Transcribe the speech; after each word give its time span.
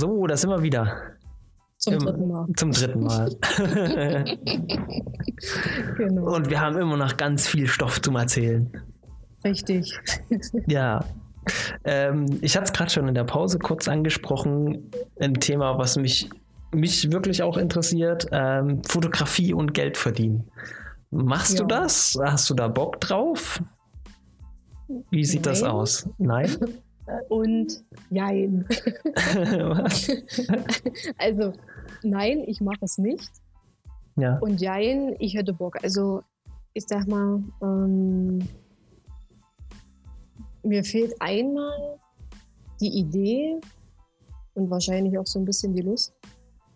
So, 0.00 0.26
da 0.26 0.34
sind 0.34 0.48
wir 0.48 0.62
wieder. 0.62 0.96
Zum 1.76 1.92
Im- 1.94 2.00
dritten 2.00 2.28
Mal. 2.28 2.46
Zum 2.56 2.72
dritten 2.72 3.04
Mal. 3.04 3.36
Genau. 5.96 6.34
Und 6.34 6.50
wir 6.50 6.60
haben 6.60 6.76
immer 6.78 6.96
noch 6.96 7.16
ganz 7.16 7.46
viel 7.46 7.66
Stoff 7.66 8.00
zum 8.00 8.16
Erzählen. 8.16 8.70
Richtig. 9.44 9.98
Ja. 10.66 11.04
Ähm, 11.84 12.26
ich 12.42 12.54
hatte 12.56 12.64
es 12.66 12.72
gerade 12.72 12.90
schon 12.90 13.08
in 13.08 13.14
der 13.14 13.24
Pause 13.24 13.58
kurz 13.58 13.88
angesprochen. 13.88 14.90
Ein 15.18 15.34
Thema, 15.34 15.76
was 15.78 15.96
mich, 15.96 16.28
mich 16.72 17.10
wirklich 17.12 17.42
auch 17.42 17.56
interessiert: 17.56 18.26
ähm, 18.32 18.82
Fotografie 18.84 19.52
und 19.54 19.72
Geld 19.74 19.96
verdienen. 19.96 20.50
Machst 21.10 21.58
du 21.58 21.62
Ja. 21.64 21.80
das? 21.80 22.18
Hast 22.22 22.48
du 22.50 22.54
da 22.54 22.68
Bock 22.68 23.00
drauf? 23.00 23.62
Wie 25.10 25.24
sieht 25.24 25.44
das 25.46 25.60
Nein. 25.62 25.70
aus? 25.70 26.08
Nein? 26.18 26.56
Und 27.28 27.84
jein. 28.10 28.64
Was? 28.68 30.08
Also, 31.18 31.52
nein, 32.02 32.44
ich 32.46 32.60
mache 32.60 32.82
es 32.84 32.98
nicht. 32.98 33.30
ja. 34.16 34.38
Und 34.38 34.60
jein, 34.60 35.14
ich 35.18 35.34
hätte 35.34 35.52
Bock. 35.52 35.82
Also, 35.82 36.22
ich 36.74 36.84
sag 36.86 37.06
mal, 37.06 37.42
ähm, 37.62 38.40
mir 40.62 40.84
fehlt 40.84 41.14
einmal 41.20 41.98
die 42.80 42.98
Idee 42.98 43.60
und 44.54 44.70
wahrscheinlich 44.70 45.18
auch 45.18 45.26
so 45.26 45.38
ein 45.38 45.44
bisschen 45.44 45.74
die 45.74 45.82
Lust. 45.82 46.14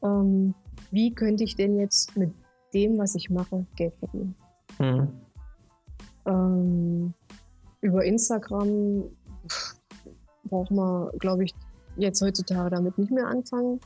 Ähm, 0.03 0.55
wie 0.91 1.13
könnte 1.15 1.45
ich 1.45 1.57
denn 1.57 1.79
jetzt 1.79 2.17
mit 2.17 2.33
dem, 2.73 2.99
was 2.99 3.15
ich 3.15 3.31
mache, 3.31 3.67
Geld 3.77 3.95
verdienen? 3.97 4.35
Hm. 4.79 5.09
Ähm, 6.27 7.15
über 7.81 8.05
Instagram 8.05 9.05
pff, 9.49 9.74
braucht 10.55 10.71
man, 10.71 11.11
glaube 11.19 11.45
ich, 11.45 11.55
jetzt 11.97 12.23
heutzutage 12.23 12.71
damit 12.71 12.97
nicht 12.97 13.11
mehr 13.11 13.27
anfangen. 13.27 13.81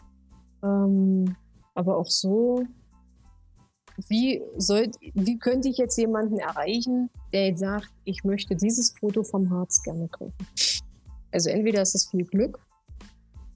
Ähm, 0.62 1.34
aber 1.75 1.97
auch 1.97 2.10
so, 2.10 2.62
wie, 4.08 4.42
soll, 4.58 4.91
wie 5.14 5.38
könnte 5.38 5.69
ich 5.69 5.78
jetzt 5.78 5.97
jemanden 5.97 6.38
erreichen, 6.38 7.08
der 7.33 7.47
jetzt 7.47 7.60
sagt, 7.60 7.88
ich 8.05 8.22
möchte 8.22 8.55
dieses 8.55 8.91
Foto 8.98 9.22
vom 9.22 9.48
Harz 9.48 9.83
gerne 9.83 10.08
kaufen? 10.08 10.47
Also 11.33 11.48
entweder 11.48 11.80
ist 11.80 11.94
es 11.94 12.10
viel 12.10 12.25
Glück 12.25 12.58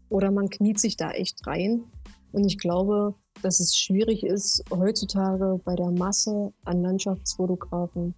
oder 0.09 0.31
man 0.31 0.49
kniet 0.49 0.81
sich 0.81 0.97
da 0.97 1.11
echt 1.11 1.47
rein. 1.47 1.85
Und 2.33 2.47
ich 2.47 2.57
glaube, 2.57 3.15
dass 3.43 3.61
es 3.61 3.77
schwierig 3.77 4.25
ist, 4.25 4.65
heutzutage 4.71 5.61
bei 5.65 5.75
der 5.75 5.91
Masse 5.91 6.53
an 6.65 6.83
Landschaftsfotografen 6.83 8.15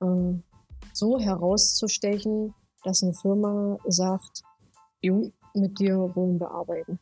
äh, 0.00 0.32
so 0.92 1.18
herauszustechen, 1.18 2.54
dass 2.86 3.02
eine 3.02 3.14
Firma 3.14 3.78
sagt, 3.88 4.44
Jung, 5.02 5.32
mit 5.54 5.78
dir 5.80 5.96
wollen 6.14 6.38
wir 6.38 6.50
arbeiten. 6.52 7.00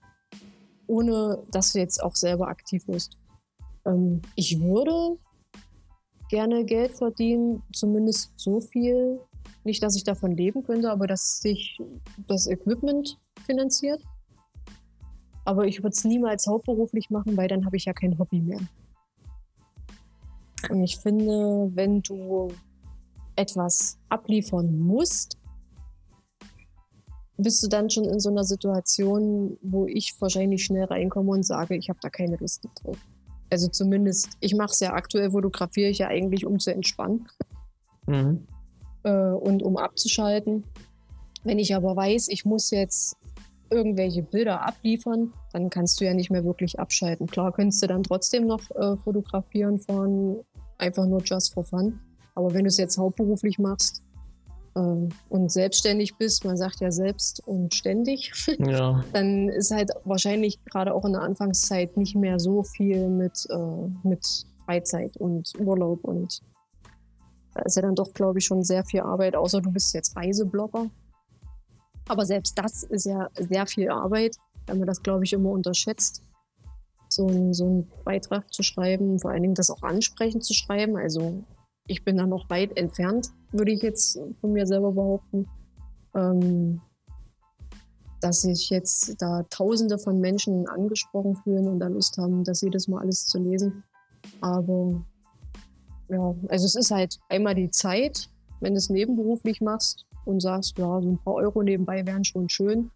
Ohne 0.87 1.43
dass 1.51 1.73
du 1.73 1.79
jetzt 1.79 2.03
auch 2.03 2.17
selber 2.17 2.49
aktiv 2.49 2.89
wirst. 2.89 3.19
Ähm, 3.85 4.23
ich 4.35 4.61
würde 4.63 5.19
gerne 6.31 6.65
Geld 6.65 6.93
verdienen, 6.93 7.63
zumindest 7.73 8.33
so 8.37 8.61
viel. 8.61 9.21
Nicht, 9.63 9.83
dass 9.83 9.95
ich 9.95 10.05
davon 10.05 10.33
leben 10.33 10.63
könnte, 10.65 10.91
aber 10.91 11.07
dass 11.07 11.41
sich 11.41 11.79
das 12.29 12.47
Equipment 12.47 13.21
finanziert. 13.45 14.03
Aber 15.45 15.67
ich 15.67 15.81
würde 15.83 15.95
es 15.95 16.05
niemals 16.05 16.47
hauptberuflich 16.47 17.11
machen, 17.11 17.37
weil 17.37 17.49
dann 17.49 17.67
habe 17.67 17.77
ich 17.77 17.85
ja 17.85 17.93
kein 17.93 18.19
Hobby 18.19 18.41
mehr. 18.41 18.61
Und 20.71 20.83
ich 20.83 20.97
finde, 20.97 21.71
wenn 21.75 22.01
du 22.01 22.49
etwas 23.37 23.99
abliefern 24.09 24.79
musst, 24.79 25.37
bist 27.37 27.63
du 27.63 27.69
dann 27.69 27.91
schon 27.91 28.05
in 28.05 28.21
so 28.21 28.31
einer 28.31 28.45
Situation, 28.45 29.59
wo 29.63 29.87
ich 29.87 30.15
wahrscheinlich 30.21 30.65
schnell 30.65 30.85
reinkomme 30.85 31.33
und 31.33 31.45
sage, 31.45 31.77
ich 31.77 31.89
habe 31.89 31.99
da 32.01 32.11
keine 32.11 32.37
Lust 32.37 32.67
drauf. 32.83 32.97
Also 33.51 33.69
zumindest, 33.69 34.31
ich 34.41 34.55
mache 34.55 34.73
es 34.73 34.81
ja 34.81 34.93
aktuell, 34.93 35.31
fotografiere 35.31 35.91
ich 35.91 35.99
ja 35.99 36.09
eigentlich, 36.09 36.47
um 36.47 36.59
zu 36.59 36.73
entspannen 36.73 37.27
Mhm. 38.07 38.47
äh, 39.05 39.11
und 39.11 39.63
um 39.63 39.77
abzuschalten. 39.79 40.65
Wenn 41.43 41.59
ich 41.59 41.75
aber 41.75 41.97
weiß, 41.97 42.29
ich 42.29 42.45
muss 42.45 42.71
jetzt 42.71 43.17
irgendwelche 43.71 44.23
Bilder 44.23 44.67
abliefern, 44.67 45.33
dann 45.53 45.71
kannst 45.71 46.01
du 46.01 46.05
ja 46.05 46.15
nicht 46.15 46.31
mehr 46.31 46.45
wirklich 46.45 46.79
abschalten. 46.79 47.27
Klar 47.27 47.53
könntest 47.53 47.83
du 47.83 47.87
dann 47.87 48.03
trotzdem 48.03 48.47
noch 48.47 48.71
äh, 48.73 48.97
fotografieren 48.97 49.79
fahren, 49.79 50.37
einfach 50.79 51.07
nur 51.07 51.23
just 51.23 51.55
for 51.55 51.65
fun. 51.65 51.99
Aber 52.35 52.53
wenn 52.53 52.65
du 52.65 52.69
es 52.69 52.77
jetzt 52.77 52.99
hauptberuflich 52.99 53.59
machst 53.59 54.04
äh, 54.75 55.09
und 55.29 55.53
selbstständig 55.53 56.17
bist, 56.17 56.45
man 56.45 56.57
sagt 56.57 56.81
ja 56.81 56.91
selbst 56.91 57.43
und 57.47 57.75
ständig, 57.75 58.33
Ja. 58.59 59.05
dann 59.13 59.49
ist 59.49 59.71
halt 59.71 59.91
wahrscheinlich 60.05 60.63
gerade 60.65 60.95
auch 60.95 61.05
in 61.05 61.13
der 61.13 61.23
Anfangszeit 61.23 61.97
nicht 61.97 62.17
mehr 62.17 62.39
so 62.39 62.63
viel 62.63 63.09
mit, 63.09 63.47
äh, 63.51 64.07
mit 64.07 64.27
Freizeit 64.65 65.17
und 65.17 65.53
Urlaub 65.59 66.05
und 66.05 66.41
da 67.55 67.63
ist 67.63 67.77
ja 67.77 67.83
dann 67.83 67.95
doch, 67.95 68.13
glaube 68.13 68.41
ich, 68.41 68.45
schon 68.47 68.65
sehr 68.65 68.85
viel 68.85 69.01
Arbeit, 69.01 69.37
außer 69.37 69.61
du 69.61 69.71
bist 69.71 69.95
jetzt 69.95 70.17
Reiseblogger. 70.17 70.91
Aber 72.09 72.27
selbst 72.27 72.59
das 72.59 72.83
ist 72.83 73.07
ja 73.07 73.29
sehr 73.39 73.67
viel 73.67 73.91
Arbeit, 73.91 74.37
wenn 74.67 74.79
man 74.79 74.89
das, 74.89 75.03
glaube 75.03 75.25
ich, 75.25 75.33
immer 75.33 75.51
unterschätzt, 75.51 76.23
so, 77.09 77.29
ein, 77.29 77.55
so 77.55 77.65
einen 77.65 77.91
Beitrag 78.05 78.53
zu 78.53 78.63
schreiben, 78.63 79.21
vor 79.21 79.31
allen 79.31 79.43
Dingen 79.43 79.55
das 79.55 79.71
auch 79.71 79.83
ansprechend 79.83 80.45
zu 80.45 80.53
schreiben. 80.53 80.97
Also 80.97 81.45
ich 81.87 82.05
bin 82.05 82.17
da 82.17 82.27
noch 82.27 82.49
weit 82.51 82.77
entfernt, 82.77 83.31
würde 83.53 83.73
ich 83.73 83.83
jetzt 83.83 84.19
von 84.41 84.53
mir 84.53 84.67
selber 84.67 84.93
behaupten. 84.93 85.47
Ähm, 86.15 86.81
dass 88.25 88.41
sich 88.41 88.71
jetzt 88.71 89.21
da 89.21 89.43
Tausende 89.51 89.99
von 89.99 90.19
Menschen 90.19 90.67
angesprochen 90.67 91.37
fühlen 91.37 91.69
und 91.69 91.79
da 91.79 91.89
Lust 91.89 92.17
haben, 92.17 92.43
das 92.43 92.63
jedes 92.63 92.89
Mal 92.89 93.03
alles 93.03 93.27
zu 93.27 93.39
lesen. 93.39 93.85
Aber 94.41 95.05
ja, 96.09 96.35
also 96.49 96.65
es 96.65 96.75
ist 96.75 96.91
halt 96.91 97.19
einmal 97.29 97.55
die 97.55 97.69
Zeit, 97.69 98.31
wenn 98.61 98.73
du 98.73 98.79
es 98.79 98.89
nebenberuflich 98.89 99.61
machst 99.61 100.07
und 100.25 100.41
sagst, 100.41 100.79
ja, 100.79 101.03
so 101.03 101.11
ein 101.11 101.19
paar 101.19 101.35
Euro 101.35 101.63
nebenbei 101.63 102.07
wären 102.07 102.25
schon 102.25 102.49
schön. 102.49 102.91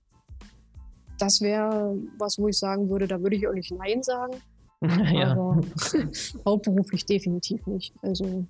Das 1.19 1.43
wäre 1.43 1.94
was, 2.19 2.38
wo 2.38 2.49
ich 2.49 2.56
sagen 2.56 2.88
würde, 2.88 3.06
da 3.06 3.20
würde 3.20 3.37
ich 3.37 3.47
auch 3.47 3.53
nicht 3.53 3.70
Nein 3.72 4.03
sagen, 4.03 4.34
ja. 5.12 5.32
aber 5.32 5.60
hauptberuflich 6.47 7.05
definitiv 7.05 7.66
nicht. 7.66 7.94
Also 8.00 8.47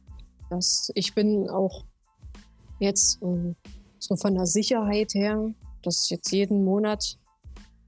das, 0.51 0.91
ich 0.95 1.15
bin 1.15 1.49
auch 1.49 1.85
jetzt 2.79 3.23
äh, 3.23 3.55
so 3.99 4.17
von 4.17 4.35
der 4.35 4.47
Sicherheit 4.47 5.15
her, 5.15 5.53
dass 5.83 6.11
jetzt 6.11 6.33
jeden 6.33 6.65
Monat 6.65 7.19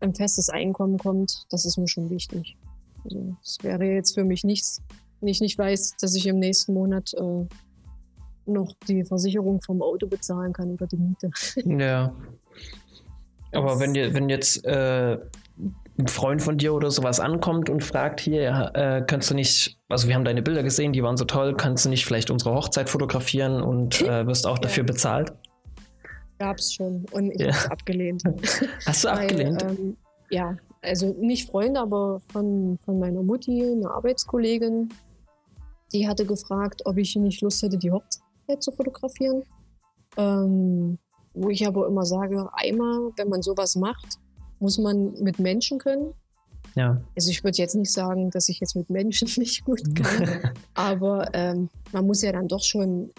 ein 0.01 0.15
festes 0.15 0.49
Einkommen 0.49 0.99
kommt, 0.99 1.47
das 1.51 1.65
ist 1.65 1.77
mir 1.77 1.89
schon 1.89 2.11
wichtig. 2.11 2.57
Also 3.05 3.37
es 3.43 3.59
wäre 3.63 3.85
jetzt 3.85 4.15
für 4.15 4.25
mich 4.25 4.45
nichts, 4.45 4.83
wenn 5.21 5.29
ich 5.29 5.41
nicht 5.41 5.59
weiß, 5.59 5.97
dass 6.01 6.15
ich 6.15 6.27
im 6.27 6.39
nächsten 6.39 6.75
Monat 6.75 7.13
äh, 7.15 7.47
noch 8.47 8.73
die 8.89 9.05
Versicherung 9.05 9.61
vom 9.61 9.83
Auto 9.83 10.07
bezahlen 10.07 10.53
kann 10.53 10.73
oder 10.73 10.87
die 10.87 10.97
Miete. 10.97 11.31
Ja. 11.65 12.15
Aber 13.53 13.81
wenn, 13.81 13.95
wenn 13.95 14.29
jetzt 14.29 14.65
äh, 14.65 15.19
ein 16.01 16.09
Freund 16.09 16.43
von 16.43 16.59
dir 16.59 16.75
oder 16.75 16.91
sowas 16.91 17.21
ankommt 17.21 17.71
und 17.71 17.83
fragt, 17.83 18.21
hier, 18.21 18.71
äh, 18.75 19.03
kannst 19.07 19.31
du 19.31 19.35
nicht, 19.35 19.79
also 19.89 20.09
wir 20.09 20.15
haben 20.15 20.25
deine 20.25 20.43
Bilder 20.43 20.63
gesehen, 20.63 20.93
die 20.93 21.03
waren 21.03 21.17
so 21.17 21.25
toll, 21.25 21.55
kannst 21.57 21.85
du 21.85 21.89
nicht 21.89 22.05
vielleicht 22.05 22.31
unsere 22.31 22.55
Hochzeit 22.55 22.89
fotografieren 22.91 23.63
und 23.63 24.03
äh, 24.03 24.27
wirst 24.27 24.47
auch 24.47 24.59
dafür 24.59 24.85
bezahlt? 24.85 25.33
Gab's 26.39 26.73
schon 26.75 27.05
und 27.13 27.31
ich 27.33 27.41
Ja. 27.41 27.47
habe 27.49 27.57
es 27.59 27.71
abgelehnt. 27.71 28.23
Hast 28.87 29.05
du 29.05 29.09
Weil, 29.09 29.19
abgelehnt? 29.19 29.63
Ähm, 29.63 29.97
ja, 30.31 30.57
also 30.83 31.15
nicht 31.19 31.51
Freunde, 31.51 31.81
aber 31.81 32.21
von, 32.33 32.79
von 32.85 32.99
meiner 32.99 33.23
Mutti, 33.23 33.63
eine 33.63 33.91
Arbeitskollegin, 33.91 34.89
die 35.93 36.09
hatte 36.09 36.25
gefragt, 36.25 36.83
ob 36.85 36.97
ich 36.97 37.15
nicht 37.17 37.43
Lust 37.43 37.63
hätte, 37.63 37.77
die 37.77 37.91
Hochzeit 37.91 38.23
zu 38.61 38.73
fotografieren. 38.73 39.43
Ähm, 40.17 40.99
wo 41.35 41.49
ich 41.49 41.67
aber 41.67 41.87
immer 41.87 42.05
sage, 42.05 42.49
einmal, 42.55 43.13
wenn 43.17 43.29
man 43.29 43.43
sowas 43.43 43.77
macht, 43.77 44.19
muss 44.61 44.79
man 44.79 45.15
mit 45.21 45.39
Menschen 45.39 45.79
können. 45.79 46.15
ja. 46.75 47.01
Also 47.17 47.31
ich 47.31 47.43
würde 47.43 47.59
jetzt 47.59 47.75
nicht 47.75 47.93
sagen, 47.93 48.31
dass 48.31 48.49
ich 48.49 48.61
jetzt 48.61 48.77
mit 48.77 48.91
Menschen 48.91 49.29
nicht 49.37 49.65
gut 49.65 49.83
kann, 49.95 50.53
aber 50.75 51.35
ähm, 51.35 51.69
man 51.93 52.07
muss 52.07 52.23
ja 52.23 52.33
dann 52.33 52.49
doch 52.49 52.63
schon 52.63 53.11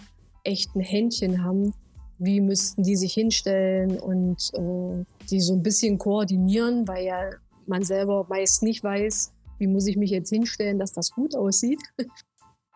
echt 0.44 0.74
ein 0.74 0.80
Händchen 0.80 1.44
haben. 1.44 1.74
Wie 2.18 2.40
müssten 2.40 2.84
die 2.84 2.96
sich 2.96 3.14
hinstellen 3.14 3.98
und 3.98 4.50
äh, 4.54 5.04
die 5.28 5.40
so 5.40 5.54
ein 5.54 5.62
bisschen 5.62 5.98
koordinieren, 5.98 6.86
weil 6.86 7.04
ja 7.04 7.30
man 7.66 7.82
selber 7.82 8.26
meist 8.28 8.62
nicht 8.62 8.84
weiß, 8.84 9.32
wie 9.58 9.66
muss 9.66 9.86
ich 9.86 9.96
mich 9.96 10.10
jetzt 10.10 10.30
hinstellen, 10.30 10.78
dass 10.78 10.92
das 10.92 11.10
gut 11.10 11.34
aussieht. 11.34 11.80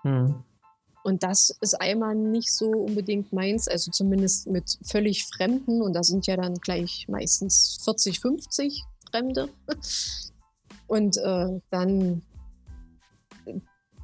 Hm. 0.03 0.37
Und 1.07 1.23
das 1.23 1.57
ist 1.61 1.81
einmal 1.81 2.17
nicht 2.17 2.53
so 2.53 2.69
unbedingt 2.69 3.33
meins, 3.33 3.69
also 3.69 3.93
zumindest 3.93 4.49
mit 4.49 4.77
völlig 4.83 5.25
Fremden. 5.25 5.81
Und 5.81 5.93
da 5.93 6.03
sind 6.03 6.27
ja 6.27 6.37
dann 6.37 6.55
gleich 6.55 7.07
meistens 7.09 7.79
40, 7.85 8.19
50 8.19 8.83
Fremde. 9.13 9.49
Und 10.89 11.17
äh, 11.19 11.61
dann 11.71 12.23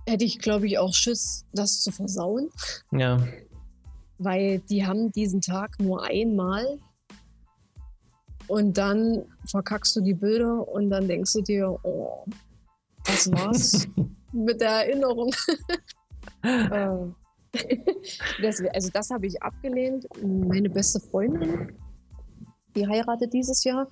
hätte 0.07 0.25
ich, 0.25 0.39
glaube 0.39 0.69
ich, 0.69 0.79
auch 0.79 0.95
Schiss, 0.95 1.45
das 1.53 1.81
zu 1.81 1.91
versauen, 1.91 2.51
Ja. 2.93 3.27
weil 4.19 4.61
die 4.61 4.87
haben 4.87 5.11
diesen 5.11 5.41
Tag 5.41 5.81
nur 5.81 6.05
einmal. 6.05 6.79
Und 8.47 8.79
dann 8.79 9.25
verkackst 9.47 9.97
du 9.97 10.03
die 10.03 10.15
Bilder 10.15 10.69
und 10.69 10.89
dann 10.89 11.09
denkst 11.09 11.33
du 11.33 11.41
dir, 11.41 11.81
oh, 11.83 12.25
das 13.05 13.29
war's 13.33 13.89
mit 14.33 14.61
der 14.61 14.87
Erinnerung. 14.87 15.35
Ähm, 16.43 17.15
das, 18.43 18.63
also 18.73 18.91
das 18.93 19.11
habe 19.11 19.27
ich 19.27 19.43
abgelehnt. 19.43 20.07
Meine 20.23 20.71
beste 20.71 21.01
Freundin, 21.01 21.73
die 22.75 22.87
heiratet 22.87 23.33
dieses 23.33 23.63
Jahr, 23.65 23.89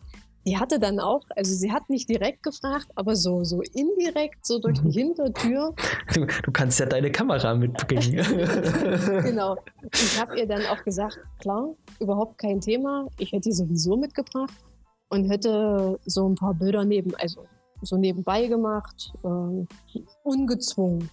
die 0.47 0.57
hatte 0.57 0.79
dann 0.79 1.01
auch, 1.01 1.23
also 1.37 1.55
sie 1.55 1.71
hat 1.71 1.91
nicht 1.91 2.09
direkt 2.09 2.43
gefragt, 2.43 2.87
aber 2.95 3.15
so, 3.15 3.45
so 3.45 3.61
indirekt, 3.75 4.47
so 4.47 4.59
durch 4.59 4.81
die 4.81 4.89
mhm. 4.89 4.93
Hintertür. 4.93 5.75
Du, 6.15 6.25
du 6.25 6.51
kannst 6.51 6.81
ja 6.81 6.87
deine 6.87 7.13
Kamera 7.13 7.55
mitbringen. 7.55 8.17
genau. 9.23 9.57
Ich 9.93 10.19
habe 10.19 10.39
ihr 10.39 10.47
dann 10.47 10.65
auch 10.67 10.83
gesagt, 10.83 11.19
klar, 11.41 11.75
überhaupt 12.01 12.39
kein 12.39 12.61
Thema. 12.61 13.07
Ich 13.19 13.33
hätte 13.33 13.51
die 13.51 13.55
sowieso 13.55 13.97
mitgebracht 13.97 14.55
und 15.11 15.31
hätte 15.31 15.99
so 16.07 16.29
ein 16.29 16.37
paar 16.37 16.55
Bilder 16.55 16.85
neben, 16.85 17.15
also 17.17 17.45
so 17.83 17.99
nebenbei 17.99 18.47
gemacht, 18.47 19.13
äh, 19.23 19.99
ungezwungen. 20.23 21.11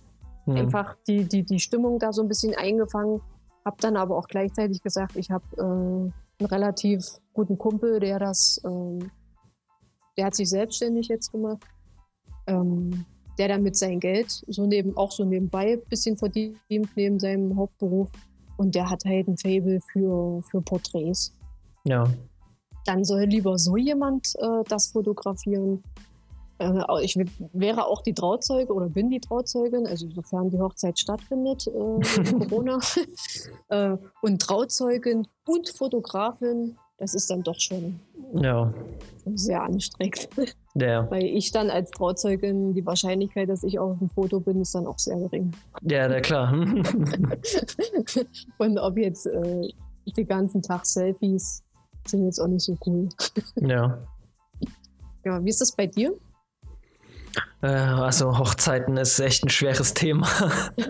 Mhm. 0.48 0.56
Einfach 0.56 0.98
die, 1.08 1.26
die, 1.26 1.44
die 1.44 1.60
Stimmung 1.60 2.00
da 2.00 2.12
so 2.12 2.24
ein 2.24 2.28
bisschen 2.28 2.56
eingefangen. 2.56 3.22
Hab 3.64 3.80
dann 3.80 3.98
aber 3.98 4.18
auch 4.18 4.28
gleichzeitig 4.28 4.82
gesagt, 4.82 5.16
ich 5.16 5.30
habe 5.30 5.46
äh, 5.58 5.62
einen 5.62 6.50
relativ 6.50 7.06
guten 7.34 7.58
Kumpel, 7.58 8.00
der 8.00 8.18
das 8.18 8.62
äh, 8.64 9.06
der 10.18 10.26
hat 10.26 10.36
sich 10.36 10.50
selbstständig 10.50 11.08
jetzt 11.08 11.32
gemacht, 11.32 11.64
ähm, 12.48 13.06
der 13.38 13.50
damit 13.50 13.76
sein 13.78 14.00
Geld 14.00 14.44
so 14.48 14.66
neben, 14.66 14.98
auch 14.98 15.12
so 15.12 15.24
nebenbei 15.24 15.74
ein 15.74 15.82
bisschen 15.90 16.18
verdient, 16.18 16.58
neben 16.96 17.20
seinem 17.20 17.56
Hauptberuf. 17.56 18.12
Und 18.58 18.74
der 18.74 18.90
hat 18.90 19.06
halt 19.06 19.28
ein 19.28 19.38
Fable 19.38 19.80
für, 19.92 20.42
für 20.50 20.62
Porträts. 20.62 21.32
Ja. 21.84 22.06
Dann 22.86 23.04
soll 23.04 23.26
lieber 23.26 23.60
so 23.60 23.78
jemand 23.78 24.34
äh, 24.40 24.64
das 24.68 24.88
fotografieren. 24.88 25.84
Äh, 26.60 27.04
ich 27.04 27.18
wäre 27.54 27.88
auch 27.88 28.02
die 28.02 28.14
Trauzeuge 28.14 28.74
oder 28.74 28.90
bin 28.90 29.10
die 29.10 29.20
Trauzeugin, 29.20 29.88
also 29.88 30.10
sofern 30.10 30.50
die 30.50 30.60
Hochzeit 30.60 31.00
stattfindet, 31.00 31.68
äh, 31.68 31.70
Corona. 32.50 32.80
äh, 33.70 33.98
und 34.22 34.42
Trauzeugin 34.42 35.28
und 35.46 35.70
Fotografin 35.70 36.78
das 36.98 37.14
ist 37.14 37.30
dann 37.30 37.44
doch 37.44 37.60
schon 37.60 38.00
ja. 38.34 38.74
sehr 39.34 39.64
anstrengend. 39.64 40.30
Ja. 40.80 41.10
Weil 41.10 41.24
ich 41.24 41.52
dann 41.52 41.72
als 41.72 41.90
Trauzeugin, 41.90 42.76
die 42.76 42.86
Wahrscheinlichkeit, 42.86 43.50
dass 43.50 43.64
ich 43.64 43.80
auf 43.80 43.98
dem 43.98 44.12
Foto 44.12 44.40
bin, 44.40 44.62
ist 44.62 44.76
dann 44.76 44.86
auch 44.86 45.00
sehr 45.00 45.18
gering. 45.18 45.52
Ja, 45.82 46.08
na 46.08 46.20
klar. 46.20 46.54
Und 48.60 48.78
ob 48.78 48.96
jetzt 48.96 49.26
äh, 49.26 49.70
die 50.06 50.24
ganzen 50.24 50.62
Tag 50.62 50.86
Selfies 50.86 51.64
sind 52.06 52.26
jetzt 52.26 52.40
auch 52.40 52.46
nicht 52.46 52.62
so 52.62 52.78
cool. 52.86 53.10
Ja. 53.56 53.98
Ja, 55.26 55.44
wie 55.44 55.50
ist 55.50 55.62
das 55.62 55.72
bei 55.72 55.88
dir? 55.88 56.14
Äh, 57.62 57.68
also 57.68 58.38
Hochzeiten 58.38 58.98
ist 58.98 59.20
echt 59.20 59.44
ein 59.44 59.50
schweres 59.50 59.94
Thema. 59.94 60.28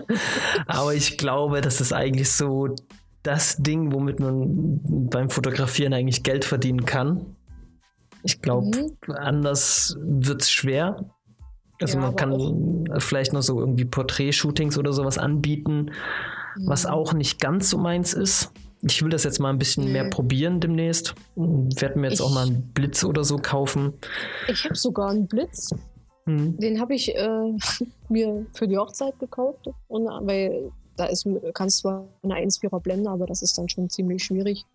Aber 0.66 0.94
ich 0.94 1.18
glaube, 1.18 1.60
das 1.60 1.80
ist 1.80 1.92
eigentlich 1.92 2.30
so 2.30 2.74
das 3.22 3.56
Ding, 3.56 3.92
womit 3.92 4.20
man 4.20 4.80
beim 5.10 5.30
Fotografieren 5.30 5.92
eigentlich 5.92 6.22
Geld 6.22 6.44
verdienen 6.44 6.84
kann. 6.84 7.36
Ich 8.22 8.42
glaube, 8.42 8.66
mhm. 8.66 9.12
anders 9.14 9.96
wird 10.00 10.42
es 10.42 10.50
schwer. 10.50 11.04
Also 11.80 11.98
ja, 11.98 12.04
man 12.04 12.16
kann 12.16 12.84
vielleicht 12.98 13.32
noch 13.32 13.42
so 13.42 13.60
irgendwie 13.60 13.84
Porträt-Shootings 13.84 14.78
oder 14.78 14.92
sowas 14.92 15.18
anbieten, 15.18 15.90
mhm. 16.56 16.66
was 16.66 16.86
auch 16.86 17.12
nicht 17.12 17.40
ganz 17.40 17.70
so 17.70 17.78
meins 17.78 18.14
ist. 18.14 18.50
Ich 18.82 19.02
will 19.02 19.10
das 19.10 19.24
jetzt 19.24 19.40
mal 19.40 19.50
ein 19.50 19.58
bisschen 19.58 19.84
nee. 19.84 19.92
mehr 19.92 20.10
probieren 20.10 20.60
demnächst. 20.60 21.14
Werde 21.34 21.98
mir 21.98 22.08
jetzt 22.10 22.20
ich, 22.20 22.26
auch 22.26 22.32
mal 22.32 22.46
einen 22.46 22.72
Blitz 22.72 23.04
oder 23.04 23.24
so 23.24 23.36
kaufen. 23.36 23.94
Ich 24.46 24.64
habe 24.64 24.76
sogar 24.76 25.10
einen 25.10 25.26
Blitz. 25.26 25.70
Mhm. 26.28 26.58
Den 26.58 26.80
habe 26.80 26.94
ich 26.94 27.14
äh, 27.14 27.56
mir 28.08 28.46
für 28.52 28.68
die 28.68 28.76
Hochzeit 28.76 29.18
gekauft. 29.18 29.68
Und, 29.88 30.04
weil 30.04 30.70
da 30.96 31.06
ist, 31.06 31.26
kannst 31.54 31.78
zwar 31.78 32.06
eine 32.22 32.34
1,4er 32.34 32.80
blenden, 32.80 33.08
aber 33.08 33.26
das 33.26 33.42
ist 33.42 33.56
dann 33.56 33.68
schon 33.68 33.88
ziemlich 33.88 34.22
schwierig. 34.22 34.66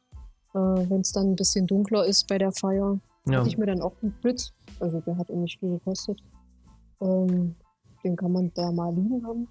Äh, 0.54 0.58
Wenn 0.58 1.02
es 1.02 1.12
dann 1.12 1.32
ein 1.32 1.36
bisschen 1.36 1.68
dunkler 1.68 2.06
ist 2.06 2.28
bei 2.28 2.38
der 2.38 2.52
Feier, 2.52 3.00
ja. 3.26 3.40
hatte 3.40 3.50
ich 3.50 3.58
mir 3.58 3.66
dann 3.66 3.82
auch 3.82 3.94
einen 4.02 4.14
Blitz. 4.22 4.54
Also 4.80 5.00
der 5.02 5.18
hat 5.18 5.30
auch 5.30 5.36
nicht 5.36 5.60
viel 5.60 5.70
gekostet. 5.70 6.22
Ähm, 7.02 7.56
den 8.04 8.16
kann 8.16 8.32
man 8.32 8.52
da 8.56 8.72
mal 8.72 8.94
liegen 8.94 9.26
haben. 9.26 9.48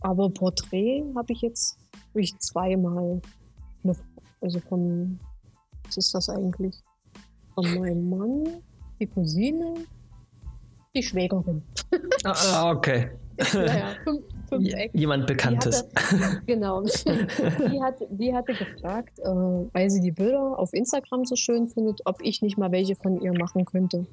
Aber 0.00 0.30
Porträt 0.30 1.04
habe 1.14 1.32
ich 1.32 1.42
jetzt 1.42 1.78
ich 2.14 2.38
zweimal. 2.38 3.20
Eine, 3.82 3.96
also 4.40 4.60
von, 4.60 5.18
was 5.84 5.96
ist 5.96 6.14
das 6.14 6.28
eigentlich? 6.28 6.74
Von 7.54 7.78
meinem 7.78 8.08
Mann, 8.08 8.62
die 9.00 9.06
Cousine, 9.06 9.74
die 10.96 11.02
Schwägerin. 11.02 11.62
Ah, 12.24 12.34
ah, 12.52 12.70
okay. 12.72 13.10
Naja, 13.54 13.94
fünf, 14.04 14.24
fünf. 14.48 14.68
Jemand 14.92 15.26
Bekanntes. 15.26 15.84
Die 15.88 15.96
hatte, 15.96 16.42
genau. 16.46 16.82
die, 17.70 17.82
hat, 17.82 17.96
die 18.10 18.34
hatte 18.34 18.54
gefragt, 18.54 19.18
äh, 19.18 19.24
weil 19.28 19.90
sie 19.90 20.00
die 20.00 20.10
Bilder 20.10 20.58
auf 20.58 20.72
Instagram 20.72 21.24
so 21.24 21.36
schön 21.36 21.68
findet, 21.68 22.00
ob 22.06 22.20
ich 22.22 22.42
nicht 22.42 22.56
mal 22.56 22.72
welche 22.72 22.96
von 22.96 23.20
ihr 23.20 23.32
machen 23.32 23.64
könnte. 23.64 24.06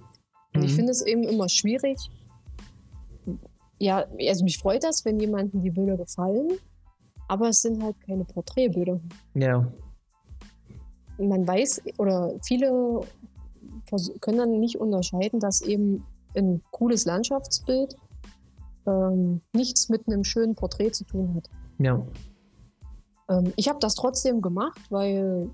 Und 0.54 0.62
mhm. 0.62 0.64
ich 0.64 0.74
finde 0.74 0.92
es 0.92 1.06
eben 1.06 1.24
immer 1.24 1.50
schwierig. 1.50 1.98
Ja, 3.80 4.06
also 4.28 4.44
mich 4.44 4.58
freut 4.60 4.84
das, 4.84 5.04
wenn 5.06 5.20
jemandem 5.20 5.62
die 5.62 5.72
Bilder 5.72 5.98
gefallen, 5.98 6.52
aber 7.28 7.50
es 7.50 7.62
sind 7.62 7.82
halt 7.82 7.96
keine 8.06 8.26
Porträtbilder. 8.26 9.00
Ja. 9.34 9.72
Man 11.18 11.48
weiß, 11.48 11.82
oder 11.98 12.34
viele 12.46 13.02
können 14.22 14.38
dann 14.38 14.60
nicht 14.60 14.78
unterscheiden, 14.78 15.40
dass 15.40 15.62
eben 15.62 16.06
ein 16.36 16.62
cooles 16.72 17.06
Landschaftsbild 17.06 17.96
ähm, 18.86 19.42
nichts 19.54 19.90
mit 19.90 20.08
einem 20.08 20.24
schönen 20.24 20.56
Porträt 20.56 20.92
zu 20.92 21.06
tun 21.06 21.36
hat. 21.36 21.50
Ja. 21.80 22.06
Ähm, 23.30 23.54
ich 23.56 23.70
habe 23.70 23.80
das 23.80 23.96
trotzdem 23.96 24.42
gemacht, 24.42 24.80
weil, 24.90 25.50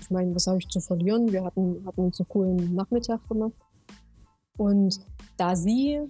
ich 0.00 0.10
meine, 0.10 0.34
was 0.34 0.46
habe 0.46 0.58
ich 0.58 0.68
zu 0.68 0.80
verlieren? 0.80 1.32
Wir 1.32 1.44
hatten, 1.44 1.84
hatten 1.86 2.00
uns 2.00 2.20
einen 2.20 2.28
coolen 2.28 2.74
Nachmittag 2.74 3.26
gemacht. 3.28 3.52
Und 4.56 5.00
da 5.36 5.56
sie 5.56 6.00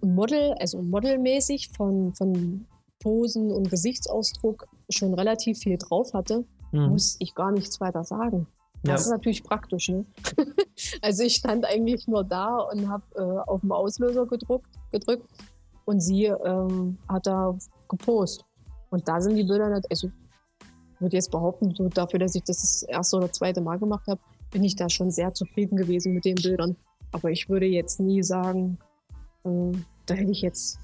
Model, 0.00 0.54
also 0.60 0.82
modelmäßig 0.82 1.70
von, 1.70 2.12
von 2.12 2.66
Posen 3.00 3.50
und 3.50 3.70
Gesichtsausdruck 3.70 4.68
schon 4.90 5.14
relativ 5.14 5.58
viel 5.58 5.76
drauf 5.76 6.12
hatte, 6.14 6.44
mhm. 6.72 6.90
muss 6.90 7.16
ich 7.20 7.34
gar 7.34 7.52
nichts 7.52 7.80
weiter 7.80 8.04
sagen. 8.04 8.46
Das 8.82 8.90
ja. 8.90 8.94
ist 9.06 9.10
natürlich 9.10 9.42
praktisch. 9.42 9.88
Ne? 9.88 10.04
also 11.02 11.22
ich 11.24 11.36
stand 11.36 11.66
eigentlich 11.66 12.06
nur 12.06 12.24
da 12.24 12.58
und 12.58 12.88
habe 12.88 13.04
äh, 13.16 13.50
auf 13.50 13.62
den 13.62 13.72
Auslöser 13.72 14.26
gedruckt, 14.26 14.70
gedrückt 14.92 15.28
und 15.84 16.00
sie 16.00 16.26
ähm, 16.26 16.98
hat 17.08 17.26
da 17.26 17.56
gepostet. 17.88 18.44
Und 18.90 19.06
da 19.08 19.20
sind 19.20 19.36
die 19.36 19.44
Bilder 19.44 19.68
nicht, 19.68 19.90
also 19.90 20.08
ich 20.94 21.00
würde 21.00 21.16
jetzt 21.16 21.30
behaupten, 21.30 21.74
so 21.74 21.88
dafür, 21.88 22.18
dass 22.18 22.34
ich 22.34 22.42
das 22.42 22.60
das 22.60 22.82
erste 22.82 23.16
oder 23.16 23.32
zweite 23.32 23.60
Mal 23.60 23.78
gemacht 23.78 24.06
habe, 24.06 24.20
bin 24.50 24.64
ich 24.64 24.76
da 24.76 24.88
schon 24.88 25.10
sehr 25.10 25.34
zufrieden 25.34 25.76
gewesen 25.76 26.14
mit 26.14 26.24
den 26.24 26.36
Bildern. 26.36 26.76
Aber 27.12 27.30
ich 27.30 27.48
würde 27.48 27.66
jetzt 27.66 28.00
nie 28.00 28.22
sagen, 28.22 28.78
äh, 29.44 29.72
da 30.06 30.14
hätte 30.14 30.32
ich 30.32 30.42
jetzt 30.42 30.78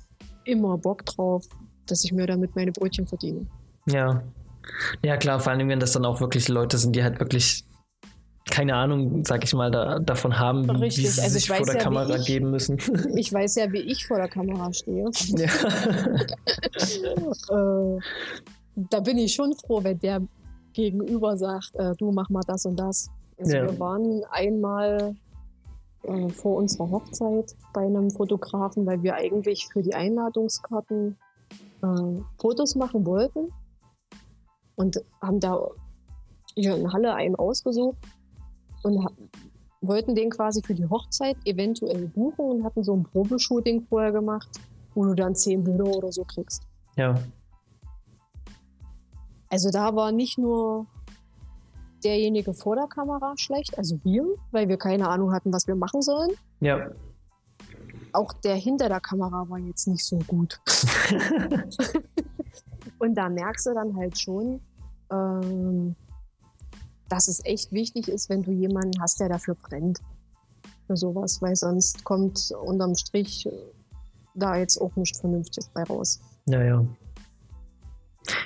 immer 0.44 0.78
Bock 0.78 1.04
drauf, 1.06 1.46
dass 1.86 2.04
ich 2.04 2.12
mir 2.12 2.26
damit 2.26 2.54
meine 2.56 2.72
Brötchen 2.72 3.06
verdiene. 3.06 3.46
Ja. 3.86 4.22
Ja, 5.02 5.18
klar, 5.18 5.40
vor 5.40 5.52
allem, 5.52 5.68
wenn 5.68 5.80
das 5.80 5.92
dann 5.92 6.06
auch 6.06 6.20
wirklich 6.20 6.48
Leute 6.48 6.78
sind, 6.78 6.96
die 6.96 7.04
halt 7.04 7.20
wirklich 7.20 7.66
keine 8.50 8.74
Ahnung, 8.74 9.24
sag 9.24 9.44
ich 9.44 9.54
mal, 9.54 9.70
da, 9.70 9.98
davon 9.98 10.38
haben, 10.38 10.68
Richtig. 10.68 11.04
wie 11.04 11.08
sie 11.08 11.22
also 11.22 11.34
sich 11.34 11.48
vor 11.48 11.64
der 11.64 11.76
ja, 11.76 11.80
Kamera 11.80 12.16
ich, 12.16 12.26
geben 12.26 12.50
müssen. 12.50 12.78
Ich 13.16 13.32
weiß 13.32 13.54
ja, 13.56 13.72
wie 13.72 13.80
ich 13.80 14.06
vor 14.06 14.18
der 14.18 14.28
Kamera 14.28 14.72
stehe. 14.72 15.10
Ja. 15.28 15.46
äh, 17.96 17.98
da 18.76 19.00
bin 19.00 19.18
ich 19.18 19.34
schon 19.34 19.54
froh, 19.54 19.82
wenn 19.82 19.98
der 19.98 20.20
Gegenüber 20.74 21.36
sagt, 21.36 21.74
äh, 21.74 21.94
du 21.96 22.12
mach 22.12 22.28
mal 22.28 22.42
das 22.46 22.66
und 22.66 22.76
das. 22.76 23.08
Also 23.38 23.56
ja. 23.56 23.62
Wir 23.62 23.80
waren 23.80 24.22
einmal 24.30 25.16
äh, 26.02 26.28
vor 26.28 26.56
unserer 26.56 26.90
Hochzeit 26.90 27.56
bei 27.72 27.82
einem 27.82 28.10
Fotografen, 28.10 28.84
weil 28.84 29.02
wir 29.02 29.14
eigentlich 29.14 29.68
für 29.72 29.82
die 29.82 29.94
Einladungskarten 29.94 31.16
Fotos 32.38 32.76
machen 32.76 33.04
wollten 33.04 33.52
und 34.74 35.04
haben 35.20 35.38
da 35.38 35.68
hier 36.54 36.76
in 36.76 36.90
Halle 36.90 37.14
einen 37.14 37.36
ausgesucht 37.36 37.98
und 38.84 39.06
wollten 39.80 40.14
den 40.14 40.30
quasi 40.30 40.62
für 40.62 40.74
die 40.74 40.88
Hochzeit 40.88 41.36
eventuell 41.44 42.08
buchen 42.08 42.44
und 42.44 42.64
hatten 42.64 42.82
so 42.82 42.94
ein 42.94 43.04
Probeshooting 43.04 43.86
vorher 43.88 44.12
gemacht, 44.12 44.48
wo 44.94 45.04
du 45.04 45.14
dann 45.14 45.34
zehn 45.34 45.62
Bilder 45.64 45.84
oder 45.84 46.12
so 46.12 46.24
kriegst. 46.24 46.62
Ja. 46.96 47.14
Also 49.48 49.70
da 49.70 49.94
war 49.94 50.12
nicht 50.12 50.38
nur 50.38 50.86
derjenige 52.02 52.52
vor 52.54 52.76
der 52.76 52.86
Kamera 52.86 53.34
schlecht, 53.36 53.78
also 53.78 53.98
wir, 54.04 54.24
weil 54.50 54.68
wir 54.68 54.76
keine 54.76 55.08
Ahnung 55.08 55.32
hatten, 55.32 55.52
was 55.52 55.66
wir 55.66 55.74
machen 55.74 56.02
sollen. 56.02 56.30
Ja. 56.60 56.90
Auch 58.12 58.32
der 58.32 58.56
hinter 58.56 58.88
der 58.88 59.00
Kamera 59.00 59.48
war 59.48 59.58
jetzt 59.58 59.88
nicht 59.88 60.04
so 60.04 60.18
gut. 60.26 60.60
und 62.98 63.14
da 63.14 63.28
merkst 63.28 63.66
du 63.66 63.74
dann 63.74 63.96
halt 63.96 64.18
schon, 64.18 64.60
ähm, 65.10 65.96
dass 67.08 67.28
es 67.28 67.44
echt 67.44 67.72
wichtig 67.72 68.08
ist, 68.08 68.28
wenn 68.28 68.42
du 68.42 68.50
jemanden 68.52 69.00
hast, 69.00 69.20
der 69.20 69.28
dafür 69.28 69.54
brennt. 69.56 70.00
Für 70.86 70.96
sowas, 70.96 71.40
weil 71.40 71.56
sonst 71.56 72.04
kommt 72.04 72.50
unterm 72.64 72.94
Strich 72.94 73.48
da 74.34 74.56
jetzt 74.56 74.78
auch 74.80 74.94
nicht 74.96 75.16
vernünftig 75.16 75.64
bei 75.72 75.82
raus. 75.84 76.20
Ja, 76.46 76.62
ja. 76.62 76.78
Und 76.78 76.88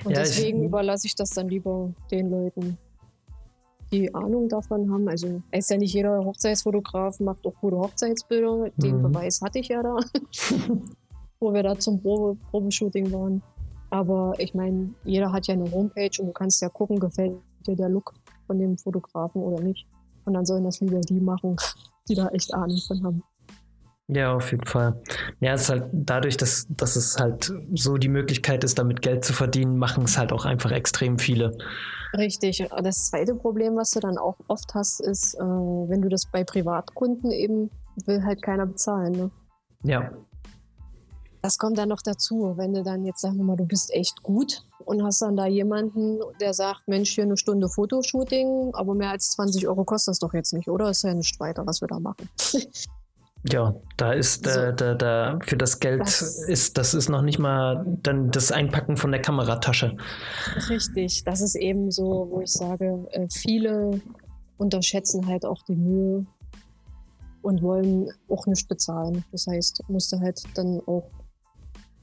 Ja, 0.04 0.22
ich- 0.22 0.28
deswegen 0.28 0.62
überlasse 0.64 1.06
ich 1.06 1.14
das 1.16 1.30
dann 1.30 1.48
lieber 1.48 1.92
den 2.10 2.30
Leuten, 2.30 2.78
die 3.90 4.12
Ahnung 4.14 4.48
davon 4.48 4.92
haben. 4.92 5.08
Also 5.08 5.40
es 5.50 5.64
ist 5.64 5.70
ja 5.70 5.76
nicht 5.78 5.94
jeder 5.94 6.24
Hochzeitsfotograf 6.24 7.18
macht 7.20 7.46
auch 7.46 7.54
gute 7.60 7.76
Hochzeitsbilder. 7.78 8.70
Den 8.76 8.98
Mhm. 8.98 9.02
Beweis 9.02 9.40
hatte 9.40 9.58
ich 9.60 9.68
ja 9.68 9.82
da, 9.82 9.96
wo 11.40 11.52
wir 11.52 11.62
da 11.62 11.78
zum 11.78 12.00
Probe 12.00 12.36
Probenshooting 12.50 13.10
waren. 13.12 13.42
Aber 13.90 14.34
ich 14.38 14.52
meine, 14.54 14.92
jeder 15.04 15.32
hat 15.32 15.46
ja 15.46 15.54
eine 15.54 15.70
Homepage 15.72 16.10
und 16.20 16.26
du 16.26 16.32
kannst 16.32 16.60
ja 16.60 16.68
gucken, 16.68 17.00
gefällt 17.00 17.38
dir 17.66 17.74
der 17.76 17.88
Look 17.88 18.12
von 18.48 18.58
dem 18.58 18.76
Fotografen 18.76 19.40
oder 19.40 19.62
nicht. 19.62 19.86
Und 20.24 20.34
dann 20.34 20.44
sollen 20.44 20.64
das 20.64 20.80
lieber 20.80 21.00
die 21.00 21.20
machen, 21.20 21.54
die 22.08 22.16
da 22.16 22.26
echt 22.28 22.52
Ahnung 22.52 22.78
von 22.88 23.04
haben. 23.04 23.22
Ja, 24.10 24.34
auf 24.34 24.50
jeden 24.50 24.64
Fall. 24.64 25.00
Ja, 25.40 25.52
es 25.52 25.62
ist 25.62 25.68
halt 25.68 25.90
dadurch, 25.92 26.38
dass, 26.38 26.66
dass 26.70 26.96
es 26.96 27.18
halt 27.18 27.52
so 27.74 27.98
die 27.98 28.08
Möglichkeit 28.08 28.64
ist, 28.64 28.78
damit 28.78 29.02
Geld 29.02 29.22
zu 29.22 29.34
verdienen, 29.34 29.76
machen 29.76 30.04
es 30.04 30.16
halt 30.16 30.32
auch 30.32 30.46
einfach 30.46 30.72
extrem 30.72 31.18
viele. 31.18 31.56
Richtig. 32.16 32.66
Das 32.82 33.10
zweite 33.10 33.34
Problem, 33.34 33.76
was 33.76 33.90
du 33.90 34.00
dann 34.00 34.16
auch 34.16 34.36
oft 34.48 34.74
hast, 34.74 35.00
ist, 35.00 35.34
äh, 35.34 35.40
wenn 35.40 36.00
du 36.00 36.08
das 36.08 36.24
bei 36.32 36.42
Privatkunden 36.42 37.30
eben 37.30 37.70
will 38.06 38.24
halt 38.24 38.40
keiner 38.42 38.64
bezahlen. 38.64 39.12
Ne? 39.12 39.30
Ja, 39.82 40.10
Das 41.48 41.56
kommt 41.56 41.78
dann 41.78 41.88
noch 41.88 42.02
dazu, 42.02 42.52
wenn 42.58 42.74
du 42.74 42.82
dann 42.82 43.06
jetzt 43.06 43.22
sagen 43.22 43.38
wir 43.38 43.44
mal, 43.44 43.56
du 43.56 43.64
bist 43.64 43.90
echt 43.94 44.22
gut 44.22 44.66
und 44.84 45.02
hast 45.02 45.22
dann 45.22 45.34
da 45.34 45.46
jemanden, 45.46 46.18
der 46.42 46.52
sagt, 46.52 46.86
Mensch, 46.86 47.12
hier 47.14 47.24
eine 47.24 47.38
Stunde 47.38 47.70
Fotoshooting, 47.70 48.72
aber 48.74 48.92
mehr 48.94 49.08
als 49.12 49.30
20 49.30 49.66
Euro 49.66 49.82
kostet 49.86 50.12
das 50.12 50.18
doch 50.18 50.34
jetzt 50.34 50.52
nicht, 50.52 50.68
oder? 50.68 50.90
Ist 50.90 51.04
ja 51.04 51.14
nicht 51.14 51.40
weiter, 51.40 51.66
was 51.66 51.80
wir 51.80 51.88
da 51.88 52.00
machen. 52.00 52.28
ja, 53.50 53.74
da 53.96 54.12
ist 54.12 54.44
So. 54.44 54.60
äh, 54.60 54.74
da, 54.74 54.94
da 54.94 55.38
für 55.42 55.56
das 55.56 55.80
Geld 55.80 56.02
Das- 56.02 56.20
ist, 56.20 56.76
das 56.76 56.92
ist 56.92 57.08
noch 57.08 57.22
nicht 57.22 57.38
mal 57.38 57.82
dann 58.02 58.30
das 58.30 58.52
Einpacken 58.52 58.98
von 58.98 59.10
der 59.10 59.22
Kameratasche. 59.22 59.96
Richtig, 60.68 61.24
das 61.24 61.40
ist 61.40 61.54
eben 61.54 61.90
so, 61.90 62.26
wo 62.30 62.42
ich 62.42 62.52
sage, 62.52 63.06
äh, 63.12 63.26
viele 63.30 64.02
unterschätzen 64.58 65.26
halt 65.26 65.46
auch 65.46 65.62
die 65.62 65.76
Mühe 65.76 66.26
und 67.40 67.62
wollen 67.62 68.10
auch 68.28 68.46
nicht 68.46 68.68
bezahlen. 68.68 69.24
Das 69.32 69.46
heißt, 69.46 69.84
musst 69.88 70.12
du 70.12 70.20
halt 70.20 70.42
dann 70.54 70.82
auch 70.86 71.08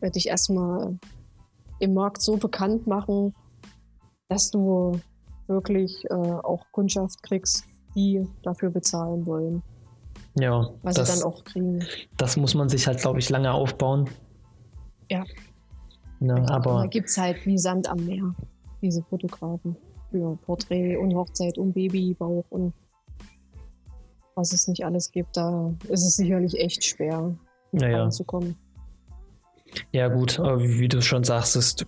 äh, 0.02 0.12
dich 0.12 0.28
erstmal 0.28 0.98
im 1.80 1.94
Markt 1.94 2.22
so 2.22 2.38
bekannt 2.38 2.88
machen, 2.88 3.34
dass 4.30 4.52
du 4.52 5.00
wirklich 5.48 6.06
äh, 6.10 6.14
auch 6.14 6.66
Kundschaft 6.72 7.22
kriegst, 7.24 7.66
die 7.96 8.28
dafür 8.44 8.70
bezahlen 8.70 9.26
wollen, 9.26 9.62
Ja, 10.40 10.70
was 10.82 10.96
das, 10.96 11.14
sie 11.14 11.20
dann 11.20 11.32
auch 11.32 11.44
kriegen. 11.44 11.84
das 12.18 12.38
muss 12.38 12.56
man 12.56 12.70
sich 12.70 12.88
halt, 12.88 13.00
glaube 13.00 13.20
ich, 13.20 13.30
lange 13.30 13.52
aufbauen. 13.52 14.10
Ja. 15.10 15.24
Ne, 16.20 16.44
da 16.48 16.56
aber 16.56 16.88
gibt 16.88 17.10
es 17.10 17.18
halt 17.18 17.46
wie 17.46 17.58
Sand 17.58 17.88
am 17.90 18.06
Meer, 18.06 18.34
diese 18.82 19.04
Fotografen. 19.04 19.76
Für 20.12 20.38
Porträt 20.38 20.96
und 20.98 21.14
Hochzeit 21.14 21.58
und 21.58 21.74
Babybauch 21.74 22.46
und 22.50 22.74
was 24.36 24.54
es 24.54 24.68
nicht 24.68 24.86
alles 24.86 25.12
gibt, 25.12 25.36
da 25.38 25.74
ist 25.88 26.06
es 26.06 26.16
sicherlich 26.16 26.58
echt 26.60 26.84
schwer, 26.84 27.36
naja. 27.72 28.02
ranzukommen. 28.04 28.56
Ja, 29.92 30.08
gut, 30.08 30.40
aber 30.40 30.62
wie, 30.62 30.88
du 30.88 31.02
schon 31.02 31.24
sagst, 31.24 31.56
ist, 31.56 31.86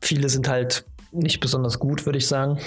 viele 0.00 0.28
sind 0.28 0.48
halt 0.48 0.84
nicht 1.12 1.40
besonders 1.40 1.78
gut, 1.78 2.06
würde 2.06 2.18
ich 2.18 2.26
sagen. 2.26 2.58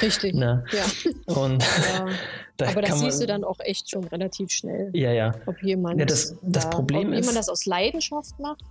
Richtig. 0.00 0.34
Ne? 0.42 0.64
Ja. 0.72 1.34
Und 1.34 1.62
ja. 1.62 2.06
da 2.56 2.68
Aber 2.70 2.80
das 2.82 2.98
siehst 3.00 3.20
du 3.22 3.26
dann 3.26 3.44
auch 3.44 3.58
echt 3.60 3.90
schon 3.90 4.04
relativ 4.04 4.50
schnell, 4.50 4.90
Ja, 4.94 5.12
ja. 5.12 5.32
ob 5.46 5.62
jemand, 5.62 6.00
Ja, 6.00 6.06
das- 6.06 6.36
das 6.42 6.64
da, 6.64 6.70
Problem 6.70 7.08
ob 7.08 7.14
ist- 7.14 7.20
jemand 7.20 7.36
das 7.38 7.48
aus 7.48 7.66
Leidenschaft 7.66 8.38
macht 8.40 8.62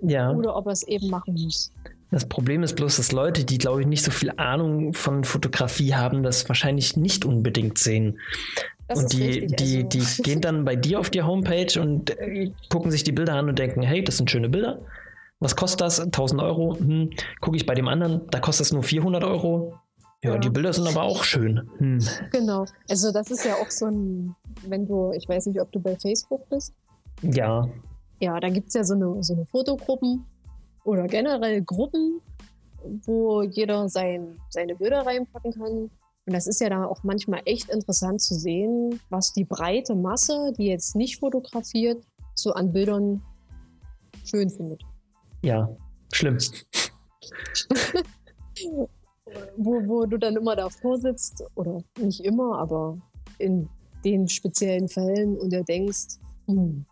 Ja. 0.00 0.30
oder 0.30 0.54
ob 0.56 0.66
er 0.66 0.72
es 0.72 0.82
eben 0.86 1.08
machen 1.10 1.34
muss. 1.34 1.72
Das 2.12 2.24
Problem 2.28 2.62
ist 2.62 2.76
bloß, 2.76 2.96
dass 2.98 3.10
Leute, 3.10 3.44
die, 3.44 3.58
glaube 3.58 3.80
ich, 3.80 3.86
nicht 3.88 4.04
so 4.04 4.12
viel 4.12 4.30
Ahnung 4.36 4.94
von 4.94 5.24
Fotografie 5.24 5.94
haben, 5.94 6.22
das 6.22 6.48
wahrscheinlich 6.48 6.96
nicht 6.96 7.24
unbedingt 7.24 7.78
sehen. 7.78 8.20
Das 8.88 9.00
und 9.00 9.12
die, 9.12 9.22
richtig. 9.24 9.56
die, 9.56 9.76
also, 10.00 10.16
die 10.16 10.22
gehen 10.22 10.40
dann 10.40 10.64
bei 10.64 10.76
dir 10.76 11.00
auf 11.00 11.10
die 11.10 11.22
Homepage 11.22 11.80
und 11.80 12.10
äh, 12.18 12.52
gucken 12.70 12.90
sich 12.90 13.04
die 13.04 13.12
Bilder 13.12 13.34
an 13.34 13.48
und 13.48 13.58
denken, 13.58 13.82
hey, 13.82 14.02
das 14.04 14.16
sind 14.18 14.30
schöne 14.30 14.48
Bilder. 14.48 14.80
Was 15.40 15.56
kostet 15.56 15.80
das? 15.82 16.00
1000 16.00 16.40
Euro? 16.40 16.76
Hm. 16.78 17.10
Gucke 17.40 17.56
ich 17.56 17.66
bei 17.66 17.74
dem 17.74 17.88
anderen, 17.88 18.22
da 18.30 18.38
kostet 18.40 18.66
es 18.66 18.72
nur 18.72 18.82
400 18.82 19.24
Euro. 19.24 19.74
Ja, 20.24 20.34
Ja. 20.34 20.38
die 20.38 20.48
Bilder 20.50 20.72
sind 20.72 20.86
aber 20.88 21.02
auch 21.02 21.24
schön. 21.24 21.68
Hm. 21.78 21.98
Genau. 22.32 22.64
Also 22.88 23.12
das 23.12 23.30
ist 23.30 23.44
ja 23.44 23.54
auch 23.54 23.70
so 23.70 23.86
ein, 23.86 24.34
wenn 24.66 24.86
du, 24.86 25.12
ich 25.12 25.28
weiß 25.28 25.46
nicht, 25.46 25.60
ob 25.60 25.70
du 25.72 25.80
bei 25.80 25.96
Facebook 25.96 26.48
bist. 26.48 26.72
Ja, 27.22 27.68
Ja, 28.20 28.40
da 28.40 28.48
gibt 28.48 28.68
es 28.68 28.74
ja 28.74 28.84
so 28.84 28.94
eine, 28.94 29.22
so 29.22 29.34
eine 29.34 29.44
Fotogruppen 29.46 30.24
oder 30.84 31.06
generell 31.06 31.60
Gruppen, 31.62 32.20
wo 33.04 33.42
jeder 33.42 33.88
sein, 33.90 34.38
seine 34.48 34.74
Bilder 34.76 35.04
reinpacken 35.04 35.52
kann. 35.52 35.90
Und 36.26 36.32
das 36.32 36.48
ist 36.48 36.60
ja 36.60 36.68
dann 36.68 36.84
auch 36.84 37.04
manchmal 37.04 37.40
echt 37.44 37.70
interessant 37.70 38.20
zu 38.20 38.34
sehen, 38.34 39.00
was 39.10 39.32
die 39.32 39.44
breite 39.44 39.94
Masse, 39.94 40.52
die 40.58 40.66
jetzt 40.66 40.96
nicht 40.96 41.20
fotografiert, 41.20 42.04
so 42.34 42.52
an 42.52 42.72
Bildern 42.72 43.22
schön 44.24 44.50
findet. 44.50 44.82
ja, 45.42 45.68
schlimm. 46.12 46.38
Wo, 49.56 49.86
wo 49.86 50.06
du 50.06 50.18
dann 50.18 50.36
immer 50.36 50.54
davor 50.54 50.98
sitzt, 50.98 51.42
oder 51.56 51.82
nicht 51.98 52.20
immer, 52.20 52.58
aber 52.58 52.96
in 53.38 53.68
den 54.04 54.28
speziellen 54.28 54.88
Fällen 54.88 55.36
und 55.36 55.52
du 55.52 55.64
denkst, 55.64 56.20
hm, 56.46 56.86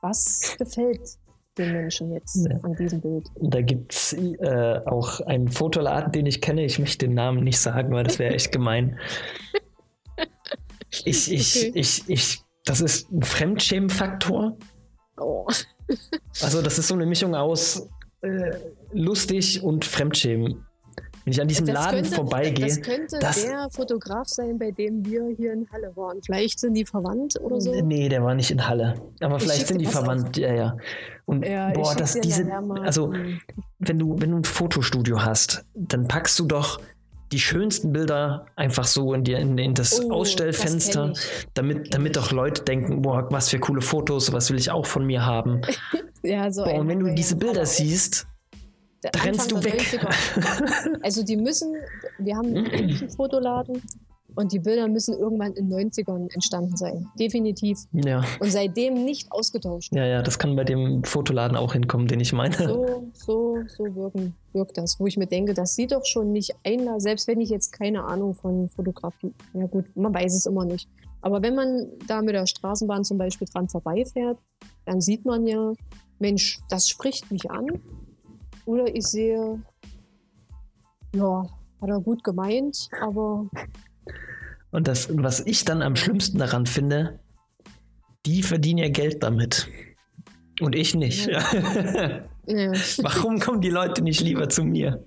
was 0.00 0.56
gefällt 0.58 1.18
den 1.58 1.72
Menschen 1.72 2.12
jetzt 2.12 2.48
an 2.62 2.74
diesem 2.76 3.00
Bild? 3.00 3.28
Da 3.40 3.60
gibt 3.60 3.92
es 3.92 4.12
äh, 4.12 4.80
auch 4.86 5.20
einen 5.20 5.48
Fotoladen, 5.48 6.12
den 6.12 6.26
ich 6.26 6.40
kenne. 6.40 6.64
Ich 6.64 6.78
möchte 6.78 7.06
den 7.06 7.14
Namen 7.14 7.44
nicht 7.44 7.58
sagen, 7.58 7.92
weil 7.92 8.04
das 8.04 8.18
wäre 8.18 8.34
echt 8.34 8.52
gemein. 8.52 8.98
Ich, 11.04 11.32
ich, 11.32 11.56
Okay. 11.56 11.72
ich, 11.74 12.08
ich, 12.08 12.40
das 12.64 12.80
ist 12.80 13.10
ein 13.10 13.24
Fremdschämenfaktor. 13.24 14.56
Oh. 15.18 15.44
Also, 16.40 16.62
das 16.62 16.78
ist 16.78 16.86
so 16.86 16.94
eine 16.94 17.04
Mischung 17.04 17.34
aus 17.34 17.88
äh, 18.20 18.52
lustig 18.92 19.60
und 19.60 19.84
Fremdschämen. 19.84 20.64
Wenn 21.24 21.32
ich 21.32 21.40
an 21.40 21.48
diesem 21.48 21.66
Das 21.66 21.74
Laden 21.74 22.02
könnte- 22.02 22.14
vorbeigehe, 22.14 22.66
Das 22.66 22.80
könnte 22.82 23.18
das- 23.18 23.42
der 23.42 23.68
Fotograf 23.70 24.28
sein, 24.28 24.58
bei 24.58 24.70
dem 24.70 25.04
wir 25.06 25.24
hier 25.36 25.52
in 25.54 25.66
Halle 25.72 25.90
waren. 25.96 26.20
Vielleicht 26.22 26.58
sind 26.60 26.74
die 26.74 26.84
verwandt 26.84 27.40
oder 27.40 27.60
so. 27.60 27.74
Nee, 27.80 28.08
der 28.10 28.22
war 28.22 28.34
nicht 28.34 28.50
in 28.50 28.66
Halle. 28.68 28.94
Aber 29.20 29.36
Ich 29.36 29.42
vielleicht 29.44 29.66
sind 29.68 29.78
die 29.80 29.86
verwandt, 29.86 30.36
ja, 30.36 30.52
ja. 30.52 30.76
Und 31.24 31.46
Ja, 31.46 31.70
boah, 31.70 31.94
dass 31.94 32.20
diese, 32.20 32.46
also 32.82 33.12
wenn 33.78 33.98
du, 33.98 34.16
wenn 34.20 34.30
du 34.32 34.36
ein 34.38 34.44
Fotostudio 34.44 35.22
hast, 35.24 35.64
dann 35.74 36.06
packst 36.08 36.38
du 36.38 36.46
doch 36.46 36.78
die 37.32 37.40
schönsten 37.40 37.90
Bilder 37.92 38.46
einfach 38.54 38.84
so 38.84 39.14
in, 39.14 39.24
die, 39.24 39.32
in, 39.32 39.56
in 39.58 39.72
das 39.74 39.98
Oh, 40.04 40.12
Ausstellfenster, 40.12 41.08
das 41.08 41.26
damit, 41.54 41.92
damit 41.94 42.16
doch 42.16 42.30
Leute 42.32 42.62
denken, 42.62 43.00
boah, 43.02 43.26
was 43.30 43.48
für 43.48 43.58
coole 43.58 43.80
Fotos, 43.80 44.32
was 44.32 44.50
will 44.50 44.58
ich 44.58 44.70
auch 44.70 44.86
von 44.86 45.06
mir 45.06 45.24
haben. 45.24 45.62
Ja, 46.26 46.50
so 46.50 46.64
Boah, 46.64 46.76
und 46.76 46.88
wenn 46.88 47.00
du 47.00 47.12
diese 47.14 47.36
Bilder 47.36 47.62
auch. 47.62 47.66
siehst, 47.66 48.26
Der 49.04 49.24
rennst 49.24 49.50
du 49.50 49.62
weg. 49.62 49.80
90er. 49.80 51.00
Also 51.02 51.22
die 51.22 51.36
müssen, 51.36 51.74
wir 52.18 52.36
haben 52.36 52.56
einen 52.56 53.10
Fotoladen 53.10 53.82
und 54.36 54.52
die 54.52 54.58
Bilder 54.58 54.88
müssen 54.88 55.14
irgendwann 55.18 55.52
in 55.52 55.70
den 55.70 55.90
90ern 55.90 56.32
entstanden 56.32 56.76
sein. 56.76 57.06
Definitiv. 57.18 57.78
ja, 57.92 58.24
Und 58.40 58.50
seitdem 58.50 59.04
nicht 59.04 59.30
ausgetauscht. 59.30 59.94
ja, 59.94 60.04
ja, 60.04 60.22
das 60.22 60.38
kann 60.38 60.56
bei 60.56 60.64
dem 60.64 61.04
Fotoladen 61.04 61.56
auch 61.56 61.72
hinkommen, 61.72 62.08
den 62.08 62.20
ich 62.20 62.32
meine. 62.32 62.56
So, 62.56 63.10
so, 63.12 63.58
so 63.68 63.94
wirken, 63.94 64.34
wirkt 64.52 64.76
das. 64.76 64.98
Wo 64.98 65.06
ich 65.06 65.16
mir 65.16 65.26
denke, 65.26 65.54
das 65.54 65.74
sieht 65.76 65.92
doch 65.92 66.04
schon 66.04 66.32
nicht 66.32 66.54
einladend, 66.64 67.02
selbst 67.02 67.28
wenn 67.28 67.40
ich 67.40 67.50
jetzt 67.50 67.72
keine 67.72 68.04
Ahnung 68.04 68.34
von 68.34 68.68
Fotografie, 68.68 69.32
ja 69.52 69.66
gut, 69.66 69.84
man 69.96 70.12
weiß 70.12 70.34
es 70.34 70.46
immer 70.46 70.64
nicht. 70.64 70.88
Aber 71.20 71.42
wenn 71.42 71.54
man 71.54 71.86
da 72.06 72.20
mit 72.20 72.34
der 72.34 72.46
Straßenbahn 72.46 73.04
zum 73.04 73.16
Beispiel 73.16 73.48
dran 73.50 73.68
vorbeifährt, 73.68 74.38
dann 74.84 75.00
sieht 75.00 75.24
man 75.24 75.46
ja, 75.46 75.72
Mensch, 76.18 76.60
das 76.68 76.88
spricht 76.88 77.30
mich 77.30 77.50
an. 77.50 77.66
Oder 78.66 78.94
ich 78.94 79.06
sehe, 79.06 79.62
ja, 81.14 81.46
hat 81.80 81.88
er 81.88 82.00
gut 82.00 82.24
gemeint, 82.24 82.88
aber 83.00 83.48
Und 84.70 84.88
das, 84.88 85.08
was 85.16 85.40
ich 85.40 85.64
dann 85.64 85.82
am 85.82 85.96
schlimmsten 85.96 86.38
daran 86.38 86.66
finde, 86.66 87.20
die 88.26 88.42
verdienen 88.42 88.78
ja 88.78 88.88
Geld 88.88 89.22
damit. 89.22 89.68
Und 90.60 90.74
ich 90.74 90.94
nicht. 90.94 91.26
Ja. 91.26 91.40
ja, 92.46 92.72
Warum 93.02 93.38
kommen 93.38 93.60
die 93.60 93.70
Leute 93.70 94.02
nicht 94.02 94.20
lieber 94.20 94.48
zu 94.48 94.64
mir? 94.64 95.04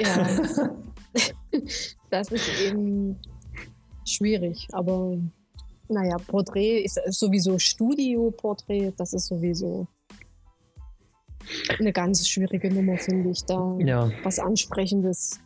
ja. 0.00 0.70
das 2.10 2.32
ist 2.32 2.48
eben 2.60 3.18
schwierig. 4.04 4.66
Aber 4.72 5.18
naja, 5.88 6.16
Porträt 6.26 6.84
ist 6.84 6.98
sowieso 7.10 7.58
Studio-Porträt, 7.58 8.92
das 8.96 9.12
ist 9.12 9.26
sowieso 9.26 9.86
eine 11.78 11.92
ganz 11.92 12.28
schwierige 12.28 12.72
Nummer, 12.72 12.98
finde 12.98 13.30
ich, 13.30 13.44
da 13.44 13.76
Ja, 13.78 14.10
was 14.22 14.38
Ansprechendes 14.38 15.40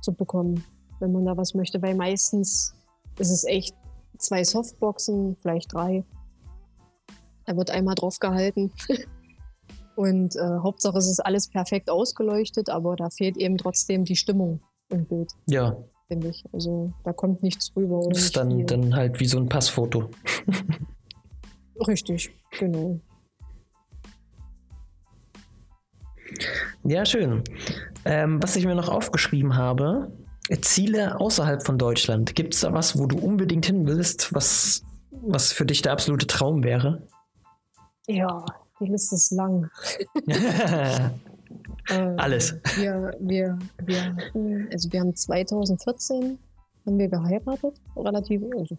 zu 0.00 0.12
bekommen. 0.12 0.64
wenn 0.98 1.12
man 1.12 1.26
da 1.26 1.36
was 1.36 1.52
möchte, 1.52 1.82
weil 1.82 1.94
meistens 1.94 2.74
ist 3.18 3.30
es 3.30 3.44
echt 3.44 3.74
zwei 4.18 4.44
Softboxen, 4.44 5.36
vielleicht 5.42 5.74
drei. 5.74 6.04
Da 7.44 7.56
wird 7.56 7.70
einmal 7.70 7.94
drauf 7.94 8.18
gehalten. 8.18 8.72
Und 9.96 10.36
äh, 10.36 10.58
Hauptsache 10.62 10.98
es 10.98 11.08
ist 11.08 11.20
alles 11.20 11.48
perfekt 11.48 11.90
ausgeleuchtet, 11.90 12.68
aber 12.68 12.96
da 12.96 13.08
fehlt 13.10 13.36
eben 13.36 13.56
trotzdem 13.56 14.04
die 14.04 14.16
Stimmung 14.16 14.60
im 14.90 15.06
Bild. 15.06 15.32
Ja. 15.46 15.76
Finde 16.08 16.28
ich. 16.28 16.44
Also 16.52 16.92
da 17.04 17.12
kommt 17.12 17.42
nichts 17.42 17.72
rüber. 17.74 17.98
Oder 17.98 18.10
das 18.10 18.24
ist 18.24 18.36
dann, 18.36 18.66
dann 18.66 18.94
halt 18.94 19.18
wie 19.20 19.26
so 19.26 19.38
ein 19.38 19.48
Passfoto. 19.48 20.10
Richtig, 21.86 22.30
genau. 22.58 23.00
Ja, 26.84 27.04
schön. 27.04 27.42
Ähm, 28.04 28.42
was 28.42 28.56
ich 28.56 28.66
mir 28.66 28.74
noch 28.74 28.88
aufgeschrieben 28.88 29.56
habe, 29.56 30.12
Ziele 30.60 31.18
außerhalb 31.20 31.64
von 31.64 31.78
Deutschland. 31.78 32.34
Gibt 32.34 32.54
es 32.54 32.60
da 32.60 32.72
was, 32.72 32.98
wo 32.98 33.06
du 33.06 33.18
unbedingt 33.18 33.66
hin 33.66 33.86
willst, 33.86 34.32
was, 34.32 34.84
was 35.10 35.52
für 35.52 35.66
dich 35.66 35.82
der 35.82 35.92
absolute 35.92 36.26
Traum 36.26 36.62
wäre? 36.62 37.02
Ja, 38.06 38.44
die 38.80 38.86
Liste 38.86 39.16
ist 39.16 39.32
lang. 39.32 39.70
Ähm, 41.88 42.14
Alles. 42.16 42.56
Wir, 42.76 43.12
wir, 43.20 43.58
wir, 43.84 44.04
hatten, 44.16 44.68
also 44.72 44.92
wir 44.92 45.00
haben 45.00 45.14
2014 45.14 46.38
haben 46.86 46.98
wir 46.98 47.08
geheiratet, 47.08 47.80
relativ 47.96 48.42
also 48.56 48.76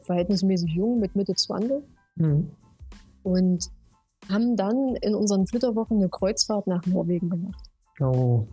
verhältnismäßig 0.00 0.70
jung, 0.72 1.00
mit 1.00 1.14
Mitte 1.16 1.34
20. 1.34 1.82
Mhm. 2.16 2.50
Und 3.22 3.70
haben 4.30 4.56
dann 4.56 4.96
in 4.96 5.14
unseren 5.14 5.46
Flitterwochen 5.46 5.98
eine 5.98 6.08
Kreuzfahrt 6.08 6.66
nach 6.66 6.84
Norwegen 6.86 7.30
gemacht. 7.30 7.70
Oh. 8.00 8.46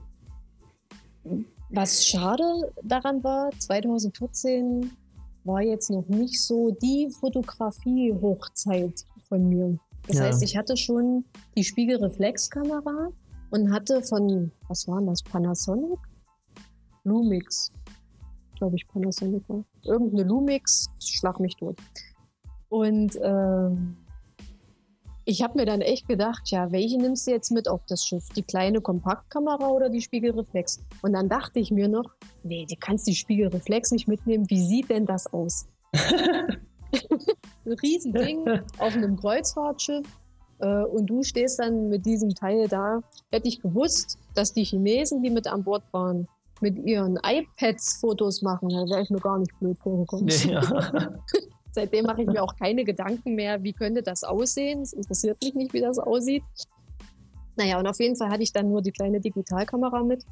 Was 1.70 2.06
schade 2.06 2.44
daran 2.84 3.24
war, 3.24 3.50
2014 3.58 4.92
war 5.44 5.62
jetzt 5.62 5.90
noch 5.90 6.08
nicht 6.08 6.42
so 6.42 6.72
die 6.82 7.10
Fotografie-Hochzeit 7.20 9.06
von 9.28 9.48
mir. 9.48 9.78
Das 10.08 10.18
ja. 10.18 10.24
heißt, 10.24 10.44
ich 10.44 10.58
hatte 10.58 10.76
schon 10.78 11.26
die 11.56 11.64
Spiegelreflexkamera 11.64 13.10
und 13.52 13.72
hatte 13.72 14.02
von, 14.02 14.52
was 14.68 14.88
waren 14.88 15.08
das, 15.08 15.24
Panasonic? 15.24 16.00
Lumix, 17.04 17.72
glaube 18.58 18.76
ich, 18.76 18.88
Panasonic 18.88 19.48
war. 19.48 19.64
Irgendeine 19.86 20.24
Lumix, 20.24 20.90
schlag 21.00 21.40
mich 21.40 21.56
tot. 21.56 21.78
Und 22.70 23.16
äh, 23.16 23.70
ich 25.26 25.42
habe 25.44 25.58
mir 25.58 25.66
dann 25.66 25.82
echt 25.82 26.08
gedacht, 26.08 26.50
ja, 26.50 26.72
welche 26.72 26.98
nimmst 26.98 27.28
du 27.28 27.32
jetzt 27.32 27.52
mit 27.52 27.68
auf 27.68 27.82
das 27.88 28.06
Schiff? 28.06 28.30
Die 28.36 28.44
kleine 28.44 28.82
Kompaktkamera 28.82 29.68
oder 29.68 29.90
die 29.90 30.02
Spiegelreflex? 30.02 30.82
Und 31.02 31.14
dann 31.14 31.30
dachte 31.30 31.60
ich 31.60 31.72
mir 31.72 31.88
noch, 31.88 32.12
nee, 32.44 32.66
du 32.68 32.76
kannst 32.80 33.08
die 33.08 33.16
Spiegelreflex 33.16 33.92
nicht 33.92 34.08
mitnehmen. 34.08 34.50
Wie 34.50 34.62
sieht 34.62 34.90
denn 34.90 35.06
das 35.06 35.32
aus? 35.32 35.68
Ein 35.94 36.58
Riesending 37.82 38.62
auf 38.80 38.96
einem 38.96 39.16
Kreuzfahrtschiff 39.18 40.06
äh, 40.60 40.84
und 40.84 41.08
du 41.08 41.24
stehst 41.24 41.60
dann 41.60 41.90
mit 41.90 42.06
diesem 42.06 42.34
Teil 42.34 42.68
da. 42.68 43.02
Hätte 43.32 43.48
ich 43.48 43.62
gewusst, 43.62 44.18
dass 44.34 44.54
die 44.54 44.64
Chinesen, 44.64 45.22
die 45.22 45.30
mit 45.30 45.48
an 45.48 45.64
Bord 45.64 45.84
waren, 45.92 46.28
mit 46.62 46.78
ihren 46.86 47.20
iPads 47.24 47.98
Fotos 47.98 48.42
machen, 48.42 48.70
dann 48.70 48.90
wäre 48.90 49.02
ich 49.02 49.10
mir 49.10 49.20
gar 49.20 49.40
nicht 49.40 49.52
blöd 49.60 49.78
vorgekommen. 49.80 50.28
Ja. 50.48 50.62
Seitdem 51.72 52.06
mache 52.06 52.22
ich 52.22 52.28
mir 52.28 52.44
auch 52.44 52.56
keine 52.56 52.84
Gedanken 52.84 53.36
mehr, 53.36 53.64
wie 53.64 53.74
könnte 53.74 54.04
das 54.04 54.24
aussehen. 54.24 54.82
Es 54.82 54.94
interessiert 54.94 55.42
mich 55.42 55.54
nicht, 55.54 55.74
wie 55.74 55.82
das 55.82 56.00
aussieht. 56.00 56.44
Naja, 57.56 57.80
und 57.80 57.88
auf 57.88 58.00
jeden 58.00 58.16
Fall 58.16 58.30
hatte 58.30 58.44
ich 58.44 58.54
dann 58.54 58.70
nur 58.70 58.82
die 58.82 58.92
kleine 58.92 59.20
Digitalkamera 59.20 60.04
mit 60.04 60.26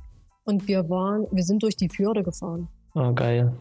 und 0.45 0.67
wir 0.67 0.89
waren, 0.89 1.27
wir 1.31 1.43
sind 1.43 1.63
durch 1.63 1.75
die 1.75 1.89
Fjorde 1.89 2.23
gefahren. 2.23 2.67
Oh, 2.95 3.13
geil. 3.13 3.57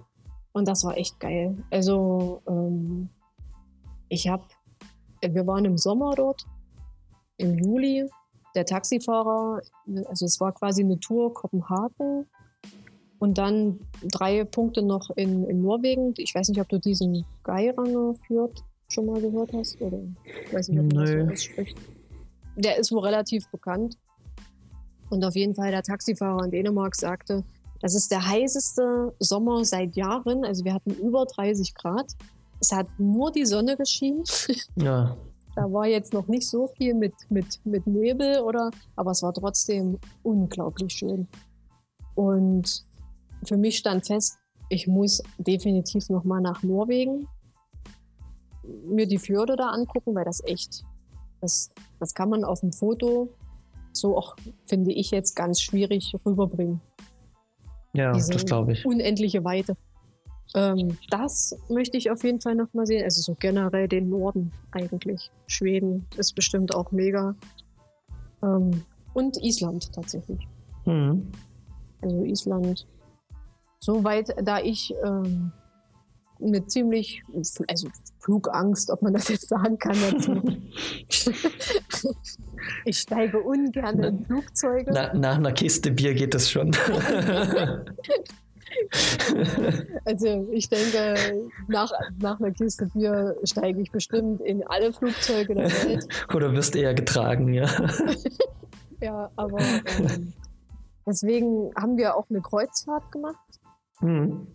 Und 0.53 0.67
das 0.67 0.85
war 0.85 0.97
echt 0.97 1.21
geil. 1.21 1.57
Also, 1.71 2.43
ähm, 2.49 3.11
ich 4.09 4.29
habe, 4.29 4.45
wir 5.21 5.47
waren 5.47 5.65
im 5.65 5.77
Sommer 5.77 6.15
dort, 6.15 6.47
im 7.37 7.59
Juli. 7.59 8.09
Der 8.55 8.65
Taxifahrer, 8.65 9.61
also 10.07 10.25
es 10.25 10.41
war 10.41 10.53
quasi 10.53 10.83
eine 10.83 10.99
Tour 10.99 11.33
Kopenhagen, 11.35 12.27
und 13.19 13.39
dann 13.39 13.81
drei 14.03 14.45
Punkte 14.45 14.83
noch 14.83 15.11
in, 15.17 15.45
in 15.45 15.63
Norwegen. 15.63 16.15
Ich 16.19 16.35
weiß 16.35 16.49
nicht, 16.49 16.61
ob 16.61 16.69
du 16.69 16.79
diesen 16.79 17.25
Geiranger 17.43 18.15
führt 18.27 18.63
schon 18.89 19.07
mal 19.07 19.21
gehört 19.21 19.53
hast. 19.53 19.81
Oder 19.81 20.01
ich 20.47 20.53
weiß 20.53 20.69
nicht, 20.69 20.81
ob 20.81 20.93
man 20.93 21.05
das 21.05 21.11
so 21.11 21.33
ausspricht. 21.33 21.79
Der 22.57 22.79
ist 22.79 22.91
wohl 22.93 23.05
relativ 23.05 23.49
bekannt. 23.51 23.97
Und 25.11 25.25
auf 25.25 25.37
jeden 25.37 25.55
Fall 25.55 25.71
der 25.71 25.83
Taxifahrer 25.83 26.45
in 26.45 26.51
Dänemark 26.51 26.95
sagte, 26.95 27.45
das 27.81 27.95
ist 27.95 28.11
der 28.11 28.27
heißeste 28.27 29.15
Sommer 29.21 29.65
seit 29.65 29.97
Jahren. 29.97 30.45
Also 30.45 30.65
wir 30.65 30.75
hatten 30.75 30.91
über 30.91 31.25
30 31.25 31.75
Grad. 31.75 32.13
Es 32.61 32.73
hat 32.73 32.89
nur 32.99 33.31
die 33.31 33.47
Sonne 33.47 33.77
geschienen. 33.77 34.25
Ja. 34.77 35.17
Da 35.57 35.73
war 35.73 35.89
jetzt 35.89 36.13
noch 36.13 36.29
nicht 36.29 36.49
so 36.49 36.69
viel 36.77 36.95
mit, 36.95 37.15
mit, 37.31 37.59
mit 37.65 37.85
Nebel 37.85 38.39
oder, 38.43 38.71
aber 38.95 39.11
es 39.11 39.25
war 39.25 39.35
trotzdem 39.35 39.99
unglaublich 40.23 40.93
schön. 40.93 41.27
Und 42.15 42.87
für 43.49 43.57
mich 43.57 43.79
stand 43.79 44.07
fest, 44.07 44.39
ich 44.69 44.87
muss 44.87 45.23
definitiv 45.39 46.09
nochmal 46.11 46.41
nach 46.41 46.63
Norwegen 46.63 47.27
mir 48.87 49.07
die 49.07 49.19
Fjorde 49.19 49.57
da 49.57 49.71
angucken, 49.71 50.15
weil 50.15 50.25
das 50.25 50.45
echt, 50.45 50.85
das, 51.41 51.71
das 51.99 52.15
kann 52.15 52.29
man 52.29 52.45
auf 52.45 52.61
dem 52.61 52.73
Foto 52.73 53.31
so 53.93 54.17
auch, 54.17 54.37
finde 54.67 54.93
ich 54.93 55.11
jetzt, 55.11 55.35
ganz 55.35 55.61
schwierig 55.61 56.15
rüberbringen. 56.25 56.81
Ja, 57.95 58.13
Diese 58.13 58.33
das 58.33 58.45
glaube 58.45 58.73
ich. 58.73 58.85
Unendliche 58.85 59.43
Weite. 59.45 59.77
Ähm, 60.55 60.99
das 61.11 61.57
möchte 61.69 61.97
ich 61.97 62.11
auf 62.11 62.23
jeden 62.23 62.41
Fall 62.41 62.55
nochmal 62.55 62.87
sehen. 62.87 63.03
Also 63.03 63.23
so 63.23 63.35
generell 63.35 63.89
den 63.89 64.09
Norden 64.09 64.53
eigentlich. 64.71 65.31
Schweden 65.47 66.07
ist 66.17 66.35
bestimmt 66.35 66.75
auch 66.75 66.93
mega. 66.93 67.35
Ähm, 68.43 68.83
und 69.15 69.43
Island 69.43 69.93
tatsächlich. 69.93 70.47
Mhm. 70.85 71.33
Also 72.03 72.25
Island 72.25 72.87
Soweit, 73.81 74.35
da 74.45 74.61
ich 74.61 74.95
ähm, 75.05 75.53
mit 76.39 76.71
ziemlich, 76.71 77.23
also 77.69 77.89
Flugangst, 78.21 78.91
ob 78.91 79.03
man 79.03 79.13
das 79.15 79.29
jetzt 79.29 79.49
sagen 79.49 79.79
kann 79.79 79.97
dazu. 80.11 80.43
ich 82.85 82.99
steige 82.99 83.41
ungern 83.41 84.03
in 84.03 84.25
Flugzeuge. 84.25 84.91
Na, 84.93 85.15
nach 85.15 85.37
einer 85.37 85.53
Kiste 85.53 85.91
Bier 85.91 86.15
geht 86.15 86.35
das 86.35 86.51
schon. 86.51 86.73
also 90.05 90.49
ich 90.53 90.69
denke, 90.69 91.49
nach, 91.69 91.91
nach 92.21 92.39
einer 92.41 92.53
Kiste 92.53 92.87
Bier 92.87 93.37
steige 93.45 93.81
ich 93.81 93.91
bestimmt 93.91 94.41
in 94.43 94.67
alle 94.67 94.93
Flugzeuge 94.93 95.55
der 95.55 95.71
Welt. 95.71 96.07
Oder 96.35 96.53
wirst 96.53 96.77
eher 96.77 96.95
getragen, 96.95 97.53
ja. 97.53 97.69
ja, 99.01 99.31
aber 99.37 99.59
ähm, 99.61 100.33
deswegen 101.07 101.71
haben 101.77 101.97
wir 101.97 102.17
auch 102.17 102.29
eine 102.31 102.41
Kreuzfahrt 102.43 103.11
gemacht. 103.11 103.39
Mhm. 104.01 104.47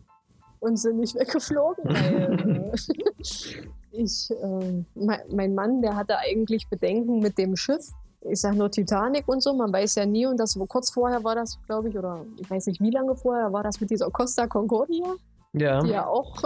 Und 0.60 0.77
sind 0.77 0.99
nicht 0.99 1.15
weggeflogen, 1.15 1.84
weil 1.86 2.71
äh, 2.71 3.63
ich, 3.91 4.32
äh, 4.32 4.84
mein, 4.95 5.56
Mann, 5.56 5.82
der 5.82 5.95
hatte 5.95 6.17
eigentlich 6.17 6.69
Bedenken 6.69 7.19
mit 7.19 7.38
dem 7.38 7.56
Schiff. 7.56 7.91
Ich 8.21 8.39
sage 8.39 8.56
nur 8.56 8.71
Titanic 8.71 9.27
und 9.27 9.43
so, 9.43 9.53
man 9.53 9.73
weiß 9.73 9.95
ja 9.95 10.06
nie. 10.06 10.25
Und 10.25 10.38
das 10.38 10.58
kurz 10.69 10.89
vorher 10.91 11.23
war 11.23 11.36
das, 11.36 11.60
glaube 11.67 11.89
ich, 11.89 11.97
oder 11.97 12.25
ich 12.39 12.49
weiß 12.49 12.67
nicht 12.67 12.79
wie 12.79 12.91
lange 12.91 13.15
vorher, 13.15 13.51
war 13.51 13.63
das 13.63 13.82
mit 13.82 13.89
dieser 13.89 14.10
Costa 14.10 14.47
Concordia. 14.47 15.15
Ja. 15.51 15.82
Die 15.82 15.89
ja 15.89 16.08
auch, 16.08 16.41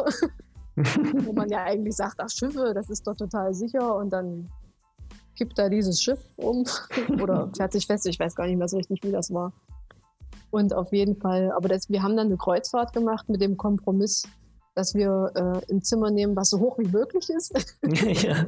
wo 0.76 1.34
man 1.34 1.50
ja 1.50 1.64
eigentlich 1.64 1.96
sagt, 1.96 2.16
ach 2.18 2.30
Schiffe, 2.30 2.74
das 2.74 2.90
ist 2.90 3.06
doch 3.06 3.16
total 3.16 3.54
sicher. 3.54 3.96
Und 3.96 4.10
dann 4.10 4.50
kippt 5.38 5.58
da 5.58 5.70
dieses 5.70 6.02
Schiff 6.02 6.20
um 6.36 6.66
oder 7.22 7.52
fährt 7.56 7.72
sich 7.72 7.86
fest. 7.86 8.08
Ich 8.08 8.20
weiß 8.20 8.36
gar 8.36 8.48
nicht 8.48 8.58
mehr 8.58 8.68
so 8.68 8.78
richtig, 8.78 9.04
wie 9.04 9.12
das 9.12 9.32
war. 9.32 9.54
Und 10.50 10.74
auf 10.74 10.94
jeden 10.94 11.18
Fall, 11.18 11.52
aber 11.52 11.68
das, 11.68 11.90
wir 11.90 12.04
haben 12.04 12.16
dann 12.16 12.28
eine 12.28 12.38
Kreuzfahrt 12.38 12.94
gemacht 12.94 13.28
mit 13.30 13.42
dem 13.42 13.58
Kompromiss, 13.58 14.24
dass 14.78 14.94
wir 14.94 15.32
äh, 15.34 15.74
ein 15.74 15.82
Zimmer 15.82 16.12
nehmen, 16.12 16.36
was 16.36 16.52
so 16.52 16.60
hoch 16.60 16.78
wie 16.78 16.88
möglich 16.88 17.30
ist. 17.30 17.52
ja. 18.24 18.46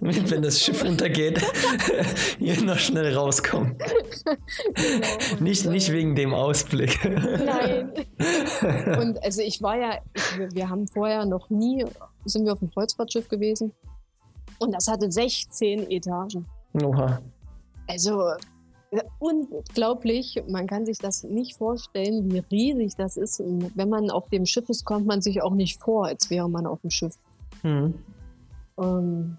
Wenn 0.00 0.42
das 0.42 0.60
Schiff 0.60 0.82
untergeht, 0.82 1.38
hier 2.38 2.60
noch 2.62 2.78
schnell 2.78 3.14
rauskommen. 3.14 3.76
Genau. 4.74 5.06
Nicht, 5.40 5.66
nicht 5.66 5.92
wegen 5.92 6.14
dem 6.16 6.32
Ausblick. 6.32 6.98
Nein. 7.04 7.92
Und 8.98 9.22
also 9.22 9.42
ich 9.42 9.60
war 9.60 9.76
ja, 9.76 9.98
ich, 10.14 10.54
wir 10.54 10.70
haben 10.70 10.88
vorher 10.88 11.26
noch 11.26 11.50
nie, 11.50 11.84
sind 12.24 12.46
wir 12.46 12.54
auf 12.54 12.60
dem 12.60 12.70
Kreuzfahrtschiff 12.70 13.28
gewesen. 13.28 13.72
Und 14.58 14.72
das 14.72 14.88
hatte 14.88 15.12
16 15.12 15.90
Etagen. 15.90 16.46
Oha. 16.82 17.20
Also 17.86 18.32
unglaublich. 19.18 20.42
Man 20.48 20.66
kann 20.66 20.86
sich 20.86 20.98
das 20.98 21.24
nicht 21.24 21.56
vorstellen, 21.56 22.30
wie 22.30 22.38
riesig 22.38 22.96
das 22.96 23.16
ist. 23.16 23.40
Und 23.40 23.76
wenn 23.76 23.88
man 23.88 24.10
auf 24.10 24.28
dem 24.28 24.46
Schiff 24.46 24.68
ist, 24.68 24.84
kommt 24.84 25.06
man 25.06 25.20
sich 25.20 25.42
auch 25.42 25.54
nicht 25.54 25.80
vor, 25.80 26.06
als 26.06 26.30
wäre 26.30 26.48
man 26.48 26.66
auf 26.66 26.80
dem 26.80 26.90
Schiff. 26.90 27.16
Mhm. 27.62 27.94
Ähm, 28.78 29.36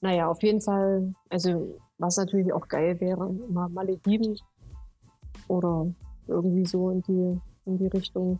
naja, 0.00 0.28
auf 0.28 0.42
jeden 0.42 0.60
Fall, 0.60 1.14
also 1.30 1.78
was 1.98 2.16
natürlich 2.16 2.52
auch 2.52 2.68
geil 2.68 3.00
wäre, 3.00 3.32
mal 3.48 3.68
Malediven 3.68 4.36
oder 5.48 5.86
irgendwie 6.26 6.66
so 6.66 6.90
in 6.90 7.02
die 7.02 7.40
in 7.66 7.78
die 7.78 7.86
Richtung. 7.86 8.38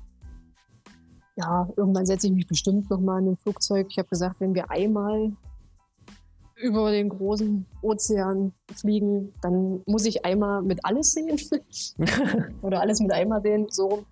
Ja, 1.37 1.69
irgendwann 1.77 2.07
setze 2.07 2.29
ich 2.29 2.33
mich 2.33 2.47
bestimmt 2.47 2.89
nochmal 2.91 3.21
in 3.21 3.31
ein 3.31 3.37
Flugzeug. 3.37 3.89
Ich 3.91 3.99
habe 3.99 4.09
gesagt, 4.09 4.41
wenn 4.41 4.55
wir 4.55 4.71
einmal 4.71 5.33
über 6.57 6.91
den 6.93 7.09
großen 7.09 7.67
Ozean 7.83 8.53
fliegen, 8.75 9.33
dann 9.43 9.83
muss 9.87 10.07
ich 10.07 10.25
einmal 10.25 10.63
mit 10.63 10.85
alles 10.85 11.13
sehen. 11.13 11.39
Oder 12.63 12.81
alles 12.81 13.01
mit 13.01 13.13
einmal 13.13 13.43
sehen, 13.43 13.67
so. 13.71 14.05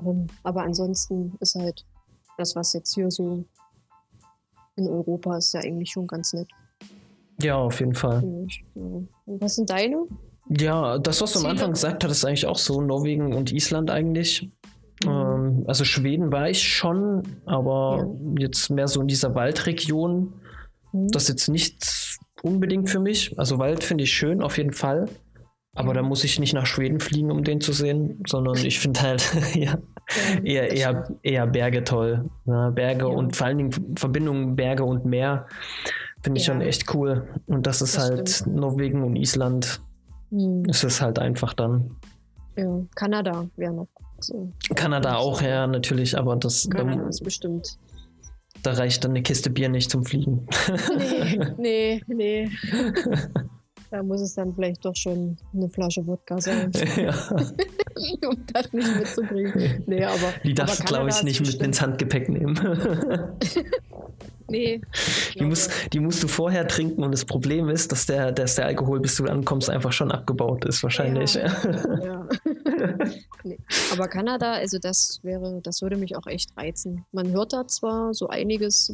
Ähm, 0.00 0.26
aber 0.42 0.62
ansonsten 0.62 1.34
ist 1.40 1.54
halt 1.54 1.84
das, 2.38 2.56
was 2.56 2.72
jetzt 2.72 2.94
hier 2.94 3.10
so 3.10 3.44
in 4.76 4.88
Europa 4.88 5.36
ist, 5.36 5.52
ja 5.54 5.60
eigentlich 5.60 5.90
schon 5.90 6.06
ganz 6.06 6.32
nett. 6.32 6.48
Ja, 7.40 7.56
auf 7.56 7.80
jeden 7.80 7.94
Fall. 7.94 8.22
Und 8.24 9.08
was 9.26 9.56
sind 9.56 9.70
deine? 9.70 10.06
Ja, 10.48 10.98
das, 10.98 11.20
was 11.20 11.32
du 11.32 11.40
am 11.40 11.46
Anfang 11.46 11.72
gesagt 11.72 12.04
hast, 12.04 12.10
ist 12.10 12.24
eigentlich 12.24 12.46
auch 12.46 12.58
so. 12.58 12.80
Norwegen 12.80 13.34
und 13.34 13.52
Island 13.52 13.90
eigentlich. 13.90 14.50
Mhm. 15.04 15.10
Ähm, 15.10 15.64
also 15.66 15.84
Schweden 15.84 16.32
war 16.32 16.48
ich 16.48 16.62
schon, 16.62 17.22
aber 17.46 18.06
ja. 18.06 18.42
jetzt 18.42 18.70
mehr 18.70 18.88
so 18.88 19.00
in 19.00 19.08
dieser 19.08 19.34
Waldregion. 19.34 20.34
Mhm. 20.92 21.08
Das 21.08 21.24
ist 21.24 21.28
jetzt 21.28 21.48
nichts 21.48 22.18
unbedingt 22.42 22.90
für 22.90 23.00
mich. 23.00 23.38
Also 23.38 23.58
Wald 23.58 23.84
finde 23.84 24.04
ich 24.04 24.12
schön, 24.12 24.42
auf 24.42 24.58
jeden 24.58 24.72
Fall. 24.72 25.08
Aber 25.74 25.94
da 25.94 26.02
muss 26.02 26.22
ich 26.22 26.38
nicht 26.38 26.52
nach 26.52 26.66
Schweden 26.66 27.00
fliegen, 27.00 27.30
um 27.30 27.44
den 27.44 27.62
zu 27.62 27.72
sehen, 27.72 28.22
sondern 28.26 28.56
ich 28.56 28.78
finde 28.78 29.00
halt 29.00 29.32
ja, 29.54 29.78
eher, 30.44 30.70
eher, 30.70 31.08
eher 31.22 31.46
Berge 31.46 31.82
toll. 31.84 32.28
Ja, 32.44 32.68
Berge 32.70 33.06
ja. 33.06 33.10
und 33.10 33.36
vor 33.36 33.46
allen 33.46 33.58
Dingen 33.58 33.96
Verbindungen 33.96 34.54
Berge 34.54 34.84
und 34.84 35.06
Meer 35.06 35.46
finde 36.22 36.40
ich 36.40 36.44
schon 36.44 36.60
echt 36.60 36.94
cool. 36.94 37.26
Und 37.46 37.66
das 37.66 37.80
ist 37.80 37.96
das 37.96 38.04
halt 38.04 38.28
stimmt. 38.28 38.56
Norwegen 38.56 39.02
und 39.02 39.16
Island. 39.16 39.80
Hm. 40.30 40.64
Es 40.68 40.84
ist 40.84 41.00
halt 41.00 41.18
einfach 41.18 41.54
dann. 41.54 41.96
Ja, 42.56 42.82
Kanada 42.94 43.46
wäre 43.56 43.72
noch 43.72 43.88
so. 44.20 44.52
Kanada 44.74 45.16
auch, 45.16 45.40
ja, 45.40 45.66
natürlich, 45.66 46.18
aber 46.18 46.36
das. 46.36 46.68
Kanada 46.68 47.08
ist 47.08 47.24
bestimmt. 47.24 47.78
Da 48.62 48.72
reicht 48.72 49.04
dann 49.04 49.12
eine 49.12 49.22
Kiste 49.22 49.50
Bier 49.50 49.68
nicht 49.68 49.90
zum 49.90 50.04
Fliegen. 50.04 50.46
Nee, 50.96 51.40
nee, 51.58 52.02
nee. 52.06 52.50
Da 53.90 54.02
muss 54.02 54.22
es 54.22 54.34
dann 54.34 54.54
vielleicht 54.54 54.84
doch 54.84 54.96
schon 54.96 55.36
eine 55.52 55.68
Flasche 55.68 56.06
Wodka 56.06 56.40
sein. 56.40 56.72
Ja. 56.96 57.14
um 58.26 58.36
das 58.52 58.72
nicht 58.72 58.96
mitzubringen. 58.96 59.84
Nee, 59.86 60.04
aber, 60.04 60.32
die 60.44 60.54
darfst 60.54 60.80
du, 60.80 60.84
glaube 60.84 61.10
ich, 61.10 61.22
nicht 61.22 61.40
mit 61.40 61.54
ins 61.56 61.82
Handgepäck 61.82 62.30
nehmen. 62.30 62.58
nee. 64.48 64.80
Die, 65.34 65.44
muss, 65.44 65.68
die 65.92 66.00
musst 66.00 66.22
du 66.22 66.28
vorher 66.28 66.66
trinken 66.66 67.04
und 67.04 67.12
das 67.12 67.26
Problem 67.26 67.68
ist, 67.68 67.92
dass 67.92 68.06
der, 68.06 68.32
dass 68.32 68.54
der 68.54 68.66
Alkohol, 68.66 69.00
bis 69.00 69.16
du 69.16 69.26
ankommst, 69.26 69.68
einfach 69.68 69.92
schon 69.92 70.10
abgebaut 70.10 70.64
ist, 70.64 70.82
wahrscheinlich. 70.82 71.34
Ja. 71.34 71.52
ja. 72.02 72.28
Nee. 73.44 73.58
Aber 73.92 74.08
Kanada, 74.08 74.52
also 74.52 74.78
das 74.78 75.20
wäre, 75.22 75.60
das 75.62 75.82
würde 75.82 75.96
mich 75.96 76.16
auch 76.16 76.26
echt 76.26 76.56
reizen. 76.56 77.04
Man 77.12 77.32
hört 77.32 77.52
da 77.52 77.66
zwar 77.66 78.14
so 78.14 78.28
einiges, 78.28 78.90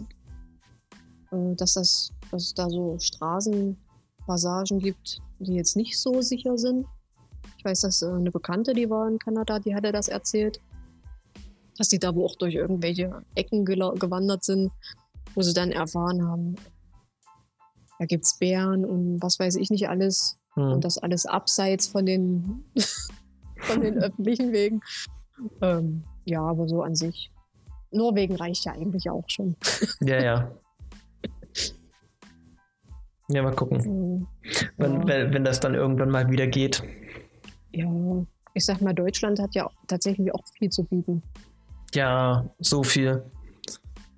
äh, 1.31 1.55
dass 1.57 1.75
das, 1.75 2.11
dass 2.31 2.43
es 2.45 2.55
da 2.55 2.69
so 2.69 2.99
Straßen 2.99 3.77
Passagen 4.27 4.79
gibt, 4.79 5.19
die 5.39 5.55
jetzt 5.55 5.77
nicht 5.77 5.99
so 5.99 6.21
sicher 6.21 6.59
sind. 6.59 6.87
Ich 7.57 7.65
weiß, 7.65 7.81
dass 7.81 8.03
äh, 8.03 8.11
eine 8.11 8.31
Bekannte, 8.31 8.75
die 8.75 8.91
war 8.91 9.09
in 9.09 9.19
Kanada, 9.19 9.59
die 9.59 9.75
hatte 9.75 9.93
das 9.93 10.09
erzählt, 10.09 10.61
dass 11.77 11.89
die 11.89 11.99
da 11.99 12.15
wo 12.15 12.27
auch 12.27 12.37
durch 12.37 12.55
irgendwelche 12.55 13.23
Ecken 13.35 13.65
gewandert 13.65 14.45
sind, 14.45 14.71
wo 15.35 15.43
sie 15.43 15.55
dann 15.55 15.71
erfahren 15.71 16.27
haben, 16.27 16.57
da 17.99 18.07
gibt 18.07 18.25
es 18.25 18.39
Bären 18.39 18.85
und 18.85 19.21
was 19.21 19.39
weiß 19.39 19.57
ich 19.57 19.71
nicht 19.71 19.89
alles. 19.89 20.39
Hm. 20.55 20.73
Und 20.73 20.85
das 20.85 20.99
alles 20.99 21.27
abseits 21.27 21.89
von 21.89 22.07
den, 22.07 22.65
von 23.61 23.81
den 23.81 23.99
öffentlichen 23.99 24.53
Wegen. 24.53 24.81
Ähm, 25.63 26.05
ja, 26.25 26.43
aber 26.43 26.69
so 26.69 26.83
an 26.83 26.95
sich. 26.95 27.31
Norwegen 27.91 28.37
reicht 28.37 28.65
ja 28.65 28.73
eigentlich 28.73 29.09
auch 29.09 29.25
schon. 29.29 29.57
Ja, 30.01 30.23
ja. 30.23 30.53
Ja, 33.31 33.43
mal 33.43 33.55
gucken. 33.55 34.27
Wenn, 34.79 35.07
wenn, 35.07 35.35
wenn 35.35 35.45
das 35.45 35.61
dann 35.61 35.75
irgendwann 35.75 36.11
mal 36.11 36.31
wieder 36.31 36.47
geht. 36.47 36.83
Ja, 37.73 37.87
ich 38.55 38.65
sag 38.65 38.81
mal, 38.81 38.95
Deutschland 38.95 39.39
hat 39.39 39.55
ja 39.55 39.69
tatsächlich 39.87 40.33
auch 40.35 40.43
viel 40.59 40.71
zu 40.71 40.85
bieten. 40.85 41.23
Ja, 41.95 42.49
so 42.59 42.83
viel. 42.83 43.23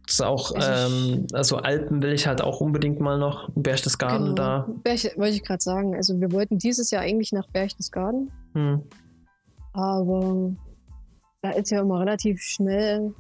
Das 0.07 0.15
ist 0.15 0.23
auch, 0.23 0.53
also, 0.55 0.95
ähm, 0.95 1.27
also 1.33 1.57
Alpen 1.59 2.03
will 2.03 2.13
ich 2.13 2.27
halt 2.27 2.41
auch 2.41 2.61
unbedingt 2.61 3.01
mal 3.01 3.19
noch. 3.19 3.49
Berchtesgaden 3.55 4.35
genau. 4.35 4.35
da. 4.35 4.69
Berch, 4.83 5.13
wollte 5.17 5.35
ich 5.35 5.45
gerade 5.45 5.63
sagen. 5.63 5.95
Also 5.95 6.21
wir 6.21 6.33
wollten 6.33 6.59
dieses 6.59 6.91
Jahr 6.91 7.03
eigentlich 7.03 7.33
nach 7.33 7.49
Berchtesgaden. 7.49 8.31
Hm. 8.55 8.83
Aber 9.73 10.53
da 11.43 11.51
ist 11.51 11.71
ja 11.71 11.81
immer 11.81 12.01
relativ 12.01 12.41
schnell 12.41 13.15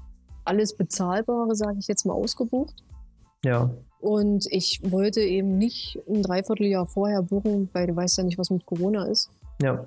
alles 0.44 0.76
Bezahlbare, 0.76 1.54
sage 1.54 1.78
ich 1.78 1.88
jetzt 1.88 2.04
mal, 2.06 2.14
ausgebucht. 2.14 2.82
Ja. 3.44 3.70
Und 4.00 4.46
ich 4.50 4.80
wollte 4.90 5.20
eben 5.20 5.58
nicht 5.58 5.98
ein 6.08 6.22
Dreivierteljahr 6.22 6.86
vorher 6.86 7.22
buchen, 7.22 7.68
weil 7.72 7.86
du 7.86 7.96
weißt 7.96 8.18
ja 8.18 8.24
nicht, 8.24 8.38
was 8.38 8.50
mit 8.50 8.64
Corona 8.66 9.04
ist. 9.04 9.30
Ja. 9.62 9.86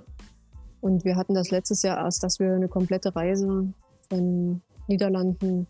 Und 0.82 1.04
wir 1.04 1.16
hatten 1.16 1.34
das 1.34 1.50
letztes 1.50 1.82
Jahr 1.82 1.98
erst, 1.98 2.24
dass 2.24 2.40
wir 2.40 2.54
eine 2.54 2.68
komplette 2.68 3.16
Reise 3.16 3.74
von 4.10 4.62
Niederlanden 4.88 5.68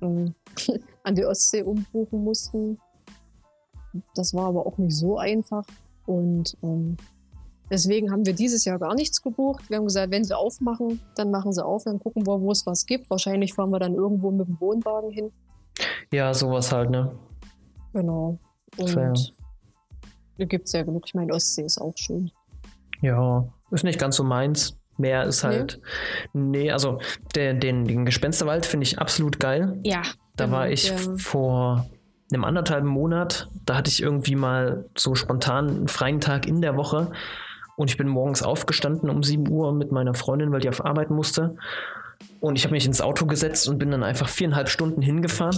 äh, 0.00 0.30
an 1.02 1.14
die 1.14 1.24
Ostsee 1.24 1.62
umbuchen 1.62 2.24
mussten. 2.24 2.78
Das 4.14 4.34
war 4.34 4.46
aber 4.46 4.66
auch 4.66 4.76
nicht 4.78 4.94
so 4.94 5.16
einfach. 5.18 5.64
Und 6.06 6.56
ähm, 6.62 6.96
deswegen 7.70 8.10
haben 8.10 8.24
wir 8.26 8.32
dieses 8.32 8.64
Jahr 8.64 8.78
gar 8.78 8.94
nichts 8.94 9.22
gebucht. 9.22 9.68
Wir 9.68 9.78
haben 9.78 9.84
gesagt, 9.84 10.10
wenn 10.10 10.24
sie 10.24 10.36
aufmachen, 10.36 11.00
dann 11.14 11.30
machen 11.30 11.52
sie 11.52 11.64
auf, 11.64 11.84
dann 11.84 11.98
gucken 11.98 12.26
wir, 12.26 12.40
wo 12.40 12.50
es 12.50 12.66
was 12.66 12.86
gibt. 12.86 13.10
Wahrscheinlich 13.10 13.54
fahren 13.54 13.70
wir 13.70 13.78
dann 13.78 13.94
irgendwo 13.94 14.30
mit 14.30 14.48
dem 14.48 14.60
Wohnwagen 14.60 15.10
hin. 15.10 15.32
Ja, 16.12 16.32
sowas 16.34 16.72
halt, 16.72 16.90
ne? 16.90 17.12
Genau. 17.92 18.38
Und 18.76 18.90
Fair. 18.90 19.12
da 20.38 20.44
gibt 20.44 20.66
es 20.66 20.72
ja 20.72 20.82
genug. 20.82 21.04
Ich 21.06 21.14
meine, 21.14 21.32
Ostsee 21.32 21.62
ist 21.62 21.78
auch 21.78 21.96
schön. 21.96 22.30
Ja, 23.00 23.48
ist 23.70 23.84
nicht 23.84 23.98
ganz 23.98 24.16
so 24.16 24.24
meins. 24.24 24.76
Meer 24.96 25.24
ist 25.24 25.44
halt. 25.44 25.80
Nee, 26.32 26.62
nee 26.62 26.70
also 26.72 26.98
der, 27.36 27.54
den, 27.54 27.86
den 27.86 28.04
Gespensterwald 28.04 28.66
finde 28.66 28.84
ich 28.84 28.98
absolut 28.98 29.38
geil. 29.38 29.78
Ja. 29.84 30.02
Da 30.36 30.46
genau, 30.46 30.56
war 30.56 30.70
ich 30.70 30.88
ja. 30.88 30.96
vor 31.16 31.88
einem 32.32 32.44
anderthalben 32.44 32.88
Monat. 32.88 33.48
Da 33.64 33.76
hatte 33.76 33.90
ich 33.90 34.02
irgendwie 34.02 34.34
mal 34.34 34.86
so 34.96 35.14
spontan 35.14 35.68
einen 35.68 35.88
freien 35.88 36.20
Tag 36.20 36.46
in 36.46 36.60
der 36.60 36.76
Woche. 36.76 37.12
Und 37.78 37.90
ich 37.90 37.96
bin 37.96 38.08
morgens 38.08 38.42
aufgestanden 38.42 39.08
um 39.08 39.22
7 39.22 39.48
Uhr 39.48 39.72
mit 39.72 39.92
meiner 39.92 40.12
Freundin, 40.12 40.50
weil 40.50 40.58
die 40.58 40.68
auf 40.68 40.84
Arbeit 40.84 41.10
musste. 41.10 41.54
Und 42.40 42.56
ich 42.56 42.64
habe 42.64 42.74
mich 42.74 42.84
ins 42.84 43.00
Auto 43.00 43.24
gesetzt 43.24 43.68
und 43.68 43.78
bin 43.78 43.92
dann 43.92 44.02
einfach 44.02 44.28
viereinhalb 44.28 44.68
Stunden 44.68 45.00
hingefahren. 45.00 45.56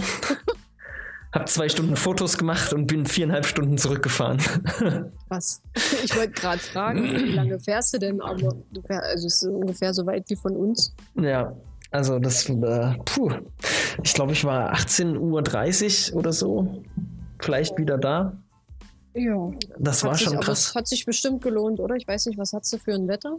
Habe 1.33 1.45
zwei 1.45 1.69
Stunden 1.69 1.95
Fotos 1.95 2.37
gemacht 2.37 2.73
und 2.73 2.87
bin 2.87 3.05
viereinhalb 3.05 3.45
Stunden 3.45 3.77
zurückgefahren. 3.77 4.39
Was? 5.29 5.63
Ich 6.03 6.15
wollte 6.15 6.33
gerade 6.33 6.59
fragen, 6.59 7.03
wie 7.03 7.31
lange 7.31 7.57
fährst 7.57 7.93
du 7.93 7.97
denn? 7.97 8.21
Aber 8.21 8.53
du 8.71 8.81
fährst, 8.81 9.03
also 9.03 9.27
es 9.27 9.41
ist 9.41 9.47
ungefähr 9.47 9.93
so 9.93 10.05
weit 10.05 10.29
wie 10.29 10.35
von 10.35 10.55
uns. 10.55 10.93
Ja, 11.15 11.55
also 11.89 12.19
das, 12.19 12.47
äh, 12.49 12.95
puh. 13.05 13.31
Ich 14.03 14.13
glaube, 14.13 14.33
ich 14.33 14.43
war 14.43 14.73
18.30 14.73 16.11
Uhr 16.11 16.19
oder 16.19 16.33
so. 16.33 16.83
Vielleicht 17.39 17.77
wieder 17.79 17.97
da. 17.97 18.37
Ja. 19.13 19.51
Das 19.77 20.03
hat 20.03 20.09
war 20.09 20.17
schon 20.17 20.39
krass. 20.39 20.73
hat 20.75 20.87
sich 20.87 21.05
bestimmt 21.05 21.41
gelohnt, 21.41 21.79
oder? 21.79 21.95
Ich 21.95 22.07
weiß 22.07 22.27
nicht, 22.27 22.37
was 22.37 22.53
hast 22.53 22.71
du 22.71 22.77
für 22.77 22.93
ein 22.93 23.07
Wetter? 23.07 23.37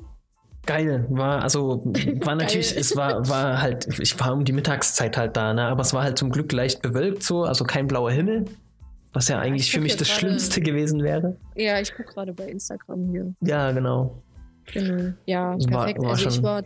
geil. 0.66 1.06
War, 1.10 1.42
also, 1.42 1.82
war 2.24 2.34
natürlich, 2.34 2.76
es 2.76 2.96
war, 2.96 3.28
war 3.28 3.60
halt, 3.60 3.86
ich 3.98 4.18
war 4.18 4.32
um 4.32 4.44
die 4.44 4.52
Mittagszeit 4.52 5.16
halt 5.16 5.36
da, 5.36 5.52
ne? 5.54 5.66
Aber 5.66 5.82
es 5.82 5.92
war 5.92 6.02
halt 6.02 6.18
zum 6.18 6.30
Glück 6.30 6.52
leicht 6.52 6.82
bewölkt 6.82 7.22
so, 7.22 7.44
also 7.44 7.64
kein 7.64 7.86
blauer 7.86 8.10
Himmel. 8.10 8.44
Was 9.12 9.28
ja 9.28 9.38
eigentlich 9.38 9.70
für 9.70 9.80
mich 9.80 9.96
das 9.96 10.08
grade, 10.08 10.20
Schlimmste 10.20 10.60
gewesen 10.62 11.02
wäre. 11.02 11.36
Ja, 11.54 11.78
ich 11.78 11.94
gucke 11.94 12.14
gerade 12.14 12.32
bei 12.32 12.46
Instagram 12.46 13.10
hier. 13.10 13.34
Ja, 13.42 13.70
genau. 13.70 14.22
Genau. 14.72 15.12
Ja, 15.26 15.50
perfekt. 15.50 15.98
War, 15.98 16.04
war 16.04 16.10
also 16.12 16.28
ich 16.28 16.42
war 16.42 16.62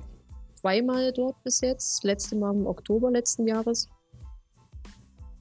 zweimal 0.54 1.12
dort 1.12 1.42
bis 1.42 1.60
jetzt. 1.60 1.96
Das 1.96 2.04
letzte 2.04 2.36
Mal 2.36 2.54
im 2.54 2.66
Oktober 2.66 3.10
letzten 3.10 3.48
Jahres. 3.48 3.88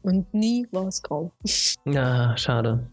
Und 0.01 0.33
nie 0.33 0.67
war 0.71 0.87
es 0.87 1.01
grau. 1.03 1.31
Ja, 1.85 2.35
schade. 2.37 2.87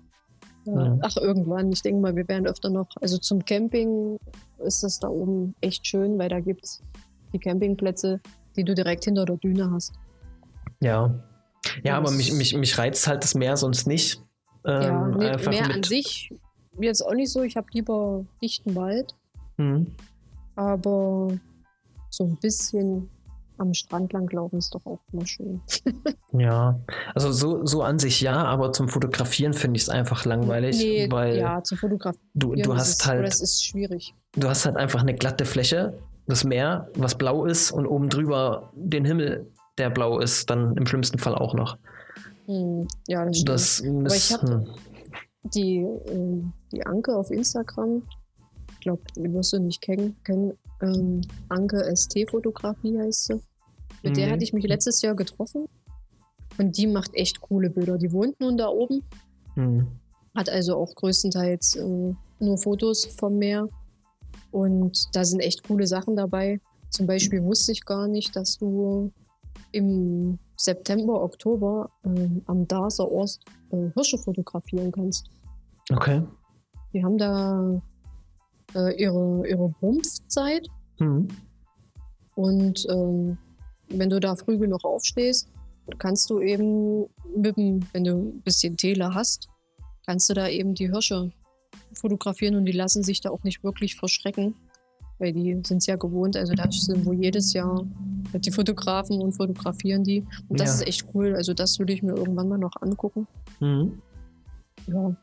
Ja. 0.64 0.98
Ach, 1.02 1.16
irgendwann. 1.16 1.72
Ich 1.72 1.82
denke 1.82 2.00
mal, 2.00 2.14
wir 2.14 2.26
werden 2.28 2.46
öfter 2.46 2.70
noch. 2.70 2.88
Also 3.00 3.18
zum 3.18 3.44
Camping 3.44 4.18
ist 4.58 4.82
das 4.82 4.98
da 4.98 5.08
oben 5.08 5.54
echt 5.60 5.86
schön, 5.86 6.18
weil 6.18 6.28
da 6.28 6.40
gibt 6.40 6.64
es 6.64 6.82
die 7.32 7.38
Campingplätze, 7.38 8.20
die 8.56 8.64
du 8.64 8.74
direkt 8.74 9.04
hinter 9.04 9.24
der 9.24 9.36
Düne 9.36 9.70
hast. 9.70 9.94
Ja. 10.80 11.14
Ja, 11.84 11.96
aber 11.96 12.10
mich, 12.10 12.32
mich, 12.32 12.54
mich 12.56 12.76
reizt 12.78 13.06
halt 13.06 13.22
das 13.22 13.34
Meer 13.34 13.56
sonst 13.56 13.86
nicht. 13.86 14.20
Ähm, 14.64 14.82
ja, 14.82 15.36
nee, 15.36 15.48
Meer 15.48 15.74
an 15.74 15.82
sich 15.82 16.30
jetzt 16.80 17.04
auch 17.04 17.14
nicht 17.14 17.30
so. 17.30 17.42
Ich 17.42 17.56
habe 17.56 17.66
lieber 17.72 18.24
dichten 18.40 18.74
Wald. 18.74 19.14
Mhm. 19.56 19.94
Aber 20.56 21.28
so 22.10 22.24
ein 22.24 22.36
bisschen 22.36 23.08
am 23.58 23.74
Strand 23.74 24.12
lang 24.12 24.30
laufen 24.32 24.58
ist 24.58 24.74
doch 24.74 24.84
auch 24.86 25.00
immer 25.12 25.26
schön. 25.26 25.60
ja, 26.32 26.80
also 27.14 27.32
so, 27.32 27.64
so 27.64 27.82
an 27.82 27.98
sich 27.98 28.20
ja, 28.20 28.44
aber 28.44 28.72
zum 28.72 28.88
Fotografieren 28.88 29.52
finde 29.52 29.76
ich 29.76 29.84
es 29.84 29.88
einfach 29.88 30.24
langweilig. 30.24 30.78
Nee, 30.78 31.10
weil 31.10 31.36
ja, 31.36 31.62
zum 31.62 31.78
Fotografieren. 31.78 32.28
Du, 32.34 32.54
du 32.54 32.74
hast 32.74 33.00
ist, 33.00 33.06
halt. 33.06 33.26
Das 33.26 33.40
ist 33.40 33.64
schwierig. 33.64 34.14
Du 34.34 34.48
hast 34.48 34.64
halt 34.64 34.76
einfach 34.76 35.00
eine 35.00 35.14
glatte 35.14 35.44
Fläche 35.44 35.98
das 36.26 36.44
Meer, 36.44 36.88
was 36.94 37.16
blau 37.16 37.44
ist, 37.44 37.72
und 37.72 37.86
oben 37.86 38.08
drüber 38.08 38.70
den 38.74 39.04
Himmel, 39.04 39.50
der 39.78 39.90
blau 39.90 40.18
ist, 40.18 40.50
dann 40.50 40.76
im 40.76 40.86
schlimmsten 40.86 41.18
Fall 41.18 41.34
auch 41.34 41.54
noch. 41.54 41.76
Hm, 42.46 42.86
ja, 43.08 43.24
das 43.24 43.36
stimmt. 43.36 43.48
Das 43.48 43.82
Aber 43.82 44.06
ich 44.06 44.14
ist, 44.14 44.32
hab- 44.32 44.48
hm. 44.48 44.66
die, 45.54 45.78
äh, 45.78 46.42
die 46.72 46.86
Anke 46.86 47.14
auf 47.16 47.30
Instagram, 47.30 48.02
ich 48.72 48.80
glaube, 48.80 49.02
die 49.16 49.32
wirst 49.32 49.52
du 49.52 49.58
nicht 49.58 49.80
kennen, 49.80 50.16
kennen 50.24 50.52
ähm, 50.82 51.20
Anke 51.48 51.84
ST-Fotografie 51.94 52.98
heißt 52.98 53.24
sie. 53.26 53.40
Mit 54.02 54.16
der 54.16 54.26
Nee. 54.26 54.32
hatte 54.32 54.44
ich 54.44 54.52
mich 54.52 54.66
letztes 54.66 55.00
Jahr 55.02 55.14
getroffen 55.14 55.66
und 56.58 56.76
die 56.76 56.86
macht 56.86 57.14
echt 57.14 57.40
coole 57.40 57.70
Bilder. 57.70 57.98
Die 57.98 58.12
wohnt 58.12 58.38
nun 58.40 58.56
da 58.56 58.68
oben, 58.68 59.02
Hm. 59.54 59.86
hat 60.34 60.48
also 60.48 60.76
auch 60.76 60.94
größtenteils 60.94 61.76
äh, 61.76 62.14
nur 62.40 62.58
Fotos 62.58 63.04
vom 63.06 63.38
Meer 63.38 63.68
und 64.50 65.14
da 65.14 65.24
sind 65.24 65.40
echt 65.40 65.62
coole 65.66 65.86
Sachen 65.86 66.16
dabei. 66.16 66.60
Zum 66.90 67.06
Beispiel 67.06 67.42
wusste 67.42 67.72
ich 67.72 67.84
gar 67.84 68.08
nicht, 68.08 68.34
dass 68.36 68.58
du 68.58 69.12
im 69.72 70.38
September, 70.56 71.22
Oktober 71.22 71.90
ähm, 72.04 72.42
am 72.46 72.66
Darser 72.68 73.10
Ort 73.10 73.38
äh, 73.70 73.90
Hirsche 73.94 74.18
fotografieren 74.18 74.92
kannst. 74.92 75.26
Okay. 75.90 76.22
Die 76.92 77.02
haben 77.04 77.16
da 77.18 77.80
äh, 78.74 79.00
ihre, 79.00 79.46
ihre 79.48 79.68
Brumpfzeit 79.80 80.66
Hm. 80.98 81.28
und 82.34 82.86
ähm, 82.90 83.38
wenn 83.88 84.10
du 84.10 84.20
da 84.20 84.36
früh 84.36 84.58
genug 84.58 84.84
aufstehst, 84.84 85.48
kannst 85.98 86.30
du 86.30 86.40
eben 86.40 87.06
mit 87.36 87.56
dem, 87.56 87.80
wenn 87.92 88.04
du 88.04 88.12
ein 88.14 88.40
bisschen 88.42 88.76
Tele 88.76 89.12
hast, 89.14 89.48
kannst 90.06 90.28
du 90.30 90.34
da 90.34 90.48
eben 90.48 90.74
die 90.74 90.90
Hirsche 90.90 91.30
fotografieren 91.94 92.56
und 92.56 92.64
die 92.66 92.72
lassen 92.72 93.02
sich 93.02 93.20
da 93.20 93.30
auch 93.30 93.42
nicht 93.42 93.64
wirklich 93.64 93.96
verschrecken, 93.96 94.54
weil 95.18 95.32
die 95.32 95.60
sind 95.66 95.78
es 95.78 95.86
ja 95.86 95.96
gewohnt. 95.96 96.36
Also 96.36 96.54
da 96.54 96.70
sind 96.70 97.04
wo 97.04 97.12
jedes 97.12 97.52
Jahr 97.52 97.84
die 98.34 98.50
Fotografen 98.50 99.20
und 99.20 99.32
fotografieren 99.32 100.04
die. 100.04 100.24
Und 100.48 100.60
das 100.60 100.68
Ja. 100.68 100.74
ist 100.76 100.86
echt 100.88 101.06
cool. 101.14 101.34
Also 101.34 101.52
das 101.54 101.78
würde 101.78 101.92
ich 101.92 102.02
mir 102.02 102.14
irgendwann 102.14 102.48
mal 102.48 102.58
noch 102.58 102.76
angucken. 102.80 103.26
Hm. 103.58 104.00
Ja. 104.86 105.14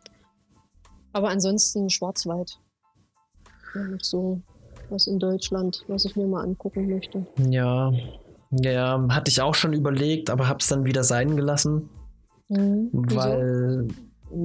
Aber 1.14 1.30
ansonsten 1.30 1.90
Schwarzwald. 1.90 2.60
Ja, 3.76 3.84
noch 3.84 4.02
so 4.02 4.42
was 4.90 5.06
in 5.08 5.20
Deutschland, 5.20 5.84
was 5.88 6.06
ich 6.06 6.16
mir 6.16 6.26
mal 6.26 6.44
angucken 6.44 6.90
möchte. 6.90 7.26
Ja. 7.50 7.92
Ja, 8.52 9.06
hatte 9.10 9.30
ich 9.30 9.42
auch 9.42 9.54
schon 9.54 9.74
überlegt, 9.74 10.32
aber 10.32 10.48
hab's 10.48 10.68
dann 10.68 10.86
wieder 10.86 11.04
sein 11.04 11.36
gelassen, 11.36 11.90
Mhm. 12.52 12.90
Weil, 12.92 13.88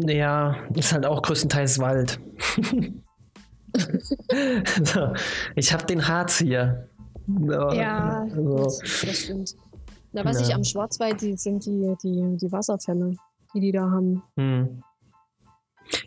ja, 0.06 0.56
ist 0.74 0.92
halt 0.92 1.06
auch 1.06 1.22
größtenteils 1.22 1.78
Wald. 1.78 2.20
so, 4.84 5.12
ich 5.56 5.72
hab 5.72 5.86
den 5.86 6.06
Harz 6.06 6.38
hier. 6.38 6.88
So, 7.26 7.50
Ja, 7.72 8.20
also, 8.30 8.56
das, 8.64 8.78
das 8.78 9.16
stimmt. 9.16 9.54
Na, 10.12 10.24
was 10.24 10.40
Ja. 10.40 10.46
ich 10.48 10.54
am 10.54 10.64
Schwarzwald, 10.64 11.20
die 11.22 11.36
sind 11.36 11.64
die, 11.64 11.94
die, 12.02 12.36
die 12.36 12.52
Wasserfälle, 12.52 13.16
die 13.54 13.60
die 13.60 13.72
da 13.72 13.90
haben. 13.90 14.22
hm. 14.36 14.82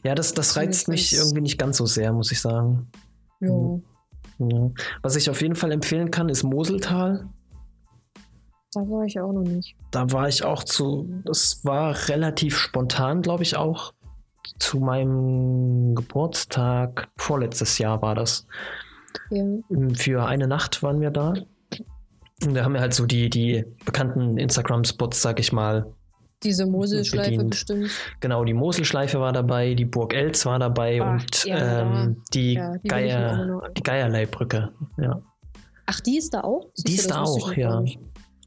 Ja, 0.03 0.15
das, 0.15 0.34
das 0.34 0.56
reizt 0.58 0.84
ich 0.84 0.88
mich 0.88 1.13
irgendwie 1.13 1.41
nicht 1.41 1.58
ganz 1.60 1.77
so 1.77 1.86
sehr, 1.86 2.12
muss 2.12 2.32
ich 2.32 2.41
sagen. 2.41 2.88
Mhm. 3.39 3.84
Ja. 4.39 4.71
Was 5.02 5.15
ich 5.15 5.30
auf 5.30 5.41
jeden 5.41 5.56
Fall 5.56 5.71
empfehlen 5.71 6.12
kann, 6.12 6.30
ist 6.30 6.43
Moseltal. 6.43 7.28
Da 8.73 8.82
war 8.82 9.06
ich 9.06 9.19
auch 9.19 9.32
noch 9.32 9.43
nicht. 9.43 9.76
Da 9.91 10.12
war 10.12 10.28
ich 10.28 10.43
auch 10.43 10.63
zu, 10.63 11.21
das 11.26 11.63
war 11.63 11.95
relativ 12.10 12.58
spontan, 12.58 13.21
glaube 13.21 13.43
ich 13.43 13.56
auch. 13.56 13.93
Zu 14.60 14.80
meinem 14.80 15.95
Geburtstag, 15.95 17.10
vorletztes 17.17 17.78
Jahr 17.80 18.02
war 18.02 18.15
das. 18.15 18.45
Ja. 19.30 19.43
Für 19.95 20.26
eine 20.26 20.47
Nacht 20.47 20.84
waren 20.84 21.02
wir 21.02 21.12
da. 21.12 21.34
Und 22.43 22.54
da 22.54 22.63
haben 22.63 22.73
wir 22.73 22.82
halt 22.82 22.93
so 22.93 23.06
die, 23.06 23.30
die 23.30 23.65
bekannten 23.84 24.38
Instagram-Spots, 24.38 25.21
sag 25.21 25.39
ich 25.39 25.52
mal. 25.52 25.91
Diese 26.43 26.65
Moselschleife 26.67 27.32
Bedient. 27.32 27.50
bestimmt. 27.52 27.89
Genau, 28.19 28.43
die 28.45 28.54
Moselschleife 28.54 29.19
war 29.19 29.34
dabei, 29.34 29.73
die 29.73 29.86
Burg 29.86 30.13
Elz 30.13 30.45
war 30.45 30.60
dabei 30.60 31.02
Ah, 31.02 31.13
und 31.13 31.43
ja, 31.45 31.82
ähm, 31.82 32.21
die, 32.34 32.54
Ja, 32.54 32.78
die 32.78 32.88
Geier, 32.88 33.71
die 33.76 33.82
Geierleihbrücke. 33.84 34.71
Ja. 34.97 35.21
Ach, 35.88 36.00
die 36.02 36.17
ist 36.17 36.34
da 36.34 36.41
auch? 36.41 36.69
Die 36.78 36.91
Siehst 36.91 37.00
ist 37.06 37.10
du, 37.10 37.13
da 37.15 37.23
auch, 37.23 37.54
ja. 37.54 37.84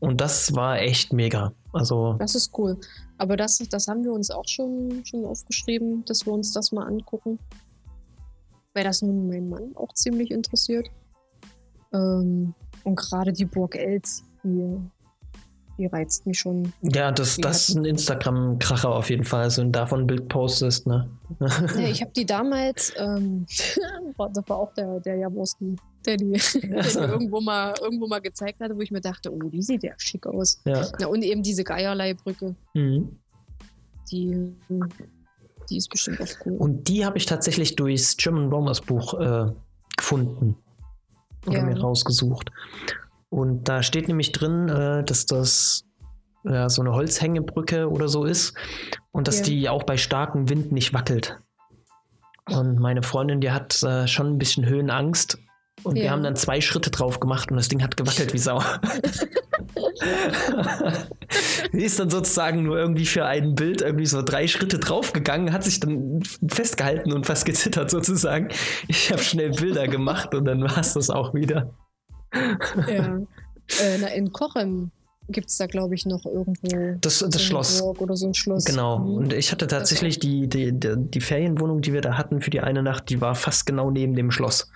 Und 0.01 0.21
das 0.21 0.55
war 0.55 0.79
echt 0.79 1.13
mega. 1.13 1.53
Also, 1.73 2.15
Das 2.19 2.35
ist 2.35 2.57
cool. 2.59 2.79
Aber 3.19 3.37
das, 3.37 3.59
das 3.71 3.87
haben 3.89 4.03
wir 4.05 4.13
uns 4.13 4.31
auch 4.31 4.47
schon, 4.47 5.03
schon 5.05 5.25
aufgeschrieben, 5.25 6.05
dass 6.07 6.25
wir 6.27 6.33
uns 6.33 6.53
das 6.53 6.73
mal 6.73 6.87
angucken. 6.87 7.39
Weil 8.73 8.85
das 8.85 9.03
nun 9.03 9.27
mein 9.29 9.49
Mann 9.49 9.73
auch 9.75 9.93
ziemlich 9.95 10.31
interessiert. 10.31 10.89
Ähm, 11.93 12.55
und 12.85 12.95
gerade 12.97 13.33
die 13.33 13.45
Burg 13.45 13.75
Els, 13.75 14.23
die, 14.45 14.79
die 15.81 15.87
reizt 15.87 16.27
mich 16.27 16.39
schon. 16.39 16.73
ja, 16.83 17.11
das, 17.11 17.37
das 17.39 17.71
ist 17.71 17.77
ein 17.77 17.85
Instagram-Kracher 17.87 18.91
auf 18.91 19.09
jeden 19.11 19.25
Fall. 19.25 19.43
Also, 19.45 19.63
wenn 19.63 19.73
du 19.73 19.79
davon 19.79 20.01
ein 20.01 20.07
Bild 20.07 20.29
postest, 20.29 20.87
ne? 20.87 21.09
Ja, 21.41 21.89
ich 21.89 22.01
habe 22.03 22.13
die 22.15 22.27
damals, 22.27 22.93
ähm, 22.99 23.47
das 24.19 24.49
war 24.49 24.59
auch 24.59 24.73
der, 24.75 25.01
der 25.01 25.17
Jaworski, 25.17 25.75
der 26.07 26.17
die, 26.19 26.33
der 26.63 26.83
die 26.83 26.99
irgendwo, 26.99 27.41
mal, 27.41 27.75
irgendwo 27.81 28.07
mal 28.07 28.21
gezeigt 28.21 28.61
hatte, 28.61 28.77
wo 28.77 28.81
ich 28.81 28.91
mir 28.91 29.01
dachte, 29.01 29.33
oh, 29.33 29.49
die 29.49 29.63
sieht 29.63 29.83
ja 29.83 29.93
schick 29.97 30.27
aus. 30.27 30.61
ja. 30.65 30.87
Na, 31.01 31.07
und 31.07 31.23
eben 31.23 31.43
diese 31.43 31.65
Geierleihbrücke, 31.65 32.55
Mhm. 32.75 33.17
die, 34.11 34.55
die 35.71 35.77
ist 35.77 35.89
bestimmt 35.89 36.21
auch 36.21 36.47
cool. 36.47 36.57
Und 36.59 36.89
die 36.89 37.05
habe 37.07 37.17
ich 37.17 37.27
tatsächlich 37.27 37.77
durchs 37.77 38.17
German 38.17 38.51
Romers 38.53 38.81
Buch 38.83 39.15
äh, 39.19 39.51
gefunden. 39.97 40.57
Oder 41.47 41.59
Ja. 41.59 41.65
mir 41.65 41.81
rausgesucht. 41.81 42.51
Und 43.31 43.69
da 43.69 43.83
steht 43.83 44.09
nämlich 44.09 44.33
drin, 44.33 44.69
äh, 44.69 45.03
dass 45.05 45.25
das 45.27 45.85
ja, 46.45 46.69
so 46.69 46.83
eine 46.83 46.93
Holzhängebrücke 46.93 47.89
oder 47.91 48.09
so 48.09 48.25
ist 48.25 48.55
und 49.13 49.29
dass 49.29 49.39
Ja. 49.39 49.45
die 49.45 49.69
auch 49.69 49.83
bei 49.85 49.97
starkem 49.97 50.49
Wind 50.49 50.73
nicht 50.73 50.93
wackelt. 50.95 51.39
Und 52.49 52.79
meine 52.81 53.03
Freundin, 53.03 53.41
die 53.41 53.51
hat 53.53 53.83
äh, 53.83 54.07
schon 54.09 54.27
ein 54.29 54.39
bisschen 54.39 54.67
Höhenangst. 54.67 55.39
Und 55.83 55.95
wir 55.97 56.05
Ja. 56.05 56.11
haben 56.11 56.23
dann 56.23 56.37
zwei 56.37 56.61
Schritte 56.61 56.91
drauf 56.91 57.21
gemacht 57.21 57.51
und 57.51 57.57
das 57.57 57.69
Ding 57.69 57.83
hat 57.83 57.97
gewackelt 57.97 58.35
wie 58.35 58.39
Sau. 58.39 58.63
Sie 61.73 61.83
ist 61.85 61.99
dann 61.99 62.11
sozusagen 62.11 62.63
nur 62.65 62.77
irgendwie 62.79 63.07
für 63.07 63.25
ein 63.25 63.55
Bild 63.55 63.81
irgendwie 63.83 64.07
so 64.07 64.21
drei 64.23 64.47
Schritte 64.47 64.79
draufgegangen, 64.79 65.53
hat 65.53 65.65
sich 65.65 65.81
dann 65.81 66.21
festgehalten 66.49 67.13
und 67.13 67.27
fast 67.27 67.45
gezittert 67.47 67.91
sozusagen. 67.91 68.49
Ich 68.89 69.11
habe 69.13 69.23
schnell 69.23 69.51
Bilder 69.53 69.87
gemacht 69.89 70.35
und 70.35 70.45
dann 70.47 70.63
war 70.63 70.79
es 70.79 70.95
das 70.95 71.09
auch 71.11 71.33
wieder. 71.35 71.73
Ja. 72.33 73.21
Äh, 73.81 73.99
na, 74.01 74.09
in 74.09 74.33
Kochem 74.33 74.91
gibt 75.29 75.49
es 75.49 75.57
da, 75.57 75.67
glaube 75.67 75.95
ich, 75.95 76.07
noch 76.07 76.25
irgendwo 76.27 76.97
Das, 77.01 77.21
das 77.21 77.43
Schloss. 77.43 77.81
Oder 77.83 78.17
so 78.17 78.27
ein 78.27 78.35
Schloss. 78.35 78.65
Genau. 78.65 78.99
Mhm. 78.99 79.15
Und 79.15 79.33
ich 79.33 79.53
hatte 79.53 79.67
tatsächlich 79.67 80.19
die, 80.19 80.49
die, 80.49 80.73
die, 80.73 80.95
die 80.97 81.21
Ferienwohnung, 81.21 81.81
die 81.83 81.93
wir 81.93 82.01
da 82.01 82.17
hatten 82.17 82.41
für 82.41 82.51
die 82.51 82.61
eine 82.61 82.83
Nacht, 82.83 83.09
die 83.11 83.21
war 83.21 83.35
fast 83.35 83.67
genau 83.67 83.91
neben 83.91 84.15
dem 84.15 84.31
Schloss. 84.31 84.71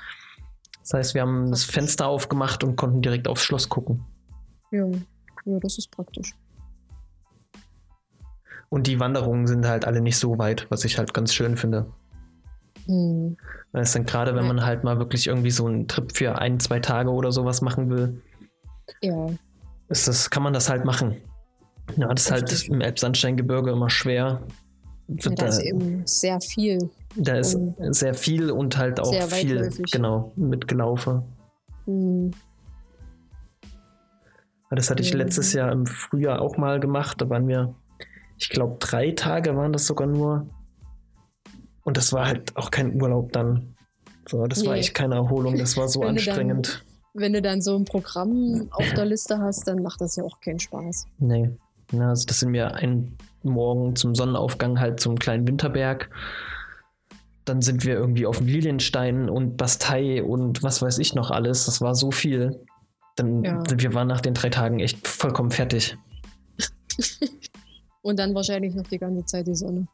Das 0.82 0.92
heißt, 0.92 1.14
wir 1.14 1.22
haben 1.22 1.50
das. 1.50 1.64
Fenster 1.64 2.06
aufgemacht 2.06 2.62
und 2.62 2.76
konnten 2.76 3.02
direkt 3.02 3.26
aufs 3.26 3.42
Schloss 3.42 3.68
gucken. 3.68 4.04
Ja. 4.70 4.86
ja, 4.86 5.58
das 5.60 5.78
ist 5.78 5.90
praktisch. 5.90 6.34
Und 8.68 8.86
die 8.86 9.00
Wanderungen 9.00 9.46
sind 9.46 9.66
halt 9.66 9.86
alle 9.86 10.00
nicht 10.00 10.18
so 10.18 10.38
weit, 10.38 10.66
was 10.68 10.84
ich 10.84 10.98
halt 10.98 11.14
ganz 11.14 11.32
schön 11.32 11.56
finde. 11.56 11.86
Hm. 12.86 13.36
Weil 13.72 13.82
es 13.82 13.92
dann 13.92 14.04
gerade, 14.06 14.34
wenn 14.34 14.46
man 14.46 14.64
halt 14.64 14.84
mal 14.84 14.98
wirklich 14.98 15.26
irgendwie 15.26 15.50
so 15.50 15.66
einen 15.66 15.88
Trip 15.88 16.12
für 16.16 16.38
ein, 16.38 16.60
zwei 16.60 16.80
Tage 16.80 17.10
oder 17.10 17.32
sowas 17.32 17.60
machen 17.62 17.88
will, 17.90 18.20
Ja, 19.02 19.26
ist 19.88 20.06
das, 20.08 20.28
kann 20.30 20.42
man 20.42 20.52
das 20.52 20.68
halt 20.68 20.84
machen. 20.84 21.16
Ja, 21.96 22.08
das 22.08 22.24
ist 22.24 22.30
halt 22.30 22.50
Richtig. 22.50 22.70
im 22.70 22.80
Elbsandsteingebirge 22.80 23.70
immer 23.70 23.90
schwer. 23.90 24.42
ja 25.08 25.30
da 25.32 25.46
ist 25.46 25.60
eben 25.62 26.06
sehr 26.06 26.40
viel. 26.40 26.90
da 27.16 27.36
ist 27.36 27.56
sehr 27.90 28.14
viel 28.14 28.50
und 28.50 28.76
halt 28.78 28.98
auch 29.00 29.12
viel 29.12 29.56
weitläufig. 29.56 29.90
genau 29.92 30.32
mitgelaufen. 30.36 31.22
Hm. 31.86 32.30
Das 34.70 34.90
hatte 34.90 35.02
ich 35.02 35.12
Mhm. 35.12 35.20
letztes 35.20 35.52
Jahr 35.52 35.70
im 35.70 35.86
Frühjahr 35.86 36.40
auch 36.42 36.56
mal 36.56 36.80
gemacht. 36.80 37.20
Da 37.20 37.30
waren 37.30 37.46
wir, 37.46 37.74
ich 38.38 38.48
glaube, 38.48 38.76
drei 38.80 39.12
Tage 39.12 39.54
waren 39.56 39.72
das 39.72 39.86
sogar 39.86 40.08
nur. 40.08 40.48
Und 41.84 41.96
das 41.96 42.12
war 42.12 42.26
halt 42.26 42.56
auch 42.56 42.70
kein 42.70 43.00
Urlaub 43.00 43.32
dann. 43.32 43.74
So, 44.28 44.46
das 44.46 44.64
war 44.64 44.72
Nee. 44.74 44.80
echt 44.80 44.94
keine 44.94 45.16
Erholung, 45.16 45.56
das 45.58 45.76
war 45.76 45.86
so 45.88 46.00
Wenn 46.02 46.16
du 46.16 46.22
dann- 46.22 46.28
anstrengend. 46.30 46.84
Wenn 47.16 47.32
du 47.32 47.40
dann 47.42 47.62
so 47.62 47.76
ein 47.76 47.84
Programm 47.84 48.66
auf 48.72 48.92
der 48.94 49.04
Liste 49.04 49.38
hast, 49.38 49.68
dann 49.68 49.82
macht 49.82 50.00
das 50.00 50.16
ja 50.16 50.24
auch 50.24 50.40
keinen 50.40 50.58
Spaß. 50.58 51.06
Nee. 51.18 51.50
Ja, 51.92 52.08
also 52.08 52.26
das 52.26 52.40
sind 52.40 52.52
wir 52.52 52.74
einen 52.74 53.16
Morgen 53.44 53.94
zum 53.94 54.14
Sonnenaufgang 54.16 54.80
halt 54.80 54.98
zum 54.98 55.16
kleinen 55.18 55.46
Winterberg. 55.46 56.10
Dann 57.44 57.60
sind 57.62 57.84
wir 57.84 57.94
irgendwie 57.94 58.26
auf 58.26 58.38
dem 58.38 58.46
Lilienstein 58.48 59.28
und 59.28 59.56
Bastei 59.58 60.24
und 60.24 60.62
was 60.64 60.82
weiß 60.82 60.98
ich 60.98 61.14
noch 61.14 61.30
alles. 61.30 61.66
Das 61.66 61.80
war 61.82 61.94
so 61.94 62.10
viel. 62.10 62.58
Dann 63.16 63.44
Ja. 63.44 63.62
wir 63.76 63.94
waren 63.94 64.08
nach 64.08 64.22
den 64.22 64.34
drei 64.34 64.48
Tagen 64.48 64.80
echt 64.80 65.06
vollkommen 65.06 65.50
fertig. 65.52 65.96
Und 68.02 68.18
dann 68.18 68.34
wahrscheinlich 68.34 68.74
noch 68.74 68.86
die 68.86 68.98
ganze 68.98 69.24
Zeit 69.24 69.46
die 69.46 69.54
Sonne. 69.54 69.86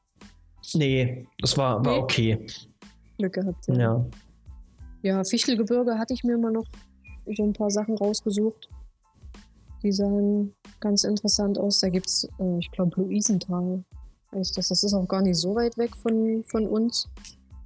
Nee, 0.74 1.26
das 1.38 1.56
war, 1.56 1.84
war 1.84 1.92
Nee? 1.92 1.98
okay. 1.98 2.46
Glück 3.18 3.32
gehabt. 3.34 3.66
Ja. 3.68 4.04
Ja, 5.02 5.24
Fichtelgebirge 5.24 5.98
hatte 5.98 6.14
ich 6.14 6.24
mir 6.24 6.36
mal 6.36 6.52
noch 6.52 6.66
so 7.26 7.42
ein 7.42 7.52
paar 7.52 7.70
Sachen 7.70 7.96
rausgesucht. 7.96 8.68
Die 9.82 9.92
sahen 9.92 10.54
ganz 10.80 11.04
interessant 11.04 11.58
aus. 11.58 11.80
Da 11.80 11.88
gibt 11.88 12.06
es, 12.06 12.28
äh, 12.38 12.58
ich 12.58 12.70
glaube, 12.70 13.00
Luisenthal 13.00 13.82
heißt 14.34 14.58
das. 14.58 14.68
Das 14.68 14.82
ist 14.82 14.94
auch 14.94 15.08
gar 15.08 15.22
nicht 15.22 15.36
so 15.36 15.54
weit 15.54 15.76
weg 15.78 15.96
von, 15.96 16.44
von 16.48 16.66
uns. 16.66 17.08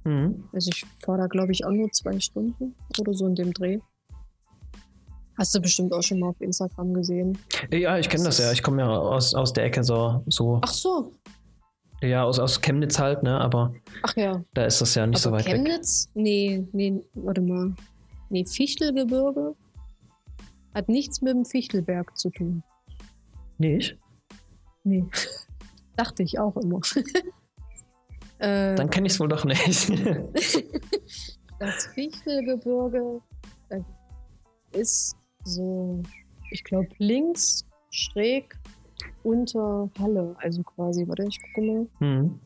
Mhm. 0.05 0.43
Also 0.53 0.69
ich 0.73 0.85
fahre 1.03 1.19
da, 1.19 1.27
glaube 1.27 1.51
ich, 1.51 1.65
auch 1.65 1.71
nur 1.71 1.91
zwei 1.91 2.19
Stunden 2.19 2.75
oder 2.99 3.13
so 3.13 3.27
in 3.27 3.35
dem 3.35 3.53
Dreh. 3.53 3.79
Hast 5.37 5.53
du 5.53 5.59
bestimmt 5.59 5.91
auch 5.91 6.01
schon 6.01 6.19
mal 6.19 6.29
auf 6.29 6.39
Instagram 6.39 6.93
gesehen. 6.93 7.37
Ja, 7.69 7.97
ich 7.97 8.07
kenne 8.07 8.23
das 8.23 8.37
ja. 8.37 8.53
Ich 8.53 8.63
komme 8.63 8.81
ja 8.81 8.87
aus, 8.87 9.33
aus 9.35 9.51
der 9.51 9.65
Ecke 9.65 9.83
so, 9.83 10.23
so. 10.27 10.59
Ach 10.61 10.71
so. 10.71 11.11
Ja, 12.05 12.23
aus, 12.23 12.39
aus 12.39 12.61
Chemnitz 12.61 12.99
halt, 12.99 13.23
ne? 13.23 13.39
Aber 13.39 13.73
Ach 14.03 14.15
ja. 14.15 14.43
da 14.53 14.65
ist 14.65 14.81
das 14.81 14.95
ja 14.95 15.07
nicht 15.07 15.19
so 15.19 15.29
Aber 15.29 15.39
weit 15.39 15.45
weg. 15.47 15.55
Chemnitz? 15.55 16.09
Nee, 16.13 16.67
nee, 16.71 17.01
warte 17.13 17.41
mal. 17.41 17.73
Nee, 18.29 18.45
Fichtelgebirge 18.45 19.55
hat 20.73 20.89
nichts 20.89 21.21
mit 21.21 21.33
dem 21.33 21.45
Fichtelberg 21.45 22.15
zu 22.17 22.29
tun. 22.29 22.63
Nicht? 23.57 23.97
Nee. 24.83 25.05
Dachte 25.95 26.23
ich 26.23 26.37
auch 26.37 26.55
immer. 26.57 26.81
äh, 28.39 28.75
Dann 28.75 28.89
kenne 28.89 29.07
ich 29.07 29.13
es 29.13 29.19
wohl 29.19 29.29
doch 29.29 29.45
nicht. 29.45 29.89
das 31.59 31.87
Fichtelgebirge 31.93 33.21
äh, 33.69 33.81
ist 34.73 35.15
so, 35.43 36.03
ich 36.51 36.63
glaube, 36.63 36.89
links 36.97 37.65
schräg 37.89 38.57
unter 39.25 39.89
Halle. 39.99 40.35
Also 40.39 40.63
quasi, 40.63 41.07
warte, 41.07 41.23
ich 41.27 41.39
gucke 41.41 41.65
mal. 41.67 41.87
hm. 41.99 42.39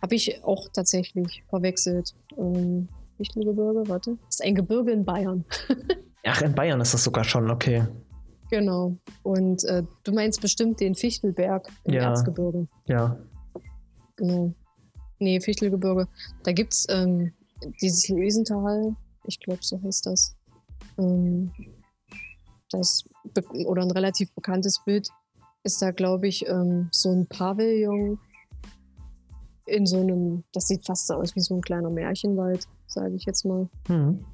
Habe 0.00 0.14
ich 0.16 0.42
auch 0.42 0.68
tatsächlich 0.72 1.44
verwechselt. 1.48 2.14
Ähm, 2.36 2.88
Fichtelgebirge, 3.18 3.88
warte. 3.88 4.18
Das 4.26 4.34
ist 4.36 4.42
ein 4.44 4.54
Gebirge 4.56 4.90
in 4.90 5.04
Bayern. 5.04 5.44
Ach, 6.26 6.42
in 6.42 6.54
Bayern 6.54 6.80
ist 6.80 6.92
das 6.92 7.04
sogar 7.04 7.22
schon, 7.24 7.48
okay. 7.50 7.86
Genau. 8.50 8.96
Und 9.22 9.62
äh, 9.64 9.84
du 10.02 10.12
meinst 10.12 10.40
bestimmt 10.40 10.80
den 10.80 10.94
Fichtelberg 10.96 11.68
im 11.84 11.94
Ja. 11.94 12.10
Erzgebirge. 12.10 12.66
Ja. 12.86 13.16
Genau. 14.16 14.52
Nee, 15.20 15.40
Fichtelgebirge. 15.40 16.08
Da 16.42 16.52
gibt 16.52 16.72
es 16.72 16.86
ähm, 16.90 17.32
dieses 17.80 18.08
Luisenthal, 18.08 18.96
ich 19.24 19.38
glaube, 19.38 19.60
so 19.62 19.80
heißt 19.82 20.06
das. 20.06 20.36
Ähm, 20.98 21.52
das 22.70 23.04
oder 23.66 23.82
ein 23.82 23.90
relativ 23.92 24.32
bekanntes 24.34 24.82
Bild 24.84 25.08
ist 25.64 25.80
da, 25.82 25.90
glaube 25.90 26.28
ich, 26.28 26.46
ähm, 26.48 26.88
so 26.90 27.12
ein 27.12 27.26
Pavillon 27.26 28.18
in 29.66 29.86
so 29.86 30.00
einem, 30.00 30.44
das 30.52 30.66
sieht 30.68 30.84
fast 30.84 31.06
so 31.06 31.14
aus 31.14 31.34
wie 31.36 31.40
so 31.40 31.54
ein 31.54 31.60
kleiner 31.60 31.90
Märchenwald, 31.90 32.66
sage 32.86 33.14
ich 33.14 33.24
jetzt 33.24 33.44
mal. 33.44 33.68
Hm. 33.86 34.24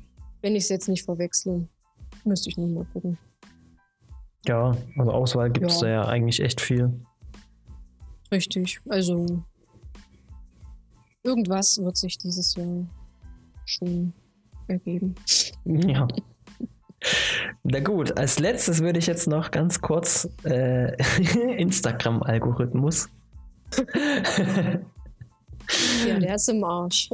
Wenn 0.40 0.56
ich 0.56 0.64
es 0.64 0.68
jetzt 0.70 0.88
nicht 0.88 1.04
verwechsle, 1.04 1.68
müsste 2.24 2.48
ich 2.48 2.56
noch 2.56 2.66
mal 2.66 2.86
gucken. 2.92 3.18
Ja, 4.46 4.74
also 4.96 5.10
Auswahl 5.12 5.50
gibt 5.50 5.70
es 5.70 5.80
Ja. 5.80 5.86
da 5.86 5.92
ja 5.92 6.04
eigentlich 6.06 6.40
echt 6.40 6.60
viel. 6.60 6.92
Richtig. 8.32 8.80
Also 8.88 9.26
irgendwas 11.22 11.78
wird 11.78 11.96
sich 11.96 12.16
dieses 12.18 12.54
Jahr 12.54 12.86
schon 13.66 14.12
ergeben. 14.66 15.14
Ja. 15.64 16.08
Na 17.62 17.80
gut, 17.80 18.18
als 18.18 18.38
letztes 18.38 18.80
würde 18.80 18.98
ich 18.98 19.06
jetzt 19.06 19.28
noch 19.28 19.50
ganz 19.50 19.80
kurz 19.80 20.28
äh, 20.44 20.94
Instagram-Algorithmus. 21.56 23.08
Ja, 26.06 26.18
der 26.18 26.34
ist 26.34 26.48
im 26.48 26.64
Arsch. 26.64 27.10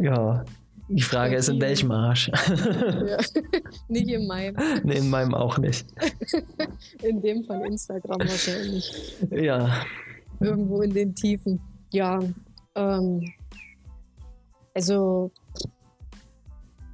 ja, 0.00 0.44
die 0.88 1.02
Frage 1.02 1.36
ist, 1.36 1.48
in 1.48 1.60
welchem 1.60 1.90
Arsch? 1.92 2.28
ja. 2.28 3.16
Nicht 3.88 4.08
in 4.08 4.26
meinem. 4.26 4.56
nee, 4.82 4.98
in 4.98 5.08
meinem 5.08 5.34
auch 5.34 5.56
nicht. 5.58 5.86
In 7.02 7.22
dem 7.22 7.44
von 7.44 7.64
Instagram 7.64 8.20
wahrscheinlich. 8.20 9.16
Ja, 9.30 9.84
Irgendwo 10.40 10.82
in 10.82 10.92
den 10.92 11.14
Tiefen. 11.14 11.60
Ja. 11.92 12.20
Ähm, 12.74 13.32
also 14.74 15.30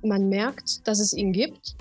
man 0.03 0.29
merkt, 0.29 0.87
dass 0.87 1.01
es 1.01 1.13
ihn 1.13 1.33
gibt. 1.33 1.77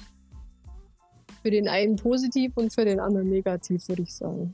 Für 1.50 1.56
den 1.56 1.68
einen 1.68 1.96
positiv 1.96 2.56
und 2.58 2.72
für 2.72 2.86
den 2.86 3.00
anderen 3.00 3.28
negativ, 3.28 3.88
würde 3.88 4.04
ich 4.04 4.14
sagen. 4.14 4.54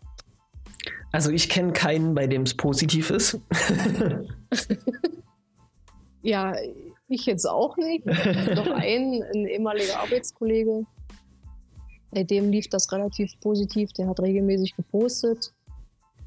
also 1.11 1.29
ich 1.29 1.49
kenne 1.49 1.73
keinen, 1.73 2.15
bei 2.15 2.25
dem 2.25 2.43
es 2.43 2.53
positiv 2.55 3.09
ist. 3.09 3.37
Ja, 6.25 6.55
ich 7.07 7.27
jetzt 7.27 7.45
auch 7.45 7.77
nicht. 7.77 8.07
Doch 8.07 8.71
ein, 8.71 9.21
ein 9.21 9.45
ehemaliger 9.45 9.99
Arbeitskollege, 9.99 10.87
bei 12.09 12.23
dem 12.23 12.49
lief 12.49 12.67
das 12.67 12.91
relativ 12.91 13.39
positiv. 13.41 13.93
Der 13.93 14.07
hat 14.07 14.19
regelmäßig 14.19 14.75
gepostet 14.75 15.53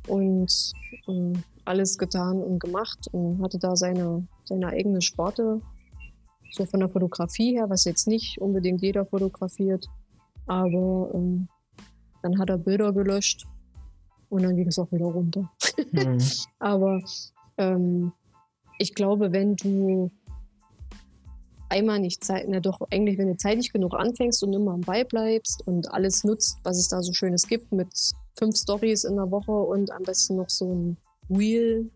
und 0.07 0.73
äh, 1.09 1.33
alles 1.65 1.99
getan 1.99 2.41
und 2.41 2.61
gemacht 2.61 3.09
und 3.11 3.43
hatte 3.43 3.59
da 3.59 3.75
seine, 3.75 4.29
seine 4.45 4.69
eigene 4.69 5.03
Sparte. 5.03 5.61
So 6.53 6.65
von 6.65 6.79
der 6.79 6.89
Fotografie 6.89 7.55
her, 7.55 7.69
was 7.69 7.85
jetzt 7.85 8.07
nicht 8.07 8.41
unbedingt 8.41 8.81
jeder 8.83 9.05
fotografiert. 9.05 9.89
Aber 10.49 11.11
ähm, 11.15 11.49
dann 12.23 12.39
hat 12.39 12.51
er 12.51 12.59
Bilder 12.59 12.93
gelöscht 12.93 13.47
und 14.29 14.43
dann 14.43 14.57
ging 14.57 14.69
es 14.69 14.79
auch 14.79 14.91
wieder 14.93 15.07
runter. 15.07 15.51
Hm. 15.93 16.19
Aber 16.59 17.01
ähm, 17.59 18.13
ich 18.79 18.95
glaube, 18.95 19.33
wenn 19.33 19.57
du 19.57 20.11
einmal 21.69 22.01
nicht 22.01 22.25
Zeit, 22.25 22.47
na 22.49 22.61
doch, 22.61 22.81
eigentlich, 22.91 23.19
wenn 23.19 23.29
du 23.29 23.37
zeitig 23.37 23.73
genug 23.73 23.95
anfängst 23.95 24.43
und 24.43 24.53
immer 24.53 24.73
am 24.73 24.81
Ball 24.81 25.05
bleibst 25.05 25.67
und 25.67 25.93
alles 25.93 26.25
nutzt, 26.25 26.59
was 26.65 26.79
es 26.79 26.89
da 26.89 27.03
so 27.03 27.13
Schönes 27.13 27.47
gibt, 27.47 27.73
mit 27.73 27.89
fünf 28.39 28.57
Stories 28.57 29.05
in 29.05 29.17
der 29.17 29.31
Woche 29.31 29.53
und 29.53 29.91
am 29.93 30.03
besten 30.03 30.37
noch 30.37 30.49
so 30.49 30.73
ein 30.73 30.97
Wheel, 31.29 31.91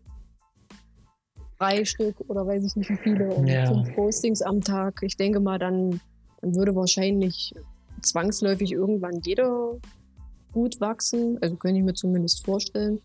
drei 1.57 1.85
Stück 1.85 2.15
oder 2.27 2.45
weiß 2.45 2.63
ich 2.65 2.75
nicht 2.75 2.89
wie 2.89 2.97
viele 2.97 3.33
und 3.33 3.47
Ja. 3.47 3.65
fünf 3.65 3.95
Postings 3.95 4.41
am 4.41 4.61
Tag. 4.61 4.99
Ich 5.01 5.17
denke 5.17 5.39
mal, 5.39 5.57
dann, 5.57 6.01
dann 6.41 6.55
würde 6.55 6.75
wahrscheinlich 6.75 7.53
zwangsläufig 8.03 8.71
irgendwann 8.71 9.19
jeder 9.23 9.77
gut 10.51 10.79
wachsen. 10.79 11.37
Also 11.41 11.55
könnte 11.55 11.79
ich 11.79 11.83
mir 11.83 11.93
zumindest 11.93 12.45
vorstellen. 12.45 12.99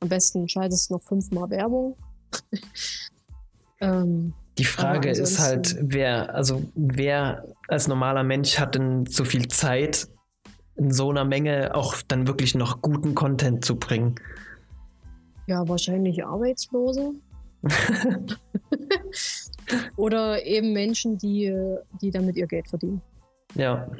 Am 0.00 0.08
besten 0.08 0.48
schaltest 0.48 0.90
du 0.90 0.94
noch 0.94 1.02
fünfmal 1.02 1.50
Werbung. 1.50 1.96
ähm, 3.80 4.32
Die 4.58 4.64
Frage 4.64 5.10
ist 5.10 5.38
halt, 5.38 5.76
wer, 5.80 6.34
also 6.34 6.62
wer 6.74 7.44
als 7.68 7.86
normaler 7.88 8.22
Mensch 8.22 8.58
hat 8.58 8.74
denn 8.74 9.06
so 9.06 9.24
viel 9.24 9.48
Zeit, 9.48 10.08
in 10.76 10.90
so 10.90 11.10
einer 11.10 11.24
Menge 11.24 11.74
auch 11.74 11.96
dann 12.08 12.26
wirklich 12.26 12.54
noch 12.54 12.80
guten 12.80 13.14
Content 13.14 13.64
zu 13.64 13.76
bringen? 13.76 14.14
ja, 15.50 15.68
wahrscheinlich 15.68 16.24
Arbeitslose. 16.24 17.12
Oder 19.96 20.46
eben 20.46 20.72
Menschen, 20.72 21.18
die, 21.18 21.52
die 22.00 22.10
damit 22.10 22.36
ihr 22.36 22.46
Geld 22.46 22.68
verdienen. 22.68 23.02
Ja. 23.56 23.90